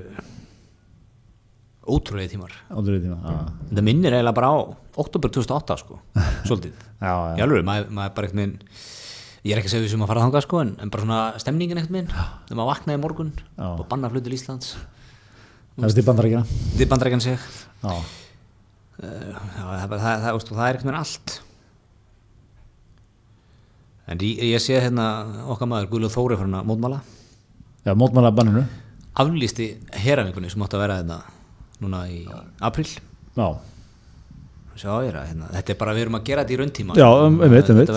ótrúlega 1.87 2.33
tímar. 2.33 2.53
Áður 2.73 2.99
í 2.99 3.01
tíma 3.05 3.17
já, 3.23 3.39
Þetta 3.71 3.85
minnir 3.87 4.17
eiginlega 4.17 4.37
bara 4.37 4.51
á 4.53 4.57
oktober 5.03 5.33
2008 5.35 5.79
sko, 5.83 5.99
svolítið. 6.49 6.77
Já, 7.01 7.13
já. 7.37 7.43
alveg, 7.47 7.67
maður, 7.67 7.91
maður 7.95 8.15
bara 8.17 8.29
eitthvað 8.29 8.43
minn 8.43 8.55
ég 9.47 9.55
er 9.55 9.61
ekki 9.61 9.71
að 9.71 9.75
segja 9.77 9.87
því 9.87 9.93
sem 9.93 10.05
að 10.05 10.11
fara 10.11 10.23
þangað 10.25 10.45
sko 10.47 10.61
en, 10.65 10.71
en 10.83 10.93
bara 10.93 11.05
svona 11.05 11.19
stemningin 11.43 11.81
eitthvað 11.81 11.97
minn 11.97 12.09
þegar 12.11 12.59
maður 12.59 12.71
vaknaði 12.73 13.03
morgun 13.03 13.33
Já. 13.39 13.67
og 13.69 13.83
banna 13.91 14.11
flutur 14.11 14.35
Íslands. 14.35 14.73
Það 15.77 15.89
er 15.89 15.97
þið 15.97 16.89
bandar 16.91 17.21
sig. 17.23 17.45
Já, 17.83 17.93
uh, 17.93 18.07
það, 18.97 19.69
það, 19.69 19.99
það, 20.01 20.25
það, 20.25 20.41
það 20.49 20.65
er 20.67 20.79
eitthvað 20.79 20.91
minn 20.91 20.99
allt. 21.03 21.37
En 24.07 24.23
ég, 24.23 24.43
ég 24.55 24.63
sé 24.63 24.81
hérna 24.81 25.07
okkar 25.53 25.71
maður 25.71 25.93
Guðljóð 25.95 26.15
Þóri 26.15 26.41
fyrir 26.41 26.59
að 26.59 26.69
mótmála 26.71 27.01
já 27.87 27.95
mótmála 27.95 28.35
banninu. 28.35 28.67
Aflýsti 29.17 29.71
herafingunni 29.95 30.51
sem 30.51 30.63
átti 30.67 30.79
að 30.79 30.85
vera 30.87 30.99
hérna 31.01 31.21
núna 31.85 32.05
í 32.11 32.23
april 32.65 32.87
já, 33.37 33.49
Sjá, 34.77 34.91
ég 35.07 35.15
að, 35.17 35.31
hérna, 35.31 35.47
þetta 35.55 35.73
er 35.73 35.79
bara 35.81 35.95
við 35.97 36.05
erum 36.05 36.19
að 36.19 36.27
gera 36.29 36.43
þetta 36.45 36.55
í 36.55 36.59
rauntíma 36.61 36.97
Já, 37.01 37.09
um- 37.25 37.39
einmitt, 37.45 37.71
einmitt. 37.73 37.93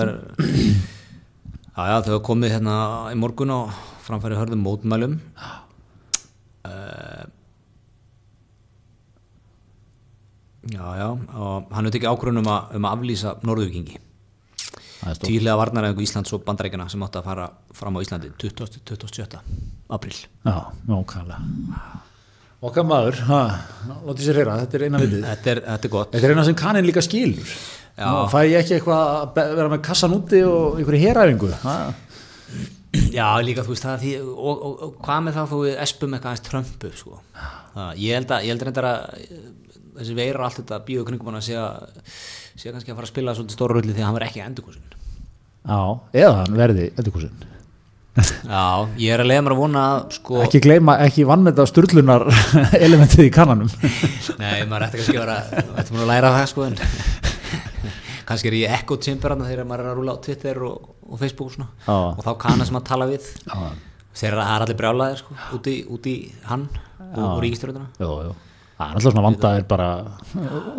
Þau 1.75 1.87
hafa 1.87 2.19
komið 2.23 2.53
hérna 2.55 2.75
í 3.11 3.17
morgun 3.19 3.51
og 3.55 3.73
framfæri 4.05 4.39
hörðum 4.39 4.63
mótmælum 4.63 5.17
uh, 6.67 7.25
já, 10.71 10.85
já 10.99 11.07
og 11.11 11.69
hann 11.71 11.85
hefur 11.85 11.95
tekið 11.95 12.11
ákvörðun 12.13 12.41
um, 12.43 12.51
um 12.79 12.87
að 12.87 12.95
aflýsa 12.95 13.35
stórt 13.39 15.23
tíðlega 15.23 15.59
varnaræðingu 15.61 16.03
Íslands 16.03 16.33
og 16.35 16.43
bandarækjana 16.47 16.89
sem 16.91 17.03
átti 17.05 17.21
að 17.21 17.29
fara 17.29 17.47
fram 17.75 17.95
á 17.95 18.03
Íslandi 18.03 18.31
20. 18.39 18.83
27. 18.87 19.39
april 19.95 20.15
já, 20.19 20.57
nákvæmlega 20.87 22.07
okkar 22.65 22.87
maður, 22.87 23.21
látið 23.29 24.25
sér 24.25 24.41
heyra 24.41 24.57
þetta 24.63 24.77
er 24.79 24.85
eina 24.87 25.01
vitið. 25.03 25.21
Þetta 25.27 25.51
er, 25.53 25.61
þetta 25.67 25.87
er 25.87 25.93
gott. 25.93 26.11
Þetta 26.15 26.27
er 26.27 26.33
eina 26.35 26.47
sem 26.47 26.57
kannin 26.59 26.87
líka 26.87 27.03
skilur. 27.05 27.53
Fæ 27.99 28.37
ég 28.47 28.59
ekki 28.61 28.77
eitthvað 28.77 29.15
að 29.15 29.55
vera 29.59 29.71
með 29.71 29.81
kassan 29.87 30.15
úti 30.15 30.43
og 30.47 30.79
einhverju 30.79 31.01
heræfingu? 31.03 31.53
Já, 33.13 33.27
líka 33.45 33.63
þú 33.65 33.75
veist 33.75 33.85
það 33.85 34.03
því, 34.03 34.11
og, 34.33 34.53
og, 34.65 34.83
og 34.85 34.93
hvað 35.05 35.25
með 35.25 35.35
það 35.37 35.51
þú 35.51 35.59
espum 35.85 36.15
eitthvað 36.15 36.31
aðeins 36.31 36.45
trömpu 36.47 36.91
sko. 36.97 37.19
ég 37.99 38.17
held 38.17 38.31
að 38.33 38.47
ég 38.47 38.55
held 38.55 38.79
að 38.81 38.87
eh, 38.89 39.43
þessi 39.99 40.15
veira 40.17 40.47
allt 40.47 40.61
þetta 40.63 40.79
bíu 40.87 41.03
kringum 41.05 41.29
hann 41.29 41.37
að 41.37 41.51
að 41.59 41.99
sé 42.59 42.73
kannski 42.73 42.91
að 42.91 42.97
fara 42.97 43.07
að 43.07 43.13
spila 43.13 43.35
svolítið 43.37 43.57
stóra 43.57 43.77
rulli 43.77 43.93
því 43.93 44.01
að 44.01 44.07
hann 44.09 44.17
verði 44.17 44.29
ekki 44.31 44.43
endurkosin 44.47 44.97
Já, 45.69 45.79
eða 46.23 46.35
hann 46.39 46.57
verði 46.57 46.89
eldurkúsin 46.95 47.45
Já, 48.17 48.89
ég 48.99 49.13
er 49.13 49.21
að 49.23 49.29
leiða 49.29 49.43
mér 49.45 49.53
að 49.55 49.59
vona 49.61 49.83
að 49.93 50.15
sko, 50.17 50.39
Ekki 50.43 50.59
ekki 51.05 51.25
vannmeta 51.29 51.65
sturlunar 51.69 52.25
elementið 52.85 53.27
í 53.27 53.33
kannanum. 53.33 53.69
Nei, 54.41 54.65
maður 54.67 54.87
ætti 54.87 54.99
kannski 55.01 55.15
að 55.17 55.23
vera 55.23 55.37
ætti 55.77 55.93
maður 55.93 56.03
að 56.05 56.11
læra 56.11 56.33
það 56.35 56.47
sko 56.53 56.65
en 56.65 56.79
kannski 58.29 58.51
er 58.51 58.57
ég 58.59 58.75
ekko 58.79 58.99
chamber 59.05 59.35
þarna 59.35 59.47
þegar 59.51 59.69
maður 59.69 59.85
er 59.85 59.91
að 59.93 60.01
rúla 60.01 60.17
á 60.17 60.23
Twitter 60.25 60.59
og, 60.67 60.91
og 61.05 61.21
Facebook 61.21 61.51
og 61.51 61.55
svona. 61.55 61.69
Já. 61.85 61.95
og 61.95 62.21
þá 62.25 62.31
kanna 62.43 62.67
sem 62.67 62.81
að 62.81 62.85
tala 62.89 63.09
við. 63.09 63.31
Já, 63.45 63.71
þeir 64.19 64.29
eru 64.33 64.45
allir 64.57 64.79
brjálaðir 64.83 65.23
sko, 65.23 65.39
út 65.55 65.71
í, 65.71 65.79
út 65.89 66.09
í 66.11 66.19
hann 66.49 66.67
og, 66.99 67.23
og 67.23 67.41
ríkistjórnuna 67.45 67.91
jú, 68.01 68.13
jú 68.29 68.37
Það 68.79 68.87
er 68.87 68.95
alltaf 68.95 69.11
svona 69.11 69.21
vandaðir 69.25 69.63
bara 69.67 69.87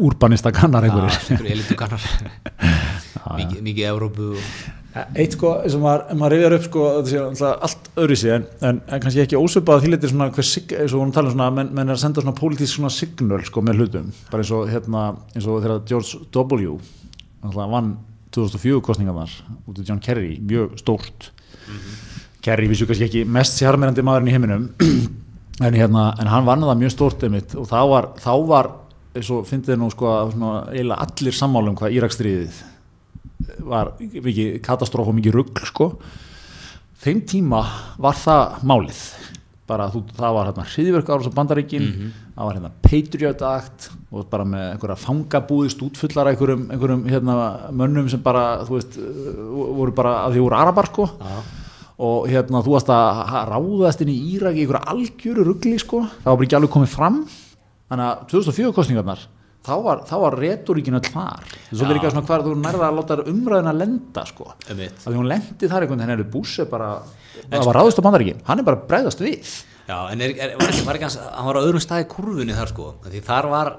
úrbanista 0.00 0.48
kannar 0.56 0.86
einhverjir. 0.88 1.16
einhverju 1.34 1.50
elitu 1.52 1.74
kannar. 1.76 2.06
Mikið, 3.60 3.82
Evrópu 3.90 4.28
og, 4.32 4.54
Eitt 4.90 5.36
sko, 5.36 5.52
sem 5.70 5.82
maður, 5.82 6.16
maður 6.18 6.32
reyðar 6.34 6.54
upp 6.56 6.64
sko, 6.66 6.84
allt 7.46 7.90
öðru 8.02 8.16
sig 8.18 8.32
en, 8.34 8.46
en, 8.66 8.80
en 8.90 9.02
kannski 9.02 9.22
ekki 9.22 9.38
ósvipað 9.38 9.84
því 9.84 9.92
litir 9.92 10.10
svona 10.10 10.26
hver 10.34 10.46
sig, 10.48 10.64
eins 10.74 10.90
og 10.90 10.96
við 10.96 10.98
vorum 10.98 11.12
að 11.12 11.18
tala 11.18 11.30
um 11.30 11.34
svona, 11.36 11.50
menn, 11.54 11.70
menn 11.76 11.92
er 11.92 11.94
að 11.94 12.00
senda 12.02 12.24
svona 12.24 12.34
pólitísk 12.40 12.74
svona 12.74 12.90
signal 12.90 13.38
sko 13.46 13.62
með 13.62 13.84
hlutum, 13.84 14.08
bara 14.32 14.42
eins 14.42 14.50
og 14.56 14.64
hérna, 14.72 15.04
eins 15.36 15.46
og 15.46 15.60
þegar 15.62 15.84
George 15.86 16.24
W. 16.34 16.74
vann 17.54 17.92
2004 18.34 18.82
kostningarnar 18.86 19.36
út 19.70 19.78
af 19.78 19.86
John 19.86 20.02
Kerry, 20.02 20.32
mjög 20.42 20.74
stórt 20.82 21.30
Kerry 22.42 22.66
vissu 22.70 22.88
kannski 22.88 23.06
ekki 23.06 23.22
mest 23.28 23.60
sjarmerandi 23.60 24.02
maðurinn 24.06 24.32
í 24.32 24.34
heiminum 24.34 24.66
en 25.66 25.76
hérna, 25.76 26.08
en 26.18 26.30
hann 26.32 26.46
vann 26.48 26.66
það 26.66 26.82
mjög 26.82 26.94
stórt 26.96 27.26
einmitt 27.26 27.54
og 27.54 27.70
þá 27.70 27.78
var, 27.94 28.10
þá 28.18 28.32
var 28.48 28.72
eins 29.14 29.30
og 29.34 29.46
fyndið 29.46 29.78
nú 29.78 29.90
sko 29.94 30.10
að 30.10 30.34
eiginlega 30.72 31.06
allir 31.06 31.36
sammálum 31.36 31.78
hvað 31.78 31.98
Írakstríðið 31.98 32.60
var 33.64 33.92
mikið 34.00 34.60
katastróf 34.64 35.08
og 35.10 35.14
mikið 35.18 35.36
rugg 35.36 35.60
sko. 35.70 35.90
Þeim 37.00 37.22
tíma 37.28 37.62
var 37.98 38.18
það 38.20 38.58
málið. 38.68 39.02
Bara 39.70 39.86
þú, 39.92 40.00
það 40.18 40.34
var 40.34 40.48
hérna 40.50 40.64
hriðverk 40.66 41.10
ára 41.14 41.30
á 41.30 41.36
bandaríkin 41.38 41.84
Mhm. 41.86 42.12
það 42.36 42.44
var 42.48 42.54
hérna 42.56 42.70
Patriot 42.82 43.42
Act 43.42 43.90
og 44.12 44.26
bara 44.30 44.44
með 44.44 44.64
einhverja 44.74 44.96
fangabúðist 44.98 45.82
útfullar 45.86 46.26
einhverjum, 46.32 46.64
einhverjum 46.72 47.04
hérna, 47.08 47.70
mönnum 47.70 48.08
sem 48.10 48.20
bara 48.20 48.64
þú 48.66 48.74
veist, 48.80 48.98
uh, 48.98 49.72
voru 49.78 49.92
bara 49.94 50.26
að 50.26 50.34
því 50.34 50.40
voru 50.42 50.56
arabar 50.58 50.86
sko. 50.86 51.06
Já. 51.20 51.42
og 52.00 52.28
hérna 52.32 52.62
þú 52.64 52.72
varst 52.72 52.88
að 52.88 53.48
ráðast 53.52 54.00
inn 54.00 54.08
í 54.08 54.34
Írak 54.34 54.56
í 54.56 54.64
einhverja 54.64 54.88
algjöru 54.88 55.44
ruggli 55.44 55.78
sko. 55.78 56.00
Það 56.24 56.24
var 56.24 56.36
bara 56.36 56.46
ekki 56.46 56.56
alveg 56.56 56.70
komið 56.72 56.88
fram. 56.88 57.26
Þannig 57.90 58.06
að 58.08 58.28
2004 58.30 58.72
kostningarnar 58.72 59.18
þá 59.66 59.72
var, 59.84 60.04
þá 60.08 60.14
var 60.24 60.36
retoríkin 60.40 60.98
öll 60.98 61.04
þar. 61.06 61.48
Það 61.48 61.72
er 61.72 61.80
svolítið 61.80 61.98
líka 61.98 62.12
svona 62.14 62.26
hvað 62.28 62.46
þú 62.46 62.54
nærða 62.60 62.86
að 62.88 63.00
láta 63.00 63.18
umræðina 63.32 63.74
lenda 63.76 64.24
sko. 64.28 64.52
Að 64.66 64.84
því 65.04 65.16
hún 65.18 65.30
lendi 65.30 65.70
þar 65.70 65.86
einhvern 65.86 66.04
veginn 66.04 66.14
er 66.16 66.30
Bush 66.32 66.62
er 66.64 66.70
bara, 66.70 66.94
það 67.42 67.68
var 67.68 67.80
ráðist 67.80 68.00
á 68.00 68.06
bandaríkin. 68.06 68.40
Hann 68.48 68.62
er 68.62 68.68
bara 68.70 68.80
að 68.80 68.88
bregðast 68.90 69.22
við. 69.24 69.52
Já, 69.90 69.98
en 70.12 70.22
er, 70.22 70.34
er, 70.38 70.56
var 70.58 70.70
ekki, 70.70 70.86
var 70.86 70.98
ekki 70.98 71.08
hans, 71.08 71.18
hann 71.18 71.48
var 71.48 71.58
á 71.58 71.64
öðrum 71.66 71.82
stað 71.82 72.04
í 72.04 72.10
kurfunni 72.12 72.54
þar 72.54 72.70
sko, 72.70 72.92
því 73.08 73.22
þar 73.26 73.48
var 73.50 73.72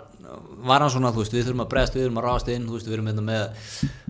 var 0.61 0.83
hann 0.83 0.91
svona, 0.93 1.11
þú 1.13 1.23
veist, 1.23 1.35
við 1.35 1.47
þurfum 1.47 1.63
að 1.63 1.69
bregðast 1.71 1.95
við, 1.95 2.01
við 2.01 2.07
þurfum 2.07 2.19
að 2.21 2.25
ráðast 2.27 2.49
inn, 2.53 2.65
þú 2.67 2.75
veist, 2.75 2.87
við 2.89 2.95
erum 2.97 3.07
hérna 3.09 3.23
með 3.25 3.41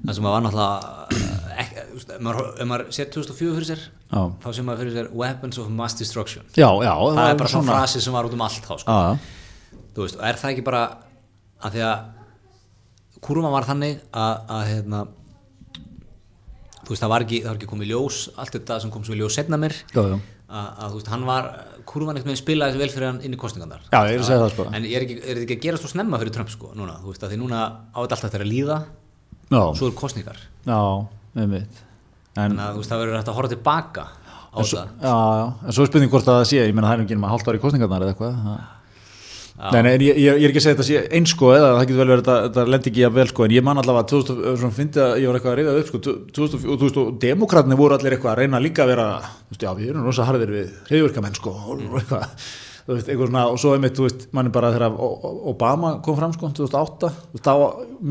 það 0.01 0.17
sem 0.17 0.27
að 0.27 0.35
var 0.35 0.43
náttúrulega 0.45 1.59
ekki, 1.63 1.85
þú 1.91 1.99
veist, 1.99 2.11
ef 2.15 2.25
maður, 2.25 2.49
maður 2.71 2.83
sér 2.97 3.11
2004 3.15 3.53
fyrir 3.57 3.69
sér 3.69 3.85
Já. 3.85 4.21
þá 4.43 4.49
sem 4.57 4.67
maður 4.67 4.83
fyrir 4.83 4.97
sér 4.97 5.09
weapons 5.21 5.61
of 5.61 5.71
mass 5.77 5.97
destruction. 5.99 6.49
Já, 6.57 6.67
já, 6.67 6.91
það 6.91 7.21
er 7.27 7.39
bara 7.41 7.53
svona 7.53 7.77
frasi 7.77 8.03
sem 8.03 8.17
var 8.17 8.27
út 8.27 8.35
um 8.37 8.45
allt 8.47 8.67
þá, 8.67 8.75
sko. 8.83 8.97
þú 9.95 10.05
veist, 10.05 10.19
og 10.19 10.27
er 10.27 10.41
það 10.41 10.53
ekki 10.55 10.67
bara 10.67 10.83
að 11.61 11.75
því 11.77 11.83
að 11.87 13.21
kurvan 13.21 13.53
var 13.53 13.67
þannig 13.69 13.99
að, 14.17 14.35
að 14.57 14.61
hérna, 14.71 15.01
þú 16.81 16.93
veist, 16.93 17.01
það 17.03 17.11
var 17.13 17.25
ekki, 17.25 17.41
það 17.43 17.49
var 17.51 17.59
ekki 17.59 17.69
komið 17.71 17.91
ljós 17.91 18.21
allt 18.41 18.55
þetta 18.57 18.77
sem 18.83 18.93
kom 18.93 19.03
í 19.05 19.17
ljós 19.19 19.35
setna 19.37 19.59
mér 19.61 19.75
já, 19.93 20.01
já. 20.01 20.15
að, 20.49 20.71
að 20.71 20.87
þú 20.95 20.97
veist, 21.01 21.11
hann 21.13 21.27
var 21.29 21.49
kurvan 21.91 22.17
eitthvað 22.17 22.31
með 22.33 22.39
spilaði 22.41 22.73
þessu 22.73 22.81
vel 22.83 22.91
fyrir 22.95 23.07
hann 23.11 23.21
inn 23.27 23.35
í 23.37 23.39
kostningarnar 23.41 23.83
Já, 23.91 23.99
ég 24.09 24.15
er 24.17 24.23
að 24.23 24.27
segja 24.31 24.41
það, 24.41 24.55
sko. 24.55 24.65
en 24.71 24.87
er, 24.89 25.05
er 25.05 25.21
þetta 25.21 25.45
ekki 25.45 25.57
að 25.59 25.65
gera 25.67 25.81
svo 25.81 25.91
snemma 25.93 26.19
fyrir 26.21 26.35
Trump 26.35 26.51
sko, 26.53 26.71
núna, 26.77 26.97
þú 27.03 27.13
veist, 27.13 27.25
að 27.27 27.33
því 27.35 27.39
núna 27.43 27.61
á 27.93 27.97
þetta 28.01 28.17
alltaf 28.17 28.33
þeirra 28.35 28.47
að 28.47 28.51
líða 28.55 28.79
já, 29.51 29.61
svo 29.77 29.87
eru 29.91 29.95
kostningar 30.01 30.41
já, 30.65 30.79
með 31.37 31.53
mitt 31.55 31.81
en, 32.41 32.57
þú 32.57 32.81
veist, 32.81 32.91
það 32.91 33.03
verður 33.05 33.19
hægt 33.21 33.31
að 33.31 33.39
horfa 33.39 33.53
tilbaka 33.55 34.05
á 34.51 34.57
en 34.59 34.67
svo, 34.67 34.81
þetta. 34.81 34.99
Já, 35.05 35.15
já, 35.41 35.45
en 35.69 35.75
svo 35.77 35.85
er 35.85 35.91
spurning 35.93 36.11
hvort 36.11 36.27
að 36.31 36.39
það 36.41 36.47
sé 36.51 36.61
ég 36.65 36.73
meina 36.75 36.89
það 36.89 36.97
er 36.97 37.05
ekki 37.05 37.17
nema 37.19 37.31
hálft 37.31 37.51
ári 37.51 37.61
kostningarnar 37.63 38.05
eða 38.07 38.15
eitthvað 38.15 38.37
það- 38.45 38.61
Nei, 39.61 39.81
nei, 39.85 39.91
ég, 40.07 40.17
ég, 40.17 40.39
ég 40.41 40.45
er 40.47 40.49
ekki 40.49 40.57
að 40.57 40.63
segja 40.65 40.77
þetta 40.77 40.85
sé 40.87 41.01
eins 41.17 41.33
sko 41.35 41.51
eða 41.53 41.67
það 41.75 41.83
getur 41.83 41.99
vel 41.99 42.07
verið 42.09 42.23
þetta, 42.23 42.37
þetta 42.47 42.63
lendi 42.73 42.89
ekki 42.91 43.03
að 43.05 43.17
vel 43.19 43.25
sko 43.29 43.45
en 43.45 43.53
ég 43.53 43.65
man 43.67 43.81
allavega 43.81 44.09
2000, 44.09 44.55
svona 44.57 44.77
fyndi 44.77 45.03
að 45.03 45.13
ég 45.21 45.29
var 45.29 45.37
eitthvað 45.37 45.51
að 45.51 45.59
reyða 45.59 45.75
upp 45.77 45.91
sko 45.91 46.01
2000, 46.07 46.63
og 46.65 46.79
þú 46.81 46.87
veist 46.87 46.99
og 47.01 47.11
demokratni 47.21 47.77
voru 47.77 47.97
allir 47.97 48.15
eitthvað 48.15 48.33
að 48.33 48.41
reyna 48.41 48.61
líka 48.63 48.85
að 48.85 48.91
vera 48.95 49.05
þú 49.21 49.53
veist 49.53 49.65
já 49.67 49.71
við 49.77 49.91
erum 49.91 50.07
rosa 50.09 50.25
harðir 50.25 50.55
við 50.55 50.73
reyðverkamenn 50.89 51.37
sko 51.37 51.53
og 51.61 51.85
eitthvað 52.01 52.25
þú 52.87 52.97
veist 52.97 53.11
eitthvað 53.11 53.29
svona 53.29 53.45
og 53.51 53.61
svo 53.61 53.75
einmitt 53.75 53.97
þú 53.99 54.07
veist 54.07 54.27
mann 54.33 54.49
er 54.49 54.55
bara 54.57 54.73
þegar 54.73 54.97
Obama 55.53 55.93
kom 56.01 56.17
fram 56.17 56.33
sko 56.33 56.49
2008 56.63 57.13
þú 57.19 57.37
veist 57.37 57.51
þá 57.51 57.53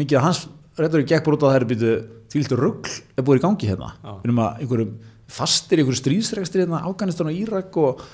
mikið 0.05 0.21
af 0.21 0.27
hans 0.29 0.45
reyður 0.79 1.07
bara 1.11 1.37
út 1.37 1.43
á 1.43 1.47
að 1.49 1.51
það 1.51 1.59
er 1.59 1.71
býtu 1.75 1.95
þvíldur 2.31 2.63
rugl 2.63 2.93
er 3.19 3.27
búið 3.27 3.41
í 3.41 3.43
gangi 3.43 3.71
hérna. 3.71 3.91
Við 4.05 4.29
erum 4.29 4.43
að 4.45 4.61
einhverjum 4.63 4.93
fastir 5.31 5.81
einhverjum 5.83 6.01
stríðsregstri 6.01 6.63
hérna 6.63 6.85
Afganistan 6.87 7.31
og 7.31 7.41
Írak 7.41 7.79
og, 7.81 8.05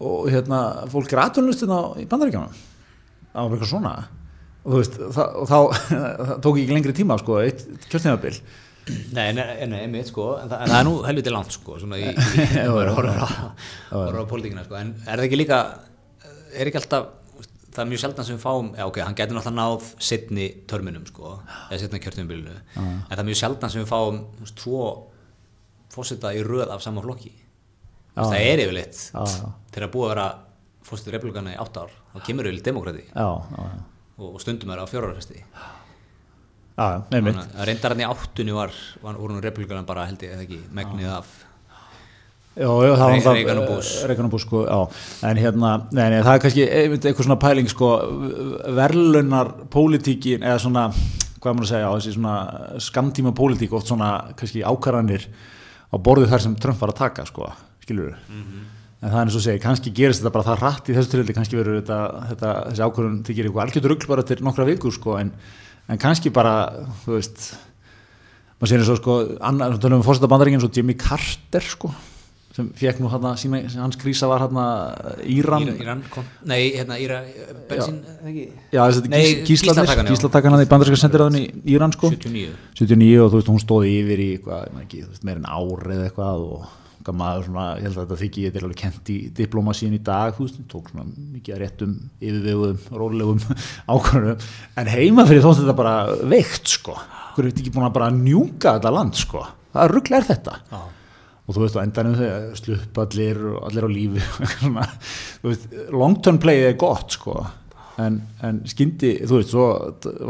og 0.00 0.26
hérna 0.30 0.60
fólk 0.90 1.14
er 1.14 1.22
aðtunlust 1.24 1.64
hérna 1.64 1.80
í 2.02 2.08
bandaríkjanum 2.10 2.58
það 3.34 3.44
var 3.44 3.54
eitthvað 3.56 3.70
svona. 3.74 3.92
Og 4.60 4.72
þú 4.74 4.80
veist, 4.80 4.98
það, 5.16 5.36
og 5.40 5.46
þá 5.48 5.58
það 6.30 6.34
tók 6.44 6.58
ekki 6.60 6.74
lengri 6.76 6.94
tíma 6.96 7.16
sko, 7.20 7.38
eitt 7.44 7.62
kjörtímabil. 7.90 8.40
Nei, 9.14 9.28
nei, 9.36 9.44
nei, 9.70 9.78
einmitt 9.84 10.08
sko 10.10 10.24
en 10.40 10.48
það, 10.50 10.62
en 10.64 10.70
það 10.72 10.80
er 10.80 10.86
nú 10.88 10.92
helviti 11.06 11.30
langt 11.30 11.52
sko 11.54 11.76
svona 11.78 11.98
í, 12.00 12.08
í 12.10 12.44
horfa 12.96 13.28
á- 13.92 14.26
pólitíkina 14.26 14.64
sko 14.66 14.74
en 14.80 14.88
er 15.04 15.20
það 15.20 15.26
ekki 15.28 15.38
líka 15.38 15.58
er 16.58 16.70
ekki 16.70 16.80
alltaf 16.80 17.04
það 17.70 17.82
er 17.84 17.90
mjög 17.92 18.00
sjaldan 18.02 18.26
sem 18.26 18.34
við 18.34 18.42
fáum, 18.42 18.70
já 18.74 18.86
ok, 18.88 18.98
hann 19.04 19.14
getur 19.20 19.36
náttúrulega 19.36 19.60
náð 19.60 19.84
setni 20.02 20.46
törminum 20.72 21.04
sko 21.06 21.36
eða 21.68 21.78
setna 21.84 22.00
kjörtumbilinu, 22.02 22.56
en 22.80 23.04
það 23.12 23.22
er 23.22 23.28
mjög 23.28 23.38
sjaldan 23.44 23.74
sem 23.76 23.84
við 23.84 23.92
fáum 23.92 24.18
tvo 24.58 24.82
fósita 25.94 26.32
í 26.34 26.42
röð 26.46 26.72
af 26.74 26.82
sama 26.82 27.04
flokki. 27.04 27.30
Veist, 28.16 28.32
það 28.32 28.40
er 28.48 28.64
yfirleitt 28.64 28.98
já. 29.12 29.52
þegar 29.70 29.86
að 29.86 29.92
búið 29.94 30.08
að 30.08 30.12
vera 30.16 30.26
fósita 30.90 31.14
republikana 31.14 31.54
í 31.54 31.60
átt 31.62 31.78
ár 31.84 31.94
þá 32.14 32.24
kemur 32.26 32.48
yfirleitt 32.50 32.64
demokrati 32.70 33.04
og, 34.18 34.34
og 34.34 34.40
stundum 34.42 34.70
er 34.74 34.80
á 34.80 34.84
að 34.84 34.94
reyndar 37.68 37.92
hann 37.94 38.00
í 38.00 38.08
áttunni 38.08 38.54
var, 38.56 38.70
var 39.02 39.14
voru 39.20 39.34
nú 39.36 39.40
republikana 39.44 39.82
bara 39.86 40.06
held 40.08 40.22
ég 40.24 40.32
eða 40.36 40.44
ekki 40.46 40.60
megnið 40.74 41.10
af 41.18 41.30
Já, 42.60 42.66
já, 42.66 42.90
það 42.98 42.98
var 42.98 43.12
Re- 43.14 43.20
það- 43.22 43.36
Reagan 43.38 43.58
og 43.58 43.68
og 44.26 44.32
Bush, 44.32 44.44
sko, 44.44 44.60
en 45.30 45.38
hérna, 45.38 45.68
nei, 45.94 46.08
nei, 46.10 46.18
það 46.26 46.34
er 46.34 46.40
kannski 46.42 46.64
eitthvað 46.66 47.24
svona 47.28 47.36
pæling, 47.40 47.68
sko, 47.70 47.90
verlunar 48.76 49.52
pólitíkin, 49.70 50.42
eða 50.42 50.58
svona, 50.60 50.82
hvað 51.40 51.54
maður 51.56 51.68
að 51.68 51.70
segja, 51.70 51.86
á 51.88 51.94
þessi 51.94 52.14
svona 52.16 52.34
skamtíma 52.88 53.32
pólitík, 53.38 53.72
oft 53.78 53.86
svona, 53.92 54.10
kannski 54.36 54.64
ákvarðanir 54.66 55.28
á 55.94 55.96
borðið 55.96 56.34
þar 56.34 56.44
sem 56.44 56.56
Trump 56.60 56.82
var 56.82 56.92
að 56.92 56.98
taka, 57.04 57.24
sko, 57.30 57.48
skilur 57.86 58.16
en 59.00 59.08
það 59.08 59.16
er 59.16 59.24
eins 59.24 59.38
og 59.38 59.44
segja, 59.46 59.62
kannski 59.64 59.94
gerist 59.96 60.20
þetta 60.22 60.34
bara 60.34 60.48
það 60.50 60.62
rætt 60.64 60.90
í 60.90 60.96
þessu 60.96 61.12
tilfelli, 61.14 61.36
kannski 61.38 61.58
verður 61.60 61.80
þetta, 61.80 61.98
þetta 62.30 62.52
þessi 62.68 62.84
ákvarðan 62.86 63.18
þykir 63.28 63.48
eitthvað 63.48 63.64
algjörður 63.64 63.94
rugl 63.94 64.12
bara 64.12 64.26
til 64.28 64.38
nokkra 64.44 64.68
vikur, 64.68 64.94
sko, 64.96 65.16
en, 65.22 65.32
en 65.88 66.02
kannski 66.02 66.32
bara, 66.36 66.54
þú 67.06 67.16
veist, 67.16 67.50
maður 68.60 68.72
sér 68.74 68.84
eins 68.84 68.92
og 68.92 69.00
sko 69.00 69.18
annar, 69.50 69.76
þá 69.76 69.86
tölum 69.86 70.02
við 70.02 70.10
fórseta 70.10 70.32
bandaríkinn 70.32 70.64
svo 70.64 70.72
Jimmy 70.76 70.98
Carter 71.00 71.64
sko 71.64 71.94
sem 72.50 72.66
fekk 72.74 72.98
nú 72.98 73.10
hérna 73.12 73.36
sína, 73.38 73.60
hans 73.78 73.98
krísa 74.00 74.26
var 74.26 74.42
hérna 74.42 74.64
Íran. 75.22 75.68
Íran, 75.70 76.02
nei, 76.50 76.72
hérna, 76.74 76.96
Íra, 76.98 77.20
bensin, 77.70 78.00
eða 78.02 78.32
ekki? 78.32 78.46
Já 78.74 78.80
þessi 78.82 79.12
Nei, 79.12 79.20
gís, 79.22 79.62
gíslatakan, 79.62 79.84
gíslatakan 79.86 80.08
já. 80.08 80.10
gíslatakan 80.10 80.56
hann 80.56 80.64
í 80.64 80.68
bandaríska 80.72 80.98
sendiræðin 81.04 81.38
í 81.44 81.44
Íran 81.76 81.94
sko. 81.94 82.10
79 82.10 82.56
79 82.80 83.22
og 83.22 83.30
þú 83.30 83.40
veist 83.40 83.52
hún 83.52 83.62
stóði 83.62 83.94
yfir 84.00 84.24
í 84.24 84.28
hvað, 84.42 84.64
ég 84.66 84.74
maður 84.74 84.86
ekki, 84.88 85.02
veist 85.12 85.28
meir 85.28 85.38
en 85.38 85.46
ár 85.46 85.86
eða 85.94 86.08
eitthvað 86.08 86.44
og 86.48 86.66
hvað 87.10 87.18
maður 87.18 87.46
svona, 87.48 87.64
ég 87.78 87.86
held 87.86 87.96
að 87.96 88.04
þetta 88.04 88.18
þykki 88.20 88.44
ég 88.44 88.56
er 88.56 88.66
alveg 88.66 88.80
kent 88.80 89.10
í 89.10 89.16
diplómasíin 89.34 89.96
í 89.96 90.02
dag 90.06 90.36
þú 90.36 90.46
veist, 90.46 90.60
tók 90.70 90.90
svona 90.92 91.06
mikið 91.34 91.56
að 91.56 91.62
réttum 91.64 91.96
yfirveguðum, 92.20 92.84
rólegum 93.02 93.42
ákvörðum 93.94 94.46
en 94.82 94.92
heima 94.94 95.26
fyrir 95.28 95.44
þótt 95.44 95.62
þetta 95.62 95.76
bara 95.80 95.96
veikt 96.30 96.72
sko, 96.76 96.96
hverju 97.34 97.48
er 97.48 97.50
þetta 97.50 97.64
ekki 97.64 97.74
búin 97.74 97.88
að 97.88 97.96
bara 97.98 98.10
njúka 98.14 98.76
þetta 98.78 98.94
land 98.94 99.18
sko, 99.18 99.44
það 99.74 99.86
er 99.86 99.96
rugglega 99.96 100.22
er 100.22 100.28
þetta? 100.30 100.56
Já. 100.70 100.82
og 101.46 101.56
þú 101.56 101.64
veist 101.64 101.78
á 101.78 101.84
endanum 101.84 102.18
þau 102.20 102.60
slupp 102.62 103.00
allir 103.04 103.42
allir 103.64 103.88
á 103.88 103.90
lífi 103.90 104.26
svona, 104.56 104.86
þú 105.40 105.50
veist, 105.50 105.80
long 105.94 106.20
term 106.22 106.42
play 106.42 106.68
er 106.70 106.78
gott 106.80 107.18
sko 107.18 107.40
en, 108.00 108.18
en 108.46 108.58
skyndi, 108.70 109.10
þú 109.28 109.38
veist, 109.40 109.50
svo 109.54 109.64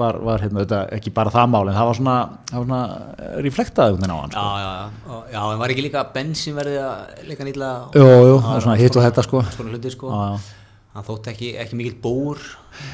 var, 0.00 0.18
var 0.26 0.42
hérna, 0.44 0.62
þetta, 0.64 0.80
ekki 0.96 1.12
bara 1.16 1.32
það 1.34 1.50
mál 1.54 1.64
en 1.70 1.76
það 1.76 1.88
var 1.90 1.98
svona, 2.00 2.14
það 2.50 2.62
var 2.62 2.68
svona 2.70 3.42
reflektaði 3.46 3.96
um 3.96 4.00
þennan 4.04 4.16
á 4.16 4.20
hann 4.20 4.30
Já, 4.30 4.38
sko. 4.38 4.46
já, 4.60 4.70
já, 4.70 5.12
og- 5.16 5.26
já, 5.34 5.40
en 5.54 5.60
var 5.64 5.74
ekki 5.74 5.84
líka 5.88 6.04
bensin 6.14 6.56
verið 6.58 6.80
að 6.86 7.28
leika 7.28 7.46
nýtla 7.50 7.68
Jú, 7.98 8.06
jú, 8.08 8.40
það 8.46 8.56
er 8.56 8.64
svona 8.66 8.80
hitt 8.80 8.96
og 9.00 9.06
þetta 9.08 9.26
sko. 9.28 9.42
svona 9.56 9.74
hluti 9.76 9.92
sko. 9.96 10.10
Já, 10.14 10.24
já. 10.32 10.56
hann 10.94 11.04
þótti 11.06 11.30
ekki, 11.30 11.48
ekki 11.62 11.76
mikill 11.78 11.98
bór. 12.02 12.38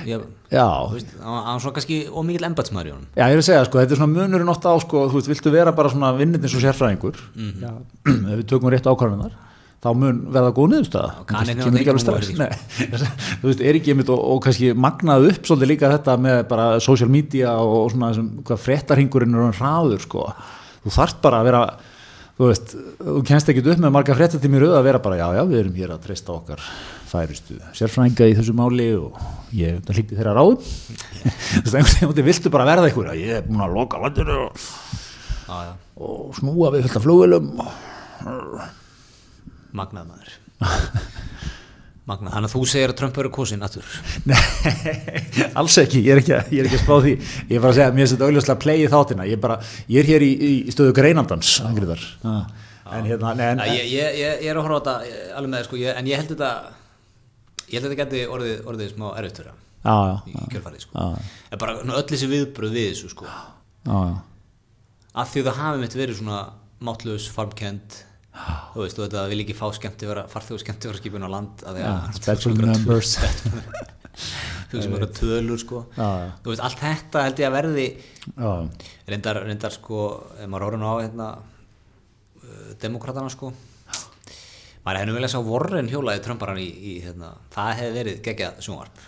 Ég, 0.04 0.20
Já, 0.52 0.66
þú 0.88 0.96
veist, 0.98 1.14
hann 1.22 1.38
hann 1.46 1.54
var 1.56 1.62
svona 1.64 1.76
kannski 1.78 1.96
ómikill 2.12 2.44
embatsmaður 2.50 2.88
í 2.90 2.92
honum. 2.92 3.06
Já, 3.16 3.24
ég 3.30 3.36
er 3.36 3.40
að 3.40 3.46
segja, 3.48 3.64
sko, 3.68 3.78
þetta 3.80 3.96
er 3.96 4.00
svona 4.02 4.12
munurinn 4.18 4.52
ofta 4.52 4.68
á, 4.72 4.76
sko, 4.84 5.06
þú 5.08 5.16
veist, 5.20 5.30
viltu 5.32 5.52
vera 5.54 5.72
bara 5.72 5.88
svona 5.92 6.10
vinnit 6.18 6.44
eins 6.44 6.54
og 6.58 6.64
sérfræðingur, 6.64 7.16
Já, 7.62 7.72
ef 8.04 8.36
við 8.40 8.44
tökum 8.52 8.68
rétt 8.72 8.88
ákvarðanar, 8.92 9.32
þá 9.84 9.88
mun 9.96 10.20
verða 10.34 10.52
góð 10.56 10.70
niðurstaða. 10.72 11.24
Kemur 11.30 11.80
ekki 11.80 11.92
alveg 11.92 12.04
strax. 12.04 12.30
Þú 13.40 13.50
veist, 13.50 13.60
er 13.62 13.78
ekki 13.78 13.92
einmitt 13.94 14.12
og, 14.12 14.22
og 14.32 14.40
kannski 14.44 14.70
magnað 14.76 15.28
upp 15.30 15.50
svolítið 15.50 15.72
líka 15.72 15.90
þetta 15.94 16.16
með 16.22 16.40
bara 16.50 16.68
social 16.84 17.10
media 17.12 17.56
og, 17.60 17.76
og 17.82 17.92
svona 17.94 18.12
sem, 18.16 18.30
hvað 18.46 18.64
fréttarhingurinn 18.64 19.36
er 19.36 19.46
hann 19.46 19.58
hraður, 19.60 20.02
sko. 20.06 20.26
Þú 20.84 20.96
þarft 20.96 21.22
bara 21.24 21.40
að 21.42 21.48
vera, 21.50 21.62
þú 22.36 22.50
veist, 22.50 22.76
þú 23.04 23.22
kennst 23.30 23.52
ekki 23.52 23.64
upp 23.64 23.84
með 23.84 23.96
marga 23.98 24.18
fréttatími 24.18 24.62
rauð 24.62 24.76
að 24.80 24.86
vera 24.90 25.02
bara, 25.06 25.20
já, 25.22 25.26
já, 25.38 25.42
við 25.50 25.62
erum 25.62 25.80
hér 25.80 25.96
að 25.96 26.04
treysta 26.06 26.36
okkar 26.36 26.68
færustu 27.06 27.60
sérfræðinga 27.76 28.26
í 28.26 28.34
þessu 28.34 28.52
máli 28.58 28.88
og 28.98 29.20
ég 29.54 29.78
hlýtti 29.86 30.18
þeirra 30.18 30.34
ráðum. 30.36 30.58
þú 31.62 31.62
veist, 31.62 31.76
einhvern 31.78 32.10
veginn 32.10 32.28
viltu 32.32 32.52
bara 32.54 32.66
verða 32.68 32.90
eitthvað, 32.90 33.14
ég 33.20 33.38
er 33.38 33.46
búin 33.46 33.62
að 33.62 33.76
loka 33.78 34.02
landinu 34.02 34.40
og 34.48 34.64
og 35.46 36.34
snúa 36.36 36.72
við 36.74 36.86
fullt 36.86 36.98
af 36.98 37.04
flugvelum 37.06 37.46
magnað 39.76 40.10
maður. 40.10 40.34
Magnað, 42.06 42.36
þannig 42.36 42.46
að 42.46 42.52
þú 42.54 42.60
segir 42.70 42.92
að 42.92 42.98
Trump 43.00 43.16
verður 43.18 43.32
kosin 43.34 43.64
aftur. 43.66 43.86
Nei, 44.30 44.36
alls 45.58 45.74
ekki, 45.82 46.04
ég 46.06 46.12
er 46.14 46.20
ekki, 46.22 46.34
að- 46.36 46.52
ég 46.54 46.60
er 46.62 46.68
ekki 46.68 46.78
að 46.78 46.84
spá 46.84 46.94
því. 47.02 47.14
Ég 47.50 47.56
er 47.56 47.64
bara 47.64 47.72
að 47.72 47.78
segja 47.80 47.88
að 47.90 47.96
mér 47.96 48.04
finnst 48.04 48.14
þetta 48.14 48.28
auðvitað 48.28 48.60
play 48.62 48.76
í 48.78 48.92
þáttina. 48.92 49.26
Ég 49.26 49.34
er 49.38 49.42
bara, 49.42 49.56
ég 49.90 49.98
er 50.04 50.10
hér 50.12 50.22
í, 50.26 50.30
í 50.50 50.52
stöðu 50.70 50.94
greinandans 50.94 51.56
Angriðar 51.66 52.04
en 52.86 53.04
hérna, 53.10 53.32
ég, 53.66 53.88
ég, 53.90 54.18
ég, 54.20 54.44
er 54.46 54.54
að 54.60 54.62
horfa 54.62 54.78
á 54.78 54.82
þetta 54.86 54.94
ég- 55.10 55.30
alveg 55.34 55.50
með 55.50 55.58
það 55.58 55.64
sko, 55.66 55.78
ég, 55.80 55.96
en 55.98 56.06
ég 56.06 56.20
held 56.20 56.28
þetta 56.30 56.50
ég 57.66 57.74
held 57.74 57.86
þetta 57.88 57.98
geti 57.98 58.20
orðið, 58.30 58.60
orðið 58.70 58.92
smá 58.94 59.06
já, 59.18 60.22
í 60.26 60.32
já, 60.36 60.44
kjölfarið 60.52 60.84
sko. 60.84 61.06
en 61.50 61.58
bara 61.58 61.74
öll 61.82 62.06
þessi 62.06 62.28
viðbröð 62.30 62.76
við 62.78 62.86
þessu 62.92 63.10
sko. 63.10 63.26
að 65.16 65.26
því 65.32 65.42
það 65.48 65.58
hafi 65.60 65.82
mitt 65.82 65.96
verið 65.98 66.20
svona 66.20 66.38
máttlaus, 66.86 67.26
farmkend 67.32 67.98
þú 68.36 68.82
veist, 68.84 68.96
þú 68.98 69.04
veit 69.04 69.12
að 69.14 69.18
það 69.20 69.30
vil 69.32 69.42
ekki 69.44 69.56
fá 69.56 69.66
skemmti 69.76 70.08
vera 70.10 70.24
farþjóð 70.32 70.62
skemmti 70.64 70.90
vera 70.90 71.00
skipin 71.00 71.26
á 71.26 71.30
land 71.32 71.64
special 72.18 72.54
numbers 72.60 73.14
þú 74.70 74.78
veist, 74.78 74.90
mjög 74.92 75.14
tölur 75.16 75.60
sko 75.62 75.82
þú 75.96 76.52
veist, 76.52 76.64
allt 76.66 76.82
þetta 76.82 77.24
held 77.26 77.42
ég 77.42 77.48
að 77.50 77.56
verði 77.56 77.86
reyndar, 79.08 79.40
reyndar 79.46 79.74
sko 79.74 80.02
ef 80.40 80.50
maður 80.50 80.68
orðin 80.70 80.86
á 80.88 80.94
hérna 81.00 81.28
uh, 81.36 82.74
demokratana 82.82 83.32
sko 83.32 83.52
maður 84.86 85.00
hefði 85.00 85.08
nú 85.10 85.16
vel 85.16 85.26
að 85.26 85.32
sá 85.32 85.40
Warren 85.42 85.88
hjólaði 85.90 86.20
trömbaran 86.26 86.60
í, 86.62 86.66
í 86.70 86.92
hérna, 87.02 87.32
það 87.54 87.72
hefði 87.80 87.96
verið 88.00 88.20
geggjað 88.28 88.60
sjónvarp 88.66 89.00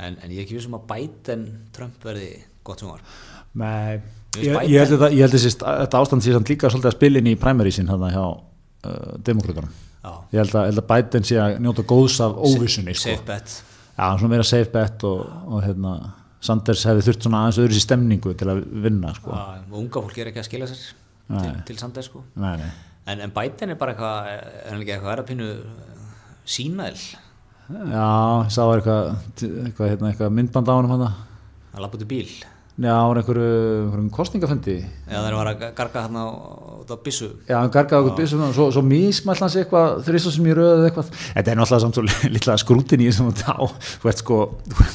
en, 0.00 0.14
en 0.16 0.30
ég 0.32 0.38
er 0.38 0.46
ekki 0.46 0.56
vissum 0.56 0.78
að 0.78 0.86
Biden 0.94 1.42
Trump 1.76 2.06
verði 2.06 2.30
gott 2.64 2.80
sjónvarp 2.80 3.18
Nei, 3.60 3.98
ég, 4.38 4.78
held 4.78 5.02
að 5.02 5.16
þetta 5.40 6.00
ástand 6.00 6.24
sé 6.24 6.34
samt 6.34 6.50
líka 6.52 6.70
svolítið 6.70 6.92
að 6.92 6.96
spila 6.96 7.20
inn 7.20 7.30
í 7.32 7.36
primarísin 7.40 7.90
þarna 7.90 8.10
hjá 8.14 8.24
uh, 8.26 9.16
demokratunum 9.26 9.72
Já. 10.00 10.12
ég 10.32 10.38
held 10.44 10.54
að, 10.56 10.78
að 10.80 10.86
Biden 10.92 11.26
sé 11.28 11.38
að 11.40 11.58
njóta 11.64 11.84
góðs 11.88 12.20
af 12.24 12.38
óvissunni 12.38 12.94
sko. 12.94 13.10
safe 13.10 13.26
bet 13.28 13.56
já, 13.98 14.04
svona 14.16 14.30
meira 14.32 14.46
safe 14.46 14.70
bet 14.72 15.06
og, 15.08 15.24
og 15.50 15.64
hérna, 15.64 15.94
Sanders 16.40 16.86
hefði 16.88 17.04
þurft 17.08 17.26
svona 17.26 17.42
aðeins 17.42 17.58
öðru 17.60 17.76
sér 17.76 17.84
stemningu 17.84 18.30
til 18.40 18.46
að 18.48 18.62
vinna 18.86 19.10
sko. 19.12 19.34
Já, 19.36 19.58
unga 19.76 20.00
fólk 20.06 20.20
er 20.22 20.30
ekki 20.30 20.40
að 20.40 20.46
skila 20.48 20.68
sér 20.70 20.86
til, 21.34 21.50
til 21.68 21.80
Sanders 21.82 22.08
sko 22.08 22.22
nei, 22.40 22.54
nei. 22.62 22.70
en, 23.12 23.26
en 23.26 23.34
Biden 23.34 23.74
er 23.74 23.80
bara 23.80 23.96
eitthvað 23.96 24.30
er 24.30 24.70
hann 24.70 24.80
ekki 24.84 24.94
eitthvað 24.96 25.24
að 25.24 25.28
pínu 25.32 25.50
sínæl 26.48 26.94
já, 26.96 28.06
ég 28.46 28.54
sá 28.54 28.62
eitthvað, 28.64 29.12
eitthvað, 29.42 29.92
hérna, 29.92 30.14
eitthvað 30.14 30.32
myndband 30.38 30.72
á 30.72 30.74
hann 30.78 31.04
að 31.10 31.84
lappa 31.84 32.00
út 32.00 32.06
í 32.06 32.10
bíl 32.14 32.32
já, 32.80 32.94
var 33.10 33.18
einhverju, 33.20 33.48
einhverjum 33.84 34.10
kostningafundi 34.14 34.76
eða 35.10 35.22
þeir 35.26 35.36
var 35.36 35.50
að 35.50 35.64
garga 35.76 36.04
hann 36.06 36.16
á, 36.16 36.26
á 36.88 36.96
byssu. 37.04 37.28
Já, 37.48 37.56
hann 37.58 37.72
gargaði 37.74 38.06
okkur 38.06 38.16
byssum 38.20 38.44
og 38.46 38.54
svo, 38.56 38.68
svo 38.74 38.82
mísmælt 38.86 39.44
hans 39.44 39.56
eitthvað 39.60 40.00
þrýstum 40.06 40.34
sem 40.36 40.48
ég 40.48 40.56
röðið 40.58 40.86
eitthvað. 40.88 41.10
Þetta 41.34 41.52
er 41.52 41.60
náttúrulega 41.60 41.84
samt 41.84 41.98
svo 41.98 42.04
litla 42.36 42.56
skrútin 42.62 43.04
í 43.04 43.10
þessum 43.10 43.28
á, 43.36 43.60
þú 44.00 44.08
veist 44.08 44.24
sko, 44.24 44.38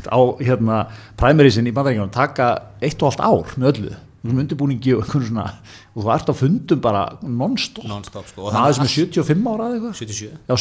á 0.10 0.20
hérna 0.42 0.82
primarísin 1.20 1.70
í 1.70 1.76
bandaríkjum 1.76 2.12
taka 2.16 2.50
eitt 2.82 3.06
og 3.06 3.12
allt 3.12 3.24
ár 3.26 3.56
með 3.60 3.72
öllu. 3.74 3.94
Þessum 4.26 4.42
undirbúningi 4.42 4.96
og 4.98 5.06
einhvern 5.06 5.28
svona 5.30 5.48
og 5.94 6.02
þú 6.02 6.12
ert 6.16 6.34
á 6.34 6.36
fundum 6.36 6.82
bara 6.82 7.06
non-stop. 7.22 7.86
Non-stop 7.86 8.32
sko. 8.32 8.50
Það 8.50 8.72
er 8.72 8.80
sem 8.80 8.88
er 8.88 8.94
75 8.96 9.52
ára 9.54 9.70
eða 9.70 9.78
eitthvað. 9.78 10.00
77 10.02 10.34
Já, 10.50 10.56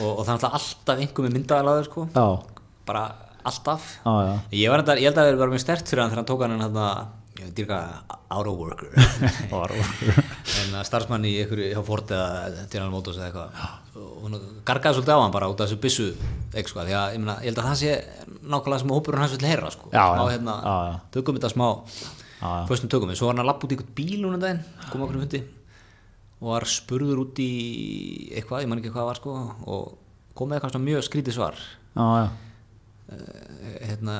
og, 0.00 0.10
og 0.14 0.24
það 0.24 0.34
er 0.38 0.56
alltaf 0.56 1.02
einhver 1.04 1.26
með 1.26 1.36
myndaðalaður 1.36 1.88
sko. 1.90 2.06
Já, 2.16 2.26
bara 2.88 3.04
alltaf. 3.50 3.86
Já. 4.04 4.34
ég, 4.52 4.66
var 4.72 4.82
ég 4.96 5.06
held 5.08 5.20
að 5.22 5.30
það 5.30 5.38
bara 5.44 5.54
mjög 5.54 5.64
stert 5.64 5.88
fyrir 5.92 6.02
hann 6.04 6.12
þegar 6.12 6.22
hann 6.22 6.30
tók 6.32 6.44
hann 6.46 6.58
hann 6.60 6.76
hann 6.82 7.14
dyrka 7.56 7.78
auto 8.32 8.52
worker 8.56 8.88
Var- 9.50 9.74
en 9.76 10.76
að 10.78 10.86
starfsmann 10.88 11.26
í 11.28 11.34
einhverju 11.42 11.68
hjá 11.74 11.82
Ford 11.84 12.12
eða 12.16 12.64
General 12.72 12.92
Motors 12.94 13.18
eða 13.20 13.26
eitthvað. 13.28 13.66
Og 14.00 14.22
hún 14.24 14.38
gargaði 14.68 14.96
svolítið 14.98 15.16
á 15.16 15.20
hann 15.22 15.34
bara 15.34 15.50
út 15.52 15.60
af 15.60 15.68
þessu 15.68 15.80
byssu 15.82 16.06
ekki 16.56 16.72
sko, 16.72 16.84
því 16.86 16.96
að 16.96 17.16
ég, 17.16 17.20
meina, 17.22 17.36
ég 17.44 17.50
held 17.50 17.60
að 17.60 17.68
það 17.68 17.80
sé 17.82 17.92
nákvæmlega 18.46 18.82
sem 18.82 18.94
hópurinn 18.96 19.24
hans 19.24 19.36
vil 19.36 19.50
heyra 19.50 19.72
sko. 19.74 19.90
Já, 19.92 20.04
smá 20.06 20.22
já, 20.24 20.32
hérna, 20.36 20.56
já, 20.64 20.96
tökum 21.16 21.38
þetta 21.38 21.52
smá 21.52 21.68
föstum 22.70 22.92
tökum 22.92 23.12
við, 23.12 23.20
svo 23.20 23.28
var 23.28 23.36
hann 23.36 23.44
að 23.44 23.50
lappa 23.50 23.66
út 23.68 23.72
í 23.72 23.76
einhvern 23.76 23.94
bíl 24.00 24.18
núna 24.24 24.38
um 24.38 24.42
daginn, 24.46 24.64
kom 24.90 25.04
okkur 25.06 25.18
um 25.20 25.24
hundi 25.26 25.42
og 26.36 26.50
var 26.52 26.66
spurður 26.68 27.22
út 27.24 27.38
í 27.40 27.50
eitthvað, 28.36 28.64
ég 28.64 28.68
man 28.70 28.80
ekki 28.82 28.92
hvað 28.92 29.08
var 29.08 29.20
sko 29.20 29.36
og 29.64 29.94
kom 30.36 30.50
með 30.52 30.60
eitthvað 30.60 30.84
mjög 30.84 31.06
skrítið 31.06 31.36
svar. 31.38 31.56
Já, 31.96 32.04
já. 32.20 32.26
Eh, 33.06 33.86
hérna 33.86 34.14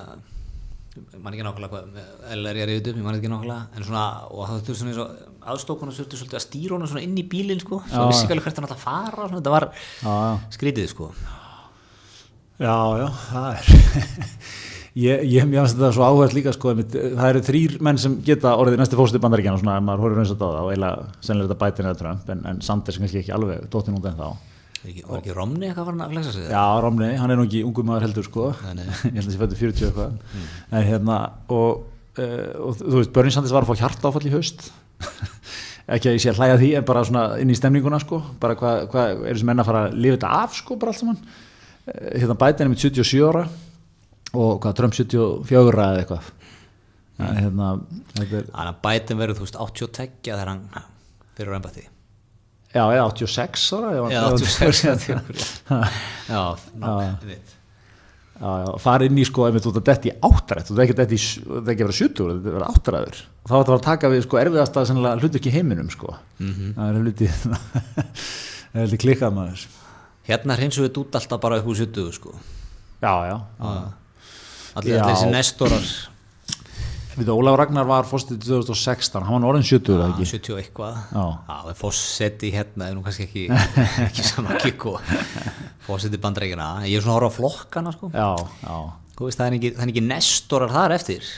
ég 0.97 1.18
man 1.20 1.34
ekki 1.34 1.45
nákvæmlega 1.45 1.72
hvað 1.72 1.97
eða 2.32 2.51
er 2.53 2.59
ég 2.61 2.62
að 2.62 2.68
reyða 2.70 2.91
upp, 2.93 2.99
ég 3.01 3.07
man 3.07 3.16
ekki 3.18 3.30
nákvæmlega 3.32 3.64
en 3.76 3.87
svona, 3.89 4.05
og 4.30 4.47
það 4.47 4.61
þurfti 4.61 4.76
svona 4.78 4.93
eins 4.93 5.01
og 5.03 5.51
aðstókun 5.53 5.91
og 5.91 5.97
þurfti 5.97 6.20
svolítið 6.20 6.39
að 6.39 6.45
stýra 6.47 6.76
honum 6.76 6.91
svona 6.93 7.03
inn 7.05 7.18
í 7.18 7.24
bílinn 7.32 7.61
sko, 7.61 7.80
svo 7.91 8.05
Já. 8.05 8.07
vissi 8.12 8.22
ekki 8.24 8.37
alveg 8.37 8.47
hvert 8.47 8.61
hann 8.62 8.68
að 8.70 8.84
fara 8.87 9.26
svona, 9.26 9.41
þetta 9.41 9.57
var 9.57 9.68
Já, 9.74 10.14
já. 10.14 10.39
skrítið 10.57 10.89
sko 10.95 11.11
Já, 12.57 12.76
já, 13.03 13.09
það 13.26 13.51
er 13.51 13.66
Ég, 14.97 15.26
ég 15.28 15.45
finnst 15.45 15.76
þetta 15.76 15.93
svo 15.93 16.07
áhverð 16.07 16.39
líka 16.39 16.53
sko, 16.57 16.70
einmitt, 16.72 16.95
það 16.97 17.26
eru 17.34 17.41
þrýr 17.51 17.74
menn 17.84 17.99
sem 18.01 18.14
geta 18.24 18.55
orðið 18.57 18.78
næstu 18.80 18.97
fórstu 18.97 19.20
bandaríkjana 19.20 19.61
svona, 19.61 19.74
ef 19.76 19.84
maður 19.84 20.07
horfir 20.07 20.22
eins 20.22 20.32
og 20.32 20.39
það 20.41 20.61
og 20.62 20.70
eiginlega 20.72 21.09
sennilega 21.26 21.51
þetta 21.51 21.59
bætir 21.66 21.84
neða 21.84 21.99
Trump 22.01 22.30
en, 22.32 22.41
en 22.49 22.62
Sanders 22.64 22.97
kannski 23.03 23.20
ekki 23.20 23.34
alveg 23.37 23.66
dóttin 23.74 23.99
út 23.99 24.09
en 24.09 24.16
þá 24.16 24.30
ekki, 24.91 25.03
var 25.07 25.20
ekki 25.20 25.34
Romney 25.37 25.70
eitthvað 25.70 25.89
farin 25.89 26.05
að 26.05 26.14
flexa 26.14 26.32
sig 26.34 26.49
Já, 26.51 26.62
Romney, 26.84 27.16
hann 27.20 27.32
er 27.32 27.39
nú 27.39 27.47
ekki 27.47 27.62
ungu 27.66 27.84
maður 27.87 28.07
heldur 28.07 28.26
sko. 28.26 28.49
Nei. 28.76 28.84
ég 29.14 29.18
held 29.18 29.22
að 29.22 29.26
það 29.26 29.34
sé 29.34 29.41
fættu 29.43 29.59
40 29.61 29.87
eitthvað. 29.89 30.18
En 30.70 30.87
hérna 30.87 31.16
og, 31.57 31.87
uh, 32.20 32.51
og 32.66 32.78
þú 32.80 32.99
veist, 32.99 33.12
Bernie 33.16 33.34
Sanders 33.34 33.55
var 33.57 33.66
að 33.66 33.72
fá 33.72 33.82
hjarta 33.82 34.11
áfall 34.11 34.28
í 34.28 34.34
haust. 34.34 34.68
Ekki 35.97 36.11
að 36.11 36.16
ég 36.16 36.22
sé 36.24 36.32
að 36.32 36.41
hlæja 36.41 36.61
því 36.61 36.70
en 36.78 36.87
bara 36.89 37.05
svona 37.07 37.24
inn 37.43 37.53
í 37.53 37.59
stemninguna 37.59 38.01
sko. 38.03 38.20
Bara 38.43 38.59
hvað 38.59 38.87
hva, 38.93 39.09
er 39.14 39.32
þessi 39.32 39.49
menn 39.51 39.62
að 39.62 39.70
fara 39.70 39.82
að 39.87 39.99
lifa 40.01 40.18
þetta 40.18 40.32
af 40.43 40.57
sko 40.61 40.78
bara 40.80 40.95
allt 40.95 41.03
saman? 41.03 41.20
Uh, 41.87 42.07
hérna 42.16 42.39
Biden 42.43 42.66
er 42.66 42.72
með 42.72 42.84
77 42.89 43.26
ára 43.30 43.45
og 44.37 44.57
hvað 44.62 44.78
Trump 44.80 44.97
74 44.99 45.87
eða 45.87 46.03
eitthvað. 46.03 46.32
Ja, 47.16 47.32
hérna, 47.32 47.74
Þannig 48.12 48.80
Biden 48.84 49.20
verður, 49.22 49.39
þú 49.39 49.47
veist, 49.47 49.61
82 49.62 50.09
þegar 50.26 50.51
hann 50.53 50.66
fyrir 51.37 51.55
á 51.55 51.59
embætti 51.59 51.87
já, 52.75 52.83
eða 52.83 53.05
86 53.11 53.67
ára 53.77 53.93
Já, 53.95 54.01
ef 54.01 54.14
hann- 54.17 54.39
86 54.41 55.62
Já, 56.33 56.43
ná, 56.83 56.95
einmitt. 57.07 57.53
Já, 58.37 58.51
já, 58.67 58.73
fara 58.85 59.07
inn 59.09 59.17
í 59.17 59.25
sko, 59.25 59.47
ef 59.49 59.55
þú 59.64 59.71
ert 59.73 59.79
að 59.81 59.87
detti 59.89 60.11
í 60.11 60.17
áttarætt, 60.29 60.69
þú 60.69 60.75
ert 60.77 60.83
ekki 60.85 60.95
að 60.97 61.01
detti 61.01 61.19
þú 61.23 61.55
ert 61.61 61.71
ekki 61.73 61.85
að 61.85 61.89
vera 61.89 61.97
70, 61.97 62.17
þú 62.19 62.27
ert 62.27 62.37
að 62.37 62.57
vera 62.59 62.69
áttaræður 62.75 63.21
þá 63.47 63.55
ætti 63.55 63.57
að 63.57 63.67
fara 63.71 63.79
að 63.79 63.87
taka 63.87 64.11
við 64.12 64.23
sko 64.27 64.41
erfiðasta 64.43 64.85
hlutu 65.23 65.39
ekki 65.41 65.53
heiminum 65.55 65.89
sko. 65.95 66.17
Það 66.43 66.89
er 66.91 66.99
hluti 67.01 67.29
það 67.41 68.81
er 68.83 68.85
hluti 68.91 68.99
klikkað 69.07 69.37
maður. 69.39 69.62
Hérna 70.27 70.57
hreinsu 70.59 70.83
við 70.85 70.99
út 71.01 71.17
alltaf 71.21 71.41
bara 71.47 71.61
upp 71.62 71.71
úr 71.71 71.79
70 71.79 72.12
sko. 72.19 72.35
Já, 73.01 73.12
já, 73.31 73.37
Já. 73.62 73.73
allir 74.81 75.01
þessi 75.07 75.31
nestorar 75.33 75.89
við 77.17 77.31
Ólaf 77.33 77.57
Ragnar 77.61 77.87
var 77.89 78.05
fórstið 78.09 78.43
2016, 78.45 79.25
hann 79.25 79.41
var 79.43 79.49
orðin 79.55 79.64
70 79.67 79.95
eða 79.97 80.09
ekki 80.12 80.29
70 80.33 80.53
og 80.55 80.61
eitthvað 80.62 80.99
Já. 81.17 81.25
það 81.49 81.71
er 81.73 81.79
fósetti 81.81 82.51
hérna 82.55 82.91
er 82.91 82.95
nú 82.99 83.03
kannski 83.07 83.27
ekki, 83.29 83.47
ekki 84.09 84.27
sama 84.27 84.59
kikk 84.62 84.87
og 84.93 85.01
fósetti 85.87 86.21
bandreikina 86.23 86.69
ég 86.85 86.99
er 87.01 87.05
svona 87.07 87.17
horfa 87.21 87.33
á 87.33 87.37
flokkana 87.41 87.97
sko 87.97 88.12
já, 88.14 88.31
já 88.67 88.79
Þú 89.17 89.25
veist, 89.31 89.39
það, 89.41 89.47
er 89.49 89.55
ekki, 89.57 89.69
er 89.81 89.91
ekki 89.95 90.01
nestorar 90.05 90.73
þar 90.75 90.93
eftir 90.99 91.29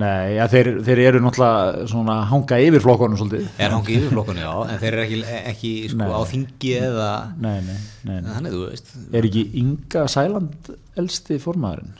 Nei, 0.00 0.36
ja, 0.36 0.44
þeir, 0.52 0.68
þeir 0.86 1.00
eru 1.02 1.20
náttúrulega 1.24 1.86
svona 1.90 2.18
hanga 2.30 2.58
yfir 2.62 2.82
flokkonum 2.84 3.18
svolítið 3.18 3.46
er 3.64 3.72
hangi 3.74 3.96
yfir 3.96 4.12
flokkunni, 4.12 4.44
já 4.44 4.52
en 4.70 4.78
þeir 4.78 4.92
eru 4.98 5.02
ekki, 5.06 5.22
ekki 5.50 5.70
sko, 5.90 5.98
Nei. 6.04 6.12
á 6.14 6.20
þingi 6.30 6.74
eða 6.78 7.08
Nei, 7.42 7.56
nei, 7.66 7.78
nei, 8.06 8.18
nei. 8.20 8.28
þannig, 8.36 8.54
þú 8.54 8.60
veist 8.68 8.92
Er 9.18 9.26
ekki 9.30 9.42
Inga 9.64 10.04
Sæland 10.12 10.70
elsti 11.00 11.40
formaðurinn? 11.42 11.96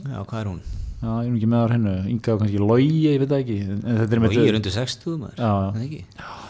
já, 0.00 0.16
hvað 0.24 0.40
er 0.40 0.50
hún? 0.50 0.62
Já, 1.02 1.10
ég 1.26 1.32
er 1.32 1.34
ekki 1.34 1.48
með 1.50 1.62
á 1.66 1.66
hennu, 1.74 1.92
Inga 2.12 2.30
og 2.36 2.38
kannski 2.44 2.58
Logi, 2.62 2.90
ég 3.08 3.16
veit 3.18 3.30
það 3.32 3.40
ekki 3.42 3.54
þetta 3.82 4.18
er 4.46 4.56
undir 4.60 4.74
60 4.76 5.16
maður 5.18 5.40
já. 5.42 5.48
Er 5.50 5.72
það 5.74 5.80
ekki? 5.82 6.00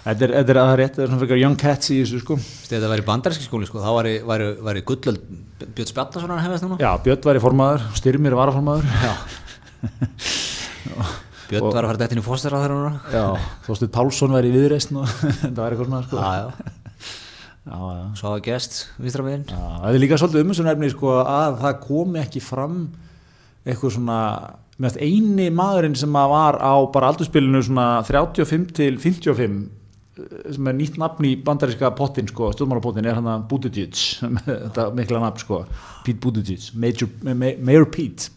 Þetta 0.02 0.26
er, 0.26 0.32
þetta 0.36 0.52
er 0.52 0.58
að 0.60 0.66
það 0.66 0.72
er 0.74 0.80
rétt, 0.82 0.98
er 0.98 1.08
svona 1.08 1.20
fyrir 1.22 1.40
young 1.40 1.56
cats 1.62 1.88
í 1.88 1.96
þessu 2.02 2.18
sko. 2.20 2.36
Þetta 2.68 2.90
væri 2.92 3.04
bandarinski 3.06 3.46
skóli 3.46 3.64
sko, 3.70 3.80
þá 3.80 3.88
væri, 3.96 4.12
væri, 4.28 4.48
væri 4.66 4.82
gullöld 4.90 5.22
Björn 5.62 5.88
Spjallarsson 5.88 6.34
að 6.36 6.42
hefast 6.44 6.66
núna 6.66 6.76
Já, 6.82 6.90
Björn 7.06 7.24
var 7.30 7.38
í 7.38 7.42
formaður, 7.46 7.80
Styrmir 7.96 8.36
var 8.36 8.52
að 8.52 8.58
formaður. 8.58 8.84
Já. 8.92 9.14
Björn 11.48 11.64
var 11.72 11.80
að 11.80 11.88
fara 11.88 11.96
þetta 12.02 12.12
inn 12.18 12.20
í 12.20 12.26
fóstur 12.28 12.52
á 12.52 12.60
þeirra 12.60 12.76
núna 12.76 12.92
Já, 13.14 13.24
Þorstuð 13.64 13.90
Pálsson 13.96 14.36
var 14.36 14.44
í 14.44 14.52
viðreist 14.52 14.92
og 14.92 15.08
þetta 15.46 15.60
var 15.64 15.72
eitthvað 15.72 15.88
svona 15.88 16.04
sko. 16.04 16.16
Já, 16.20 16.28
já, 16.36 16.46
Já, 17.62 17.78
já. 17.78 18.04
svo 18.18 18.26
hafa 18.28 18.44
gest 18.44 18.72
vinstra 19.00 19.24
meginn 19.24 19.48
Já, 19.48 19.56
það 19.80 19.88
er 19.96 20.02
líka 20.02 20.20
svolítið 20.20 20.44
umhersunarefni 20.44 20.92
eitthvað 23.66 23.94
svona 23.96 24.18
mest 24.82 24.96
eini 24.98 25.50
maðurinn 25.54 25.94
sem 25.98 26.12
var 26.16 26.56
á 26.58 26.74
bara 26.92 27.12
aldurspilinu 27.12 27.60
svona 27.62 27.86
35 28.08 28.72
til 28.74 28.96
55 28.98 29.56
eh, 30.18 30.52
sem 30.56 30.66
er 30.72 30.76
nýtt 30.78 30.96
nafn 31.00 31.28
í 31.28 31.34
bandaríska 31.46 31.92
pottin 31.96 32.26
sko, 32.30 32.50
stjórnmálapottin 32.56 33.06
er 33.06 33.18
hann 33.20 33.28
að 33.30 33.44
Buttigieg 33.52 33.94
þetta 34.48 34.88
mikla 34.96 35.20
nafn 35.22 35.42
sko 35.44 35.62
Pete 36.04 36.18
Buttigieg, 36.24 36.70
Major, 36.74 37.08
Ma- 37.22 37.54
Mayor 37.62 37.86
Pete. 37.94 38.30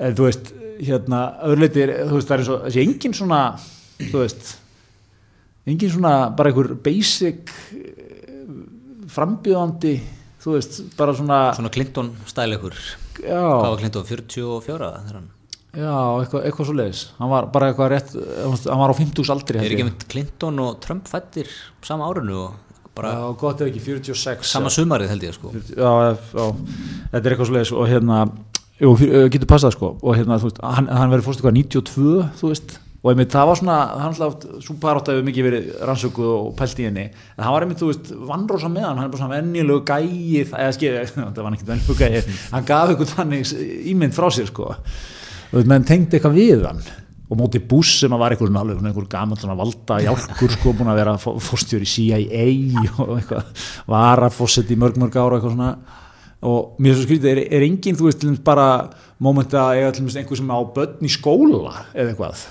En 0.00 0.14
þú 0.16 0.26
veist 0.28 0.52
hérna 0.80 1.22
öðruleiti, 1.44 1.82
er- 1.86 2.06
þú 2.10 2.18
veist 2.18 2.28
það 2.28 2.34
er 2.36 2.42
eins 2.44 2.52
og 2.54 2.62
þessi 2.66 2.82
engin 2.84 3.16
svona, 3.16 3.40
þú 4.00 4.22
veist 4.22 4.52
engin 5.70 5.92
svona 5.92 6.12
bara 6.36 6.50
einhver 6.52 6.74
basic 6.84 7.50
eh, 7.72 8.48
frambjöðandi 9.10 9.94
þú 10.40 10.54
veist, 10.56 10.78
bara 10.96 11.12
svona, 11.16 11.40
Svona 11.56 11.72
Clinton 11.74 12.12
stæleikur 12.28 12.76
Hvað 13.24 13.68
var 13.68 13.78
Clinton, 13.82 14.08
44 14.08 14.90
þegar 14.96 15.18
hann? 15.20 15.28
Já 15.70 15.92
eitthvað, 16.18 16.46
eitthvað 16.48 16.66
svo 16.66 16.74
leiðis 16.74 17.04
hann 17.20 17.30
var 17.30 17.46
bara 17.54 17.68
eitthvað 17.70 17.92
rétt, 17.92 18.14
hann 18.66 18.80
var 18.80 18.90
á 18.90 18.96
50 18.98 19.30
aldri 19.30 19.60
Er 19.60 19.68
ekki 19.70 19.86
mynd 19.86 20.06
Clinton 20.10 20.58
og 20.64 20.80
Trump 20.82 21.06
fættir 21.06 21.52
sama 21.86 22.08
árinu 22.10 22.40
og 22.48 22.70
bara 22.96 23.12
já, 23.14 23.26
gott 23.38 23.62
ef 23.62 23.70
ekki 23.70 23.82
46 23.84 24.50
sama 24.50 24.70
sumarið 24.72 25.12
held 25.12 25.26
ég 25.28 25.36
sko. 25.36 25.52
Já, 25.54 25.90
já, 26.10 26.46
þetta 27.12 27.22
er 27.22 27.34
eitthvað 27.34 27.50
svo 27.50 27.56
leiðis 27.56 27.72
og 27.76 27.88
hérna, 27.90 28.20
jú, 28.82 28.94
getur 29.32 29.50
passað 29.50 29.76
sko. 29.76 29.92
Og 30.02 30.18
hérna, 30.18 30.40
þú 30.42 30.50
veist, 30.50 30.62
hann, 30.76 30.90
hann 30.90 31.12
verður 31.14 31.28
fórst 31.28 31.40
eitthvað 31.40 31.58
92, 31.60 32.16
þú 32.40 32.50
veist 32.52 32.76
og 33.00 33.08
einmitt 33.14 33.32
það 33.32 33.46
var 33.48 33.56
svona, 33.56 33.74
hann 33.96 34.12
alltaf 34.12 34.58
svo 34.60 34.74
barátt 34.80 35.06
hefur 35.08 35.24
mikið 35.24 35.46
verið 35.46 35.68
rannsökuð 35.88 36.30
og 36.34 36.48
pælt 36.58 36.80
í 36.82 36.84
henni. 36.84 37.06
En 37.38 37.46
hann 37.46 37.54
var 37.54 37.64
einmitt, 37.64 37.80
þú 37.80 37.88
veist, 37.88 38.10
vannrósa 38.28 38.68
með 38.68 38.84
hann. 38.84 38.98
Hann 39.00 39.06
er 39.06 39.14
bara 39.14 39.22
svona 39.22 39.38
venjulegu 39.38 39.84
gæi 39.88 40.42
eða 40.44 40.72
skil, 40.76 40.90
það 41.16 41.40
var 41.40 41.56
ekki 41.56 41.68
venjulegu 41.70 41.96
gæi. 41.96 42.34
Hann 42.52 42.66
gaf 42.68 42.92
eitthvað 42.92 43.14
þannig 43.14 43.54
ímynd 43.94 44.16
frá 44.16 44.28
sér 44.36 44.50
sko, 44.52 44.74
menn 45.64 45.88
tengdi 45.88 46.18
eitthvað 46.18 46.36
við 46.36 46.66
hann. 46.68 46.84
Og 47.30 47.38
móti 47.38 47.62
Bush 47.62 48.02
sem 48.02 48.12
að 48.12 48.24
var 48.24 48.36
svona 48.36 48.66
alveg 48.66 48.84
einhver 48.84 49.08
gaman 49.08 49.38
svona 49.38 49.56
valda 49.56 50.00
hjálkur 50.02 50.52
sko, 50.58 50.76
búin 50.76 50.92
að 50.92 51.00
vera 51.00 51.16
fórstjóri 51.22 51.88
CIA 51.88 52.46
og 52.98 53.16
eitthvað, 53.16 53.66
var 53.88 54.26
að 54.26 54.36
fórsett 54.36 54.74
í 54.74 54.76
mörg 54.76 55.00
mörg 55.00 55.16
ára 55.16 55.38
eitthvað 55.38 55.54
svona. 55.56 55.72
Og 56.50 56.80
mér 56.80 56.92
er 56.92 56.98
svo 56.98 57.06
skrítið, 57.06 57.30
er, 57.32 57.44
er 57.54 57.64
enginn, 57.64 57.96
þú 57.96 58.10
veist, 58.10 58.30
bara 58.44 58.70
móment 59.22 59.54
að 59.54 59.76
eiga 59.78 59.92
einhver 59.94 60.40
sem 60.40 60.50
á 60.52 60.58
börn 60.74 61.06
í 61.06 61.12
skóla 61.12 61.84
eða 61.94 62.10
eitthvað 62.10 62.48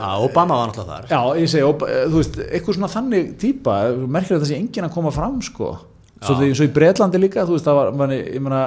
Já, 0.00 0.10
Obama 0.24 0.56
var 0.56 0.70
náttúrulega 0.70 0.94
þar. 0.94 1.08
Já, 1.10 1.40
ég 1.40 1.50
segi, 1.52 1.66
og, 1.66 1.82
þú 1.84 2.20
veist, 2.22 2.38
eitthvað 2.46 2.78
svona 2.78 2.92
þannig 2.94 3.34
típa, 3.40 3.74
merkir 4.06 4.38
að 4.38 4.44
það 4.44 4.52
sé 4.52 4.60
enginn 4.60 4.86
að 4.88 4.94
koma 4.94 5.12
fram 5.14 5.36
sko, 5.44 5.74
svo, 6.22 6.38
því, 6.38 6.48
svo 6.56 6.68
í 6.68 6.72
Breitlandi 6.78 7.20
líka 7.20 7.44
þú 7.44 7.58
veist, 7.58 7.68
það 7.68 7.78
var, 7.80 7.92
manni, 8.00 8.18
ég 8.24 8.42
meina 8.44 8.62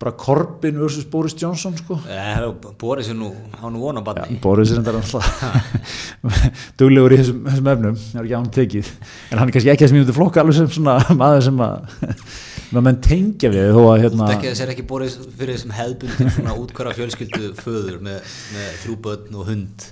bara 0.00 0.12
Corbyn 0.12 0.76
vs. 0.80 1.06
Boris 1.12 1.36
Johnson 1.40 1.76
sko. 1.76 1.98
Ja, 2.08 2.50
Boris 2.80 3.08
er 3.12 3.16
nú, 3.16 3.30
hann 3.62 3.78
vona 3.80 4.02
ja, 4.16 4.26
Boris 4.44 4.72
er 4.72 4.82
enda 4.82 4.96
duglegur 6.80 7.14
í 7.16 7.20
þessum, 7.22 7.44
þessum 7.48 7.70
efnum 7.72 7.96
það 8.02 8.20
er 8.20 8.26
ekki 8.26 8.36
án 8.36 8.50
tekið, 8.58 8.90
en 9.30 9.40
hann 9.40 9.48
er 9.48 9.56
kannski 9.56 9.72
ekki 9.72 9.86
að 9.86 9.94
smíða 9.94 10.16
flokka 10.18 10.44
alveg 10.44 10.58
sem 10.58 10.68
svona 10.76 10.98
maður 11.22 11.46
sem 11.48 11.64
að 11.64 12.04
menn 12.74 12.98
tengja 13.04 13.50
við 13.52 13.68
þó 13.76 13.80
að 13.92 14.00
hérna 14.02 14.28
Þetta 14.32 14.64
er 14.64 14.72
ekki 14.72 14.84
Boris 14.88 15.16
fyrir 15.22 15.54
þessum 15.54 15.74
hefðbundin 15.76 16.32
svona 16.34 16.54
útkværa 16.58 16.94
fjölskyldu 16.96 17.50
föður 17.60 18.00
með, 18.02 18.32
með 18.56 18.72
þrjúbötn 18.82 19.38
og 19.38 19.50
hund. 19.50 19.86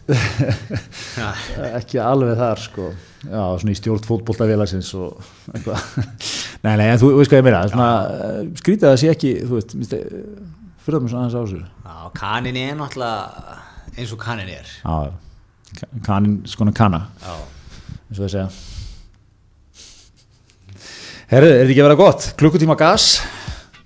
Ekki 1.78 2.00
alveg 2.02 2.34
þar 2.40 2.62
sko. 2.64 2.88
Já, 3.24 3.42
svona 3.60 3.74
í 3.74 3.78
stjórn 3.78 4.04
fótbolltafélagsins 4.08 4.90
og 4.98 5.22
eitthvað. 5.54 5.86
Nei, 6.64 6.74
nei, 6.80 6.86
en 6.88 7.00
þú 7.00 7.12
veist 7.18 7.30
hvað 7.32 7.42
ég 7.42 7.46
meira 7.46 7.62
svona, 7.68 7.88
skrítið 8.56 8.88
að 8.88 8.94
það 8.94 9.00
sé 9.02 9.10
ekki 9.12 9.32
þú 9.44 9.58
veist, 9.58 9.74
fyrir 9.84 10.96
það 10.96 11.02
mér 11.04 11.12
svona 11.12 11.24
aðeins 11.24 11.34
á 11.36 11.42
þessu. 11.44 11.62
Já, 11.84 11.96
kanin 12.18 12.60
er 12.62 12.78
náttúrulega 12.80 13.58
eins 13.94 14.14
og 14.16 14.22
kanin 14.24 14.54
er. 14.54 14.70
Já, 14.80 15.84
kanin, 16.06 16.38
skona 16.48 16.72
kana 16.74 17.04
Já. 17.20 17.34
eins 18.08 18.16
og 18.18 18.24
það 18.24 18.32
segja 18.38 18.73
Herru, 21.30 21.48
er 21.48 21.62
þetta 21.62 21.72
ekki 21.72 21.80
að 21.80 21.86
vera 21.88 21.96
gott? 21.96 22.24
Klukkutíma 22.40 22.76
gas. 22.76 23.06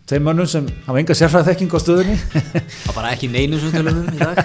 Þeim 0.08 0.24
mönnum 0.24 0.48
sem 0.48 0.66
hafa 0.86 0.98
enga 1.02 1.14
sérfræð 1.14 1.50
þekking 1.50 1.76
á 1.76 1.78
stöðunni. 1.84 2.16
Það 2.32 2.96
bara 2.96 3.12
ekki 3.14 3.28
neinu 3.30 3.60
sem 3.62 3.74
tölunum 3.74 4.08
í 4.10 4.18
dag. 4.18 4.40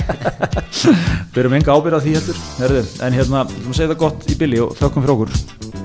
Byrjum 1.34 1.58
enga 1.58 1.78
ábyrð 1.78 1.98
á 1.98 2.04
því 2.04 2.18
heldur. 2.20 2.44
Herru, 2.60 2.84
en 3.08 3.18
hérna, 3.18 3.48
þú 3.56 3.78
segir 3.80 3.96
það 3.96 4.04
gott 4.04 4.30
í 4.30 4.38
billi 4.44 4.62
og 4.62 4.76
þökkum 4.78 5.08
fyrir 5.08 5.16
okkur 5.16 5.83